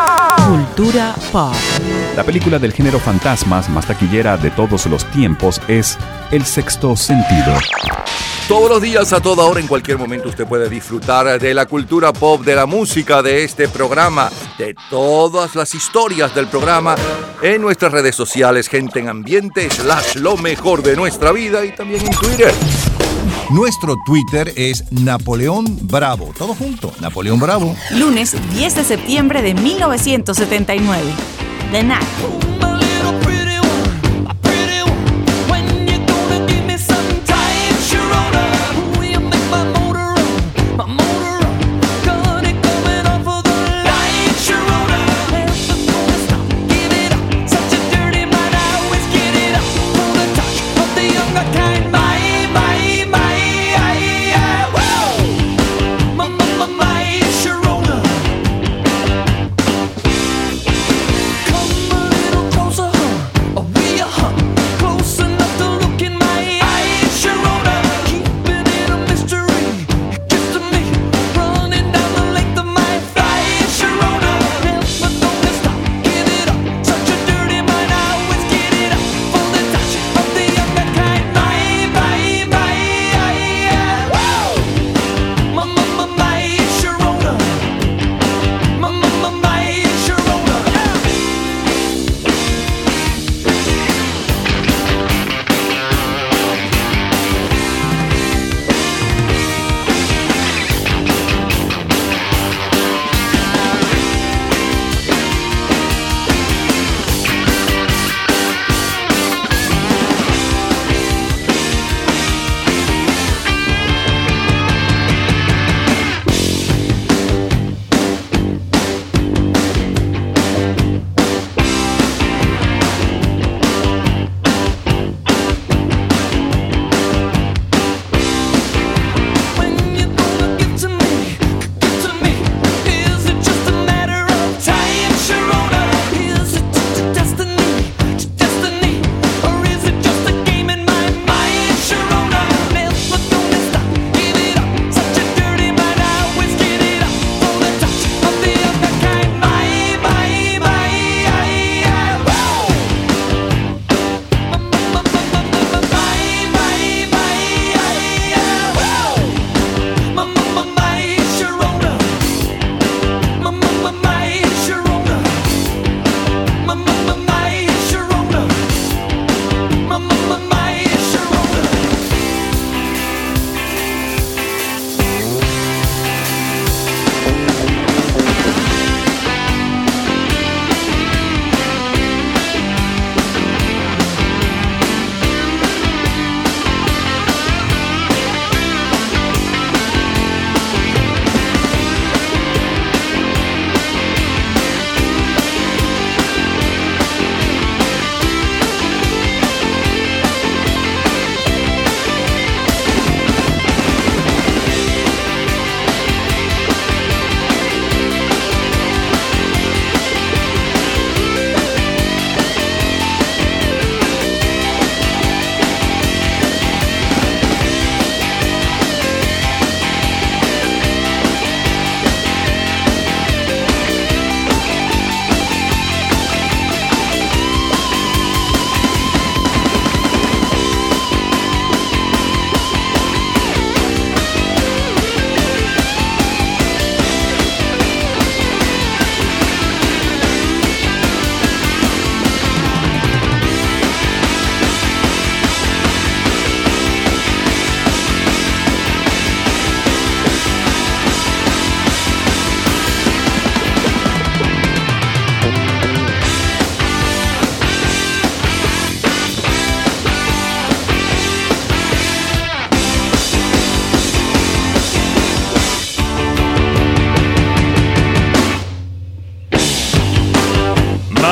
Cultura 0.49 1.15
pop. 1.33 1.55
La 2.17 2.25
película 2.25 2.59
del 2.59 2.73
género 2.73 2.99
fantasmas 2.99 3.69
más 3.69 3.87
taquillera 3.87 4.37
de 4.37 4.51
todos 4.51 4.87
los 4.87 5.05
tiempos 5.11 5.61
es 5.69 5.99
El 6.31 6.45
sexto 6.45 6.97
sentido. 6.97 7.55
Todos 8.51 8.69
los 8.69 8.83
días, 8.83 9.13
a 9.13 9.21
toda 9.21 9.45
hora, 9.45 9.61
en 9.61 9.69
cualquier 9.69 9.97
momento, 9.97 10.29
usted 10.29 10.45
puede 10.45 10.69
disfrutar 10.69 11.39
de 11.39 11.55
la 11.55 11.67
cultura 11.67 12.13
pop, 12.13 12.43
de 12.45 12.57
la 12.57 12.67
música, 12.67 13.23
de 13.23 13.45
este 13.45 13.69
programa, 13.69 13.80
de 14.59 14.77
todas 14.91 15.55
las 15.55 15.75
historias 15.75 16.35
del 16.35 16.49
programa 16.49 16.97
en 17.41 17.63
nuestras 17.63 17.91
redes 17.91 18.15
sociales, 18.15 18.69
gente 18.69 19.01
en 19.01 19.09
ambiente, 19.09 19.71
slash 19.71 20.17
lo 20.17 20.37
mejor 20.37 20.83
de 20.83 20.97
nuestra 20.97 21.33
vida 21.33 21.65
y 21.65 21.75
también 21.75 22.05
en 22.05 22.13
Twitter. 22.13 22.53
Nuestro 23.51 23.97
Twitter 24.05 24.53
es 24.55 24.85
Napoleón 24.93 25.65
Bravo. 25.83 26.35
Todo 26.37 26.55
junto, 26.55 26.93
Napoleón 27.01 27.41
Bravo. 27.41 27.75
Lunes 27.93 28.37
10 28.53 28.77
de 28.77 28.85
septiembre 28.85 29.41
de 29.41 29.55
1979. 29.55 31.03
The 31.73 31.81
Knack. 31.81 32.70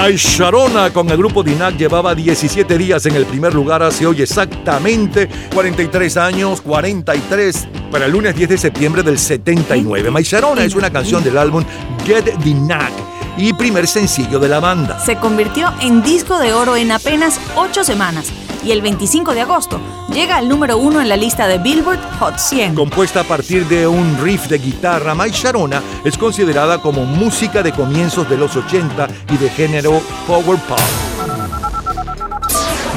My 0.08 0.16
Sharona 0.16 0.90
con 0.90 1.10
el 1.10 1.18
grupo 1.18 1.42
Dinac 1.42 1.76
llevaba 1.76 2.14
17 2.14 2.78
días 2.78 3.04
en 3.04 3.14
el 3.14 3.26
primer 3.26 3.52
lugar 3.52 3.82
hace 3.82 4.06
hoy 4.06 4.22
exactamente 4.22 5.28
43 5.52 6.16
años, 6.16 6.62
43 6.62 7.68
para 7.92 8.06
el 8.06 8.12
lunes 8.12 8.34
10 8.34 8.48
de 8.48 8.56
septiembre 8.56 9.02
del 9.02 9.18
79. 9.18 10.10
My 10.10 10.22
Sharona 10.22 10.64
es 10.64 10.74
una 10.74 10.88
canción 10.88 11.22
del 11.22 11.36
álbum 11.36 11.62
Get 12.06 12.24
Dinac 12.38 12.90
y 13.36 13.52
primer 13.52 13.86
sencillo 13.86 14.38
de 14.38 14.48
la 14.48 14.60
banda. 14.60 14.98
Se 14.98 15.16
convirtió 15.16 15.70
en 15.82 16.02
disco 16.02 16.38
de 16.38 16.54
oro 16.54 16.74
en 16.76 16.90
apenas 16.90 17.38
8 17.56 17.84
semanas 17.84 18.32
y 18.64 18.72
el 18.72 18.82
25 18.82 19.34
de 19.34 19.42
agosto 19.42 19.80
llega 20.12 20.36
al 20.36 20.48
número 20.48 20.78
uno 20.78 21.00
en 21.00 21.08
la 21.08 21.16
lista 21.16 21.46
de 21.46 21.58
Billboard 21.58 22.00
Hot 22.18 22.38
100. 22.38 22.74
Compuesta 22.74 23.20
a 23.20 23.24
partir 23.24 23.64
de 23.66 23.86
un 23.86 24.18
riff 24.22 24.48
de 24.48 24.58
guitarra, 24.58 25.14
My 25.14 25.30
Sharona 25.30 25.80
es 26.04 26.18
considerada 26.18 26.80
como 26.80 27.04
música 27.04 27.62
de 27.62 27.72
comienzos 27.72 28.28
de 28.28 28.36
los 28.36 28.56
80 28.56 29.08
y 29.32 29.36
de 29.36 29.48
género 29.50 30.02
power 30.26 30.58
pop. 30.60 30.80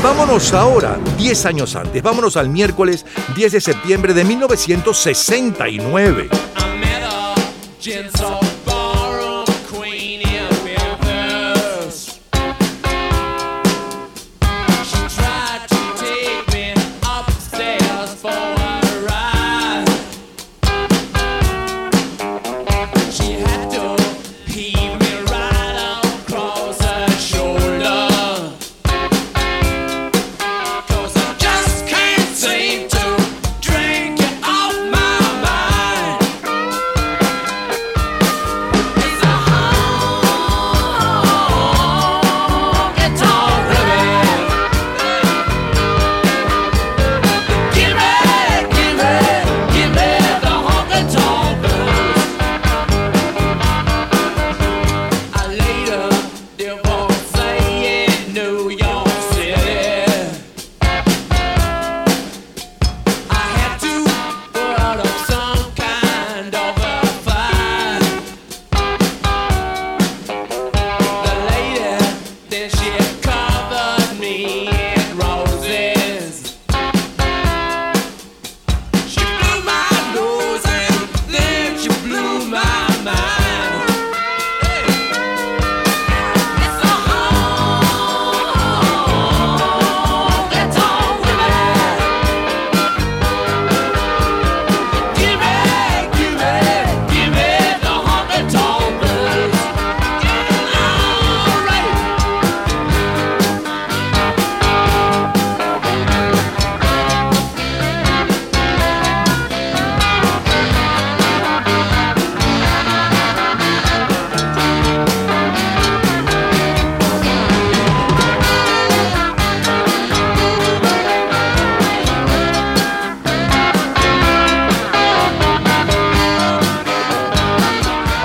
Vámonos 0.04 0.52
ahora, 0.54 0.98
10 1.18 1.46
años 1.46 1.76
antes, 1.76 2.02
vámonos 2.02 2.36
al 2.36 2.50
miércoles 2.50 3.06
10 3.36 3.52
de 3.52 3.62
septiembre 3.62 4.16
de 4.16 4.24
1969. 4.24 6.30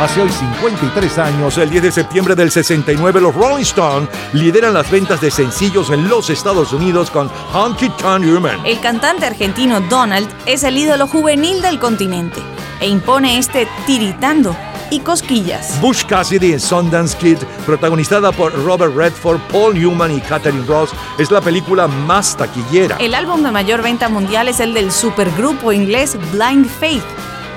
Hace 0.06 0.20
hoy 0.20 0.30
53 0.30 1.18
años, 1.18 1.58
el 1.58 1.68
10 1.68 1.82
de 1.82 1.90
septiembre 1.90 2.36
del 2.36 2.52
69, 2.52 3.20
los 3.20 3.34
Rolling 3.34 3.62
Stones 3.62 4.08
lideran 4.34 4.72
las 4.72 4.88
ventas 4.88 5.20
de 5.20 5.32
sencillos 5.32 5.90
en 5.90 6.08
los 6.08 6.30
Estados 6.30 6.72
Unidos 6.72 7.10
con 7.10 7.28
Honky 7.52 7.88
Tonk 7.88 8.24
Woman. 8.24 8.64
El 8.64 8.78
cantante 8.78 9.26
argentino 9.26 9.80
Donald 9.80 10.28
es 10.46 10.62
el 10.62 10.78
ídolo 10.78 11.08
juvenil 11.08 11.60
del 11.60 11.80
continente 11.80 12.40
e 12.80 12.86
impone 12.86 13.38
este 13.38 13.66
tiritando 13.84 14.54
y 14.92 15.00
cosquillas. 15.00 15.80
Bush 15.80 16.04
Cassidy 16.04 16.52
en 16.52 16.60
Sundance 16.60 17.18
Kid, 17.18 17.38
protagonizada 17.66 18.30
por 18.30 18.54
Robert 18.64 18.94
Redford, 18.94 19.40
Paul 19.50 19.74
Newman 19.74 20.12
y 20.12 20.20
Katherine 20.20 20.66
Ross, 20.66 20.90
es 21.18 21.32
la 21.32 21.40
película 21.40 21.88
más 21.88 22.36
taquillera. 22.36 22.96
El 22.98 23.12
álbum 23.12 23.42
de 23.42 23.50
mayor 23.50 23.82
venta 23.82 24.08
mundial 24.08 24.46
es 24.46 24.60
el 24.60 24.72
del 24.72 24.92
supergrupo 24.92 25.72
inglés 25.72 26.16
Blind 26.30 26.68
Faith, 26.68 27.02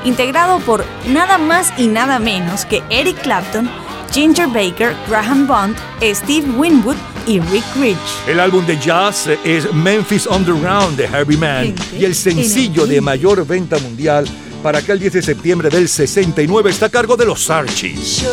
integrado 0.03 0.60
por 0.60 0.86
nada 1.08 1.38
más 1.38 1.74
y 1.78 1.88
nada 1.88 2.19
menos 2.19 2.66
que 2.66 2.84
Eric 2.90 3.22
Clapton, 3.22 3.69
Ginger 4.11 4.48
Baker, 4.48 4.95
Graham 5.08 5.48
Bond, 5.48 5.76
Steve 6.02 6.48
Winwood 6.58 6.95
y 7.28 7.40
Rick 7.40 7.66
Rich. 7.80 7.98
El 8.28 8.40
álbum 8.40 8.66
de 8.66 8.78
jazz 8.80 9.28
es 9.44 9.72
Memphis 9.74 10.26
Underground 10.26 10.98
de 10.98 11.06
Herbie 11.06 11.38
Mann 11.38 11.76
y 11.98 12.06
el 12.06 12.16
sencillo 12.16 12.88
de 12.88 13.02
mayor 13.02 13.45
venta 13.45 13.78
mundial 13.80 14.26
para 14.64 14.80
aquel 14.80 15.00
10 15.00 15.14
de 15.14 15.22
septiembre 15.22 15.69
del 15.69 15.88
69 15.88 16.69
está 16.69 16.88
a 16.88 16.90
cargo 16.90 17.16
de 17.16 17.26
los 17.26 17.50
Archies. 17.50 18.26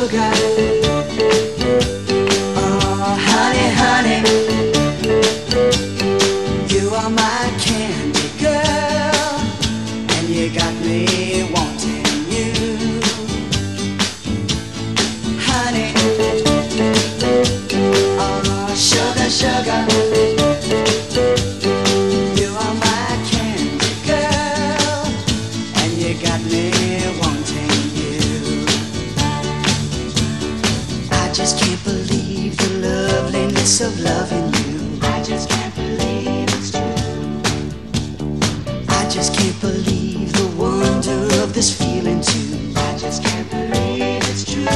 This 41.56 41.74
feeling 41.74 42.20
too. 42.20 42.70
I 42.76 42.98
just 42.98 43.24
can't 43.24 43.48
believe 43.50 44.20
it's 44.28 44.44
true. 44.44 44.66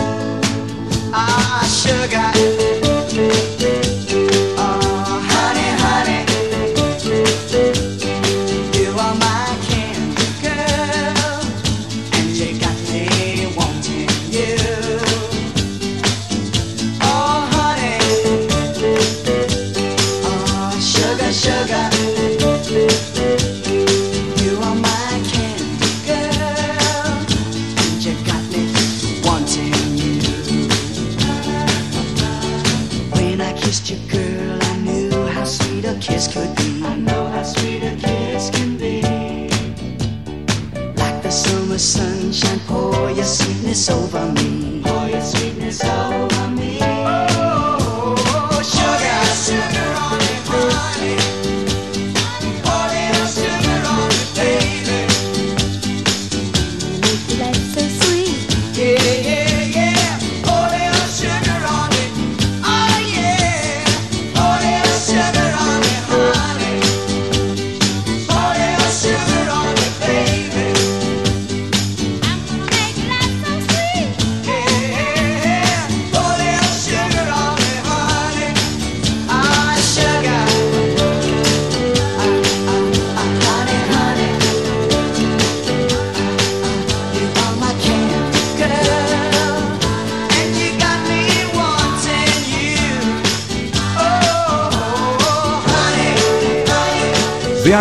Ah, 1.13 1.61
sugar. 1.69 2.70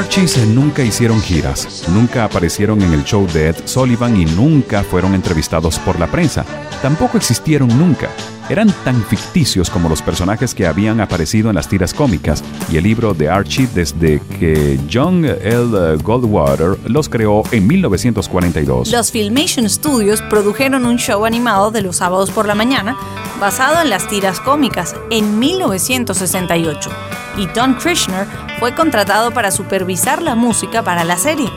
Archies 0.09 0.43
nunca 0.47 0.81
hicieron 0.83 1.21
giras, 1.21 1.87
nunca 1.89 2.23
aparecieron 2.23 2.81
en 2.81 2.93
el 2.93 3.03
show 3.03 3.27
de 3.31 3.49
Ed 3.49 3.57
Sullivan 3.65 4.19
y 4.19 4.25
nunca 4.25 4.83
fueron 4.83 5.13
entrevistados 5.13 5.77
por 5.77 5.99
la 5.99 6.07
prensa. 6.07 6.43
Tampoco 6.81 7.15
existieron 7.17 7.67
nunca. 7.77 8.09
Eran 8.49 8.71
tan 8.83 9.03
ficticios 9.03 9.69
como 9.69 9.87
los 9.87 10.01
personajes 10.01 10.55
que 10.55 10.65
habían 10.65 10.99
aparecido 10.99 11.49
en 11.49 11.55
las 11.57 11.69
tiras 11.69 11.93
cómicas 11.93 12.43
y 12.71 12.77
el 12.77 12.85
libro 12.85 13.13
de 13.13 13.29
Archie 13.29 13.67
desde 13.75 14.19
que 14.39 14.79
John 14.91 15.23
L. 15.25 15.97
Goldwater 16.01 16.75
los 16.89 17.07
creó 17.07 17.43
en 17.51 17.67
1942. 17.67 18.91
Los 18.91 19.11
Filmation 19.11 19.69
Studios 19.69 20.23
produjeron 20.23 20.87
un 20.87 20.97
show 20.97 21.23
animado 21.23 21.69
de 21.69 21.83
los 21.83 21.97
sábados 21.97 22.31
por 22.31 22.47
la 22.47 22.55
mañana 22.55 22.97
basado 23.39 23.79
en 23.79 23.91
las 23.91 24.07
tiras 24.07 24.39
cómicas 24.39 24.95
en 25.11 25.37
1968 25.37 26.89
y 27.37 27.45
Don 27.53 27.75
Krishner 27.75 28.48
fue 28.59 28.75
contratado 28.75 29.31
para 29.31 29.51
supervisar 29.51 30.21
la 30.21 30.35
música 30.35 30.83
para 30.83 31.03
la 31.05 31.17
serie. 31.17 31.49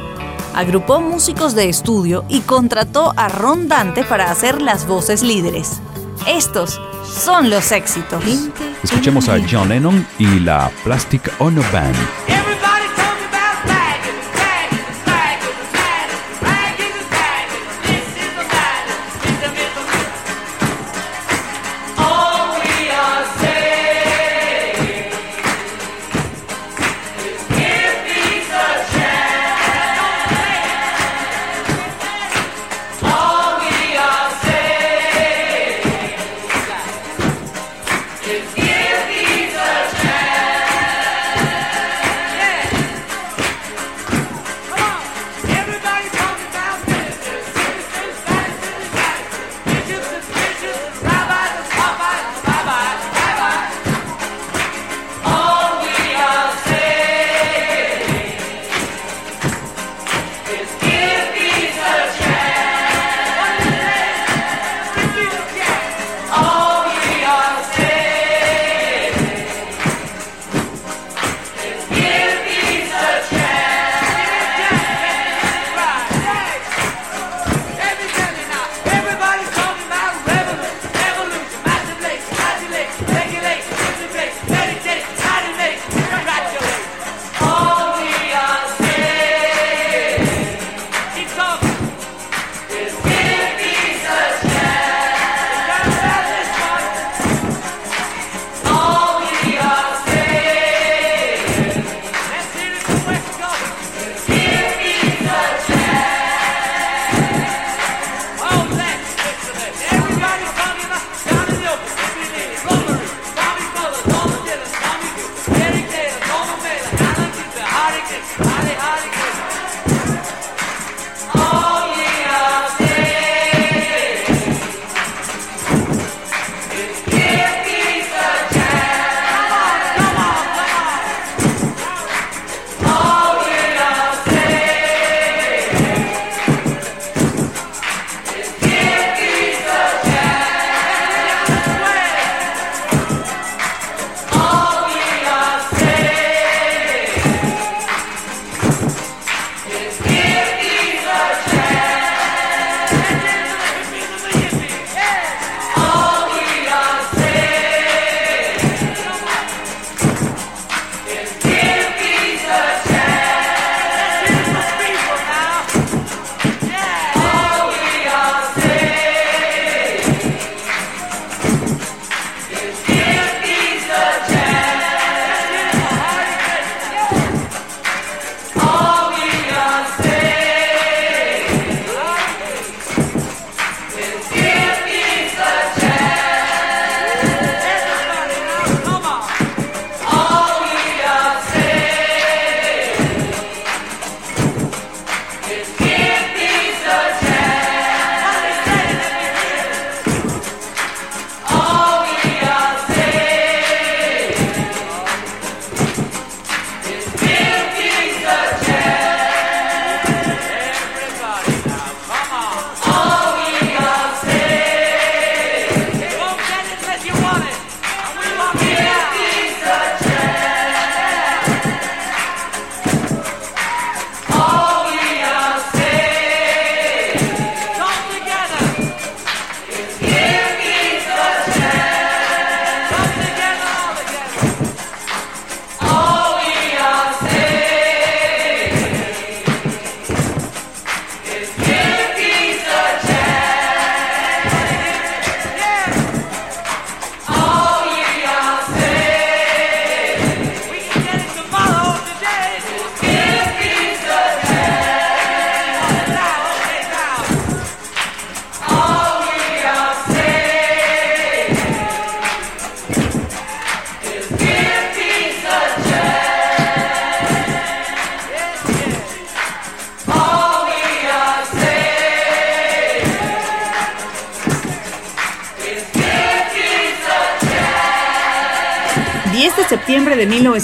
Agrupó 0.55 1.01
músicos 1.01 1.55
de 1.55 1.69
estudio 1.69 2.25
y 2.29 2.41
contrató 2.41 3.13
a 3.17 3.29
Ron 3.29 3.69
Dante 3.69 4.05
para 4.05 4.31
hacer 4.31 4.63
las 4.63 4.87
voces 4.87 5.23
líderes. 5.23 5.81
Estos 6.29 6.81
son 7.05 7.51
los 7.51 7.73
éxitos. 7.73 8.23
Escuchemos 8.83 9.29
a 9.29 9.39
John 9.51 9.69
Lennon 9.69 10.07
y 10.19 10.41
la 10.41 10.71
Plastic 10.85 11.33
Ono 11.41 11.63
Band. 11.73 11.97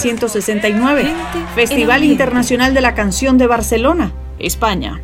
1969, 0.05 1.13
Festival 1.55 2.05
Internacional 2.05 2.73
de 2.73 2.81
la 2.81 2.95
Canción 2.95 3.37
de 3.37 3.47
Barcelona, 3.47 4.13
España. 4.39 5.01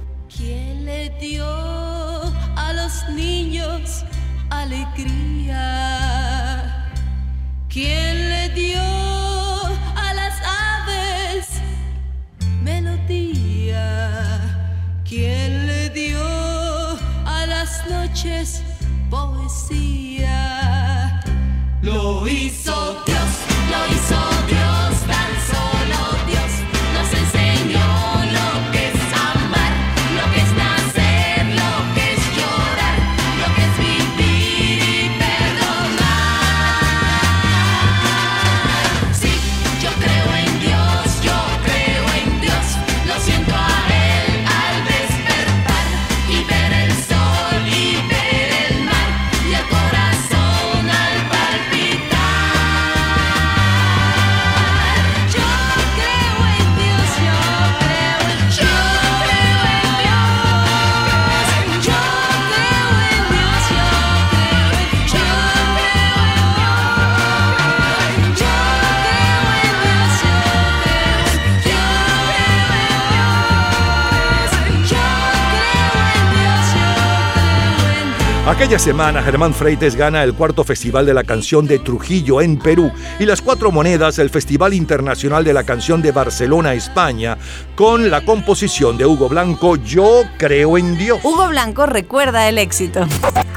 Aquella 78.64 78.78
semana 78.78 79.22
Germán 79.22 79.52
Freites 79.52 79.94
gana 79.94 80.24
el 80.24 80.32
cuarto 80.32 80.64
Festival 80.64 81.04
de 81.04 81.12
la 81.12 81.22
Canción 81.22 81.66
de 81.66 81.80
Trujillo 81.80 82.40
en 82.40 82.58
Perú 82.58 82.90
y 83.18 83.26
las 83.26 83.42
cuatro 83.42 83.70
monedas 83.70 84.18
el 84.18 84.30
Festival 84.30 84.72
Internacional 84.72 85.44
de 85.44 85.52
la 85.52 85.64
Canción 85.64 86.00
de 86.00 86.12
Barcelona, 86.12 86.72
España, 86.72 87.36
con 87.76 88.10
la 88.10 88.24
composición 88.24 88.96
de 88.96 89.04
Hugo 89.04 89.28
Blanco 89.28 89.76
Yo 89.76 90.22
creo 90.38 90.78
en 90.78 90.96
Dios. 90.96 91.22
Hugo 91.22 91.46
Blanco 91.48 91.84
recuerda 91.84 92.48
el 92.48 92.56
éxito. 92.56 93.06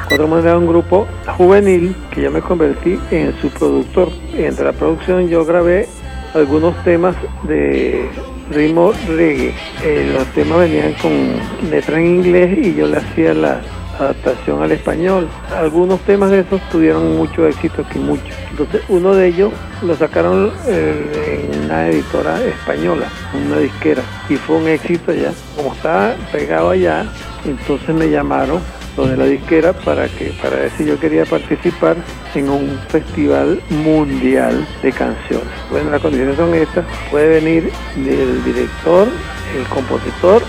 Cuatro 0.10 0.28
Monedas 0.28 0.48
era 0.48 0.58
un 0.58 0.68
grupo 0.68 1.08
juvenil 1.38 1.96
que 2.12 2.24
yo 2.24 2.30
me 2.30 2.42
convertí 2.42 3.00
en 3.10 3.34
su 3.40 3.48
productor. 3.48 4.10
Entre 4.34 4.66
la 4.66 4.74
producción 4.74 5.30
yo 5.30 5.46
grabé 5.46 5.88
algunos 6.34 6.84
temas 6.84 7.16
de 7.44 8.10
ritmo 8.52 8.92
reggae. 9.08 9.56
Eh, 9.86 10.12
los 10.14 10.28
temas 10.34 10.60
venían 10.60 10.92
con 10.96 11.70
letra 11.72 11.98
en 11.98 12.08
inglés 12.08 12.58
y 12.62 12.76
yo 12.76 12.88
le 12.88 12.98
hacía 12.98 13.34
la 13.34 13.62
adaptación 14.00 14.62
al 14.62 14.72
español. 14.72 15.28
Algunos 15.56 16.00
temas 16.02 16.32
de 16.32 16.42
esos 16.42 16.62
tuvieron 16.70 17.18
mucho 17.18 17.48
éxito 17.48 17.84
aquí, 17.88 18.00
mucho. 18.00 18.24
Entonces 18.52 18.82
uno 18.90 19.14
de 19.14 19.28
ellos 19.28 19.52
lo 19.82 19.96
sacaron 19.96 20.52
eh, 20.68 21.50
en 21.52 21.66
una 21.66 21.88
editora 21.88 22.44
española, 22.44 23.08
una 23.34 23.60
disquera, 23.60 24.02
y 24.30 24.36
fue 24.36 24.58
un 24.58 24.68
éxito 24.68 25.14
ya. 25.14 25.32
Como 25.56 25.74
estaba 25.74 26.16
pegado 26.32 26.72
allá, 26.72 27.06
entonces 27.46 27.94
me 27.94 28.10
llamaron 28.10 28.62
lo 28.98 29.08
de 29.08 29.16
la 29.16 29.26
disquera 29.26 29.74
para 29.74 30.08
que 30.08 30.34
para 30.42 30.56
ver 30.56 30.72
si 30.72 30.86
yo 30.86 31.00
quería 31.00 31.24
participar 31.26 31.96
en 32.34 32.50
un 32.50 32.80
festival 32.90 33.62
mundial 33.70 34.68
de 34.82 34.92
canciones. 34.92 35.48
Bueno, 35.70 35.92
las 35.92 36.02
condiciones 36.02 36.36
son 36.36 36.54
estas, 36.56 36.86
puede 37.12 37.42
venir 37.42 37.72
el 37.96 38.44
director, 38.44 39.08
el 39.56 39.68
compositor 39.68 40.42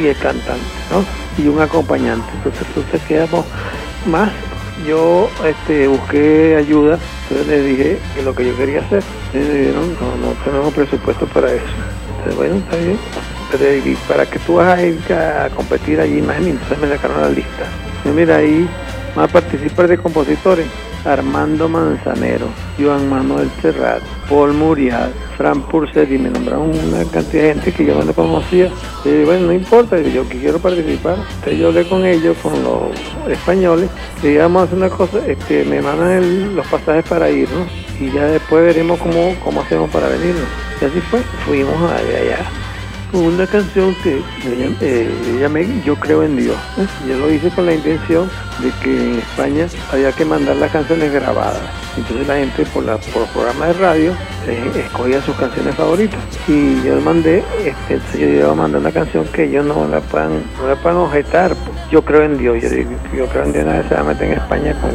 y 0.00 0.06
el 0.06 0.16
cantante, 0.16 0.62
¿no? 0.92 1.25
Y 1.38 1.48
un 1.48 1.60
acompañante. 1.60 2.26
Entonces, 2.36 2.66
entonces 2.68 3.02
quedamos 3.02 3.44
más. 4.06 4.30
Yo 4.86 5.28
este, 5.44 5.88
busqué 5.88 6.56
ayuda, 6.56 6.98
entonces 7.22 7.46
les 7.46 7.64
dije 7.64 7.98
que 8.14 8.22
lo 8.22 8.34
que 8.34 8.46
yo 8.46 8.56
quería 8.56 8.80
hacer. 8.80 9.02
Y 9.32 9.38
me 9.38 9.44
dijeron, 9.44 9.96
no, 10.20 10.32
tenemos 10.44 10.72
presupuesto 10.74 11.26
para 11.26 11.52
eso. 11.52 11.64
Entonces, 12.18 12.36
bueno, 12.36 12.56
está 12.56 12.76
bien. 12.76 12.98
¿y 13.84 13.94
para 14.08 14.26
que 14.26 14.38
tú 14.40 14.54
vas 14.54 14.78
a 14.78 14.82
ir 14.82 15.00
a 15.12 15.48
competir 15.54 16.00
allí, 16.00 16.18
imagínate, 16.18 16.50
entonces 16.50 16.78
me 16.78 16.88
sacaron 16.88 17.22
la 17.22 17.28
lista. 17.28 17.64
Mira, 18.04 18.36
ahí 18.36 18.68
van 19.14 19.24
a 19.24 19.28
participar 19.28 19.88
de 19.88 19.98
compositores. 19.98 20.66
Armando 21.06 21.68
Manzanero, 21.68 22.46
Joan 22.78 23.08
Manuel 23.08 23.50
Serrat, 23.62 24.02
Paul 24.28 24.52
Muriel, 24.52 25.12
Fran 25.36 25.62
Purcell 25.62 26.12
y 26.12 26.18
me 26.18 26.30
nombraron 26.30 26.70
una 26.70 27.04
cantidad 27.10 27.42
de 27.42 27.54
gente 27.54 27.72
que 27.72 27.86
yo 27.86 28.02
no 28.02 28.12
conocía. 28.12 28.70
Y 29.04 29.24
bueno, 29.24 29.46
no 29.46 29.52
importa, 29.52 29.98
yo 30.00 30.28
que 30.28 30.38
quiero 30.38 30.58
participar. 30.58 31.16
Entonces 31.16 31.58
yo 31.58 31.68
hablé 31.68 31.88
con 31.88 32.04
ellos, 32.04 32.36
con 32.42 32.52
los 32.62 32.90
españoles, 33.30 33.88
y 34.22 34.28
digamos 34.28 34.64
hacer 34.64 34.78
una 34.78 34.90
cosa, 34.90 35.18
este, 35.26 35.64
me 35.64 35.80
mandan 35.80 36.56
los 36.56 36.66
pasajes 36.66 37.04
para 37.08 37.30
irnos 37.30 37.68
y 38.00 38.10
ya 38.10 38.24
después 38.26 38.64
veremos 38.64 38.98
cómo, 38.98 39.34
cómo 39.42 39.60
hacemos 39.60 39.90
para 39.90 40.08
venirnos. 40.08 40.48
Y 40.80 40.84
así 40.84 41.00
fue, 41.00 41.20
fuimos 41.44 41.76
allá. 41.90 42.18
allá. 42.18 42.65
Una 43.16 43.46
canción 43.46 43.94
que 44.02 44.22
le 44.46 44.76
eh, 44.82 45.08
le 45.24 45.40
llamé 45.40 45.66
Yo 45.82 45.96
creo 45.96 46.22
en 46.22 46.36
Dios. 46.36 46.56
¿eh? 46.76 46.86
Yo 47.08 47.16
lo 47.16 47.32
hice 47.32 47.48
con 47.48 47.64
la 47.64 47.72
intención 47.72 48.28
de 48.60 48.70
que 48.82 48.94
en 48.94 49.18
España 49.20 49.66
había 49.90 50.12
que 50.12 50.26
mandar 50.26 50.56
las 50.56 50.70
canciones 50.70 51.10
grabadas. 51.10 51.62
Entonces 51.96 52.26
la 52.26 52.36
gente 52.36 52.66
por 52.66 52.84
la 52.84 52.98
por 52.98 53.26
programa 53.28 53.68
de 53.68 53.72
radio 53.72 54.12
eh, 54.46 54.84
escogía 54.84 55.22
sus 55.22 55.34
canciones 55.36 55.74
favoritas. 55.76 56.20
Y 56.46 56.82
yo 56.82 57.00
mandé, 57.00 57.42
este, 57.88 58.18
yo 58.18 58.28
iba 58.28 58.52
a 58.52 58.54
mandar 58.54 58.82
una 58.82 58.92
canción 58.92 59.24
que 59.28 59.44
ellos 59.44 59.64
no 59.64 59.88
la 59.88 60.00
puedan, 60.00 60.42
no 60.60 60.68
la 60.68 60.76
puedan 60.76 60.98
objetar. 60.98 61.56
Yo 61.90 62.04
creo 62.04 62.22
en 62.22 62.36
Dios. 62.36 62.62
Yo, 63.16 63.26
creo 63.28 63.44
en 63.44 63.52
Dios, 63.54 63.64
nadie 63.64 63.88
se 63.88 63.94
va 63.94 64.00
a 64.02 64.04
meter 64.04 64.30
en 64.30 64.34
España 64.34 64.78
con, 64.78 64.90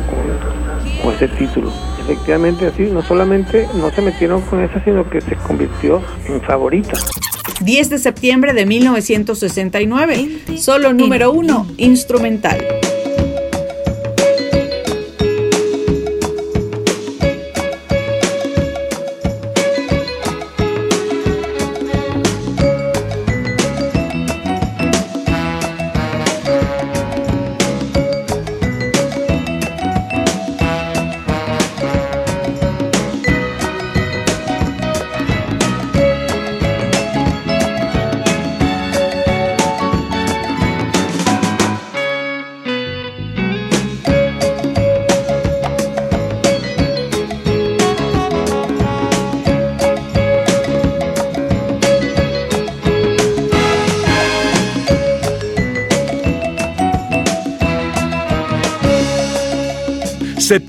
con 1.02 1.14
ese 1.16 1.28
título. 1.28 1.72
Efectivamente 2.02 2.68
así, 2.68 2.84
no 2.84 3.02
solamente 3.02 3.68
no 3.74 3.90
se 3.90 4.04
metieron 4.04 4.42
con 4.42 4.62
esa, 4.64 4.84
sino 4.84 5.10
que 5.10 5.22
se 5.22 5.36
convirtió 5.38 6.04
en 6.28 6.40
favorita. 6.42 7.00
10 7.64 7.90
de 7.90 8.00
septiembre 8.00 8.54
de 8.54 8.66
1969, 8.66 10.58
solo 10.58 10.94
número 10.94 11.32
uno, 11.32 11.68
instrumental. 11.78 12.60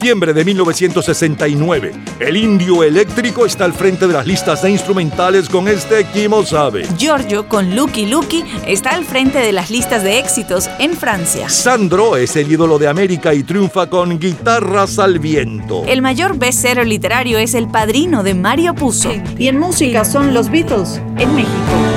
Septiembre 0.02 0.32
de 0.32 0.44
1969. 0.44 1.92
El 2.18 2.36
indio 2.36 2.82
eléctrico 2.82 3.46
está 3.46 3.64
al 3.64 3.72
frente 3.72 4.08
de 4.08 4.12
las 4.12 4.26
listas 4.26 4.60
de 4.60 4.70
instrumentales 4.72 5.48
con 5.48 5.68
este 5.68 6.04
Kimo 6.06 6.42
Sabe. 6.44 6.88
Giorgio 6.98 7.48
con 7.48 7.76
Lucky 7.76 8.06
Lucky 8.06 8.42
está 8.66 8.96
al 8.96 9.04
frente 9.04 9.38
de 9.38 9.52
las 9.52 9.70
listas 9.70 10.02
de 10.02 10.18
éxitos 10.18 10.68
en 10.80 10.94
Francia. 10.94 11.48
Sandro 11.48 12.16
es 12.16 12.34
el 12.34 12.50
ídolo 12.50 12.80
de 12.80 12.88
América 12.88 13.32
y 13.32 13.44
triunfa 13.44 13.88
con 13.88 14.18
Guitarras 14.18 14.98
al 14.98 15.20
viento. 15.20 15.84
El 15.86 16.02
mayor 16.02 16.36
bestseller 16.36 16.84
literario 16.84 17.38
es 17.38 17.54
El 17.54 17.68
Padrino 17.68 18.24
de 18.24 18.34
Mario 18.34 18.74
Puzo. 18.74 19.12
Y 19.38 19.46
en 19.46 19.60
música 19.60 20.04
son 20.04 20.34
los 20.34 20.50
Beatles 20.50 21.00
en 21.16 21.32
México. 21.36 21.92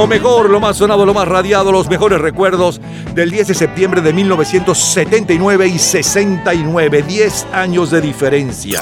Lo 0.00 0.06
mejor, 0.06 0.48
lo 0.48 0.60
más 0.60 0.78
sonado, 0.78 1.04
lo 1.04 1.12
más 1.12 1.28
radiado, 1.28 1.70
los 1.72 1.90
mejores 1.90 2.18
recuerdos 2.22 2.80
del 3.14 3.30
10 3.30 3.48
de 3.48 3.54
septiembre 3.54 4.00
de 4.00 4.14
1979 4.14 5.66
y 5.66 5.78
69. 5.78 7.02
10 7.02 7.46
años 7.52 7.90
de 7.90 8.00
diferencia. 8.00 8.80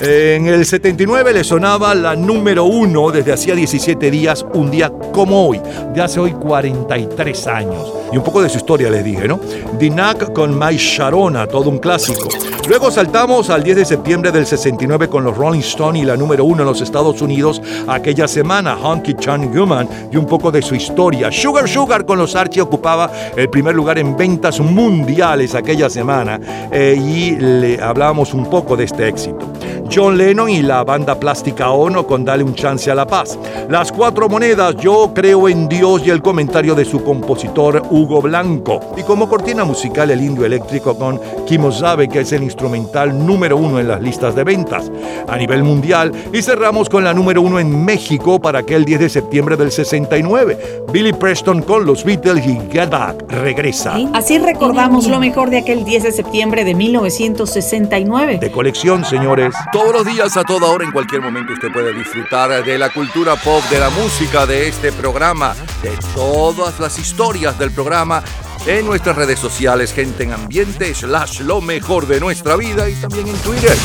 En 0.00 0.46
el 0.46 0.66
79 0.66 1.32
le 1.32 1.44
sonaba 1.44 1.94
la 1.94 2.16
número 2.16 2.64
uno 2.64 3.10
desde 3.10 3.32
hacía 3.32 3.54
17 3.54 4.10
días, 4.10 4.44
un 4.54 4.70
día 4.70 4.90
como 5.12 5.46
hoy, 5.46 5.60
de 5.94 6.02
hace 6.02 6.18
hoy 6.18 6.32
43 6.32 7.46
años. 7.46 7.92
Y 8.12 8.16
un 8.16 8.24
poco 8.24 8.42
de 8.42 8.48
su 8.48 8.58
historia 8.58 8.90
les 8.90 9.04
dije, 9.04 9.28
¿no? 9.28 9.38
Dinak 9.78 10.32
con 10.32 10.58
My 10.58 10.76
Sharona, 10.76 11.46
todo 11.46 11.70
un 11.70 11.78
clásico. 11.78 12.28
Luego 12.68 12.90
saltamos 12.90 13.50
al 13.50 13.62
10 13.62 13.76
de 13.76 13.84
septiembre 13.84 14.30
del 14.30 14.46
69 14.46 15.08
con 15.08 15.24
los 15.24 15.36
Rolling 15.36 15.60
Stones 15.60 16.02
y 16.02 16.04
la 16.04 16.16
número 16.16 16.44
uno 16.44 16.62
en 16.62 16.68
los 16.68 16.80
Estados 16.80 17.20
Unidos 17.20 17.60
aquella 17.88 18.28
semana, 18.28 18.76
Honky 18.76 19.14
Tonk 19.14 19.54
Woman, 19.54 19.88
y 20.12 20.16
un 20.16 20.26
poco 20.26 20.50
de 20.52 20.62
su 20.62 20.74
historia. 20.74 21.30
Sugar 21.32 21.68
Sugar 21.68 22.06
con 22.06 22.18
los 22.18 22.36
Archie 22.36 22.62
ocupaba 22.62 23.10
el 23.36 23.48
primer 23.50 23.74
lugar 23.74 23.98
en 23.98 24.16
ventas 24.16 24.60
mundiales 24.60 25.54
aquella 25.54 25.90
semana 25.90 26.40
eh, 26.70 26.96
y 26.96 27.32
le 27.36 27.82
hablábamos 27.82 28.32
un 28.32 28.48
poco 28.48 28.76
de 28.76 28.84
este 28.84 29.08
éxito. 29.08 29.52
John 29.94 30.16
Lennon 30.16 30.48
y 30.48 30.62
la 30.62 30.84
banda 30.84 31.20
plástica 31.20 31.70
Ono 31.70 32.06
con 32.06 32.24
Dale 32.24 32.42
un 32.42 32.54
chance 32.54 32.90
a 32.90 32.94
la 32.94 33.06
paz. 33.06 33.38
Las 33.68 33.92
cuatro 33.92 34.26
monedas, 34.26 34.74
Yo 34.76 35.12
creo 35.14 35.50
en 35.50 35.68
Dios 35.68 36.02
y 36.06 36.10
el 36.10 36.22
comentario 36.22 36.74
de 36.74 36.86
su 36.86 37.04
compositor 37.04 37.82
Hugo 37.90 38.22
Blanco. 38.22 38.80
Y 38.96 39.02
como 39.02 39.28
cortina 39.28 39.64
musical 39.64 40.10
el 40.10 40.22
indio 40.22 40.46
eléctrico 40.46 40.96
con 40.96 41.20
Kimo 41.46 41.70
Zabe, 41.70 42.08
que 42.08 42.20
es 42.20 42.32
el 42.32 42.42
instrumental 42.42 43.26
número 43.26 43.58
uno 43.58 43.80
en 43.80 43.88
las 43.88 44.00
listas 44.00 44.34
de 44.34 44.44
ventas 44.44 44.90
a 45.28 45.36
nivel 45.36 45.62
mundial. 45.62 46.10
Y 46.32 46.40
cerramos 46.40 46.88
con 46.88 47.04
la 47.04 47.12
número 47.12 47.42
uno 47.42 47.58
en 47.58 47.84
México 47.84 48.40
para 48.40 48.60
aquel 48.60 48.86
10 48.86 49.00
de 49.00 49.08
septiembre 49.10 49.56
del 49.56 49.70
69. 49.70 50.84
Billy 50.90 51.12
Preston 51.12 51.62
con 51.62 51.84
los 51.84 52.02
Beatles 52.02 52.46
y 52.46 52.58
Get 52.70 52.88
Back 52.88 53.30
regresa. 53.30 53.96
Así 54.14 54.38
recordamos 54.38 55.06
lo 55.06 55.20
mejor 55.20 55.50
de 55.50 55.58
aquel 55.58 55.84
10 55.84 56.04
de 56.04 56.12
septiembre 56.12 56.64
de 56.64 56.74
1969. 56.74 58.38
De 58.38 58.50
colección, 58.50 59.04
señores. 59.04 59.54
Todos 59.82 59.94
los 59.94 60.14
días, 60.14 60.36
a 60.36 60.44
toda 60.44 60.68
hora, 60.68 60.84
en 60.84 60.92
cualquier 60.92 61.20
momento, 61.20 61.54
usted 61.54 61.72
puede 61.72 61.92
disfrutar 61.92 62.64
de 62.64 62.78
la 62.78 62.90
cultura 62.90 63.34
pop, 63.34 63.64
de 63.68 63.80
la 63.80 63.90
música, 63.90 64.46
de 64.46 64.68
este 64.68 64.92
programa, 64.92 65.56
de 65.82 65.90
todas 66.14 66.78
las 66.78 67.00
historias 67.00 67.58
del 67.58 67.72
programa 67.72 68.22
en 68.64 68.86
nuestras 68.86 69.16
redes 69.16 69.40
sociales, 69.40 69.92
gente 69.92 70.22
en 70.22 70.34
ambiente, 70.34 70.94
slash 70.94 71.40
lo 71.40 71.60
mejor 71.60 72.06
de 72.06 72.20
nuestra 72.20 72.54
vida 72.54 72.88
y 72.88 72.94
también 72.94 73.26
en 73.26 73.36
Twitter. 73.38 73.76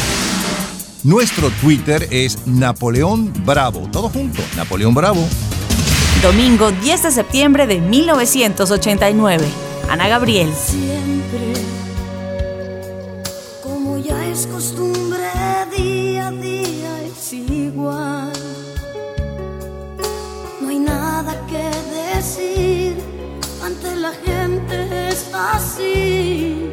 Nuestro 1.03 1.49
Twitter 1.49 2.07
es 2.11 2.45
Napoleón 2.45 3.33
Bravo. 3.43 3.89
Todo 3.91 4.09
junto, 4.09 4.43
Napoleón 4.55 4.93
Bravo. 4.93 5.27
Domingo 6.21 6.71
10 6.71 7.03
de 7.03 7.11
septiembre 7.11 7.65
de 7.65 7.81
1989. 7.81 9.47
Ana 9.89 10.07
Gabriel. 10.07 10.53
Siempre, 10.53 11.53
ya 14.07 14.25
es 14.25 14.47
costumbre, 14.47 15.29
día 15.75 16.27
a 16.27 16.31
día 16.31 17.03
es 17.03 17.33
igual. 17.33 18.31
No 20.61 20.69
hay 20.69 20.79
nada 20.79 21.33
que 21.47 21.65
decir, 21.99 22.95
ante 23.63 23.95
la 23.95 24.13
gente 24.25 25.09
es 25.09 25.29
así. 25.33 26.71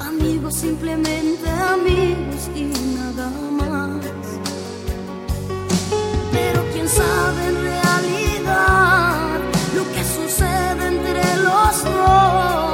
Amigos, 0.00 0.54
simplemente 0.54 1.48
amigos 1.50 2.42
y 2.54 2.64
nada 2.98 3.28
más. 3.60 4.06
Pero 6.32 6.60
quién 6.72 6.88
sabe 6.88 7.40
en 7.52 7.56
realidad 7.70 9.40
lo 9.76 9.84
que 9.92 10.02
sucede 10.04 10.86
entre 10.94 11.24
los 11.46 11.84
dos. 11.84 12.71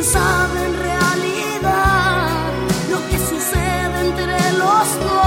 Quién 0.00 0.12
sabe 0.12 0.64
en 0.64 0.76
realidad 0.78 2.52
lo 2.90 3.06
que 3.08 3.18
sucede 3.18 4.00
entre 4.00 4.52
los 4.52 5.00
dos. 5.00 5.19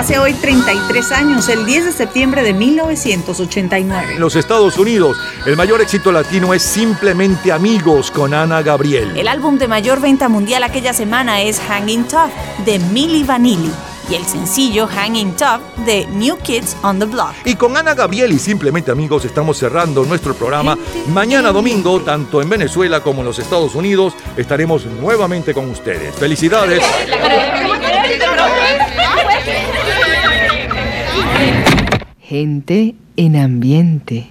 Hace 0.00 0.18
hoy 0.18 0.32
33 0.32 1.12
años, 1.12 1.46
el 1.50 1.66
10 1.66 1.84
de 1.84 1.92
septiembre 1.92 2.42
de 2.42 2.54
1989. 2.54 4.14
En 4.14 4.20
los 4.20 4.34
Estados 4.34 4.78
Unidos, 4.78 5.18
el 5.44 5.58
mayor 5.58 5.82
éxito 5.82 6.10
latino 6.10 6.54
es 6.54 6.62
Simplemente 6.62 7.52
Amigos 7.52 8.10
con 8.10 8.32
Ana 8.32 8.62
Gabriel. 8.62 9.14
El 9.14 9.28
álbum 9.28 9.58
de 9.58 9.68
mayor 9.68 10.00
venta 10.00 10.30
mundial 10.30 10.62
aquella 10.62 10.94
semana 10.94 11.42
es 11.42 11.60
Hanging 11.60 12.04
Tough 12.04 12.30
de 12.64 12.78
Milli 12.78 13.24
Vanilli 13.24 13.70
y 14.08 14.14
el 14.14 14.24
sencillo 14.24 14.86
Hanging 14.86 15.36
Tough 15.36 15.60
de 15.84 16.06
New 16.06 16.38
Kids 16.38 16.78
on 16.82 16.98
the 16.98 17.04
Block. 17.04 17.34
Y 17.44 17.56
con 17.56 17.76
Ana 17.76 17.92
Gabriel 17.92 18.32
y 18.32 18.38
Simplemente 18.38 18.90
Amigos 18.90 19.26
estamos 19.26 19.58
cerrando 19.58 20.06
nuestro 20.06 20.32
programa. 20.32 20.78
Mañana 21.08 21.52
domingo, 21.52 22.00
tanto 22.00 22.40
en 22.40 22.48
Venezuela 22.48 23.02
como 23.02 23.20
en 23.20 23.26
los 23.26 23.38
Estados 23.38 23.74
Unidos, 23.74 24.14
estaremos 24.38 24.86
nuevamente 24.86 25.52
con 25.52 25.68
ustedes. 25.68 26.14
Felicidades. 26.14 26.82
La 27.06 27.18
cara 27.18 27.34
de- 27.34 27.50
Gente 32.30 32.94
en 33.16 33.34
ambiente. 33.34 34.28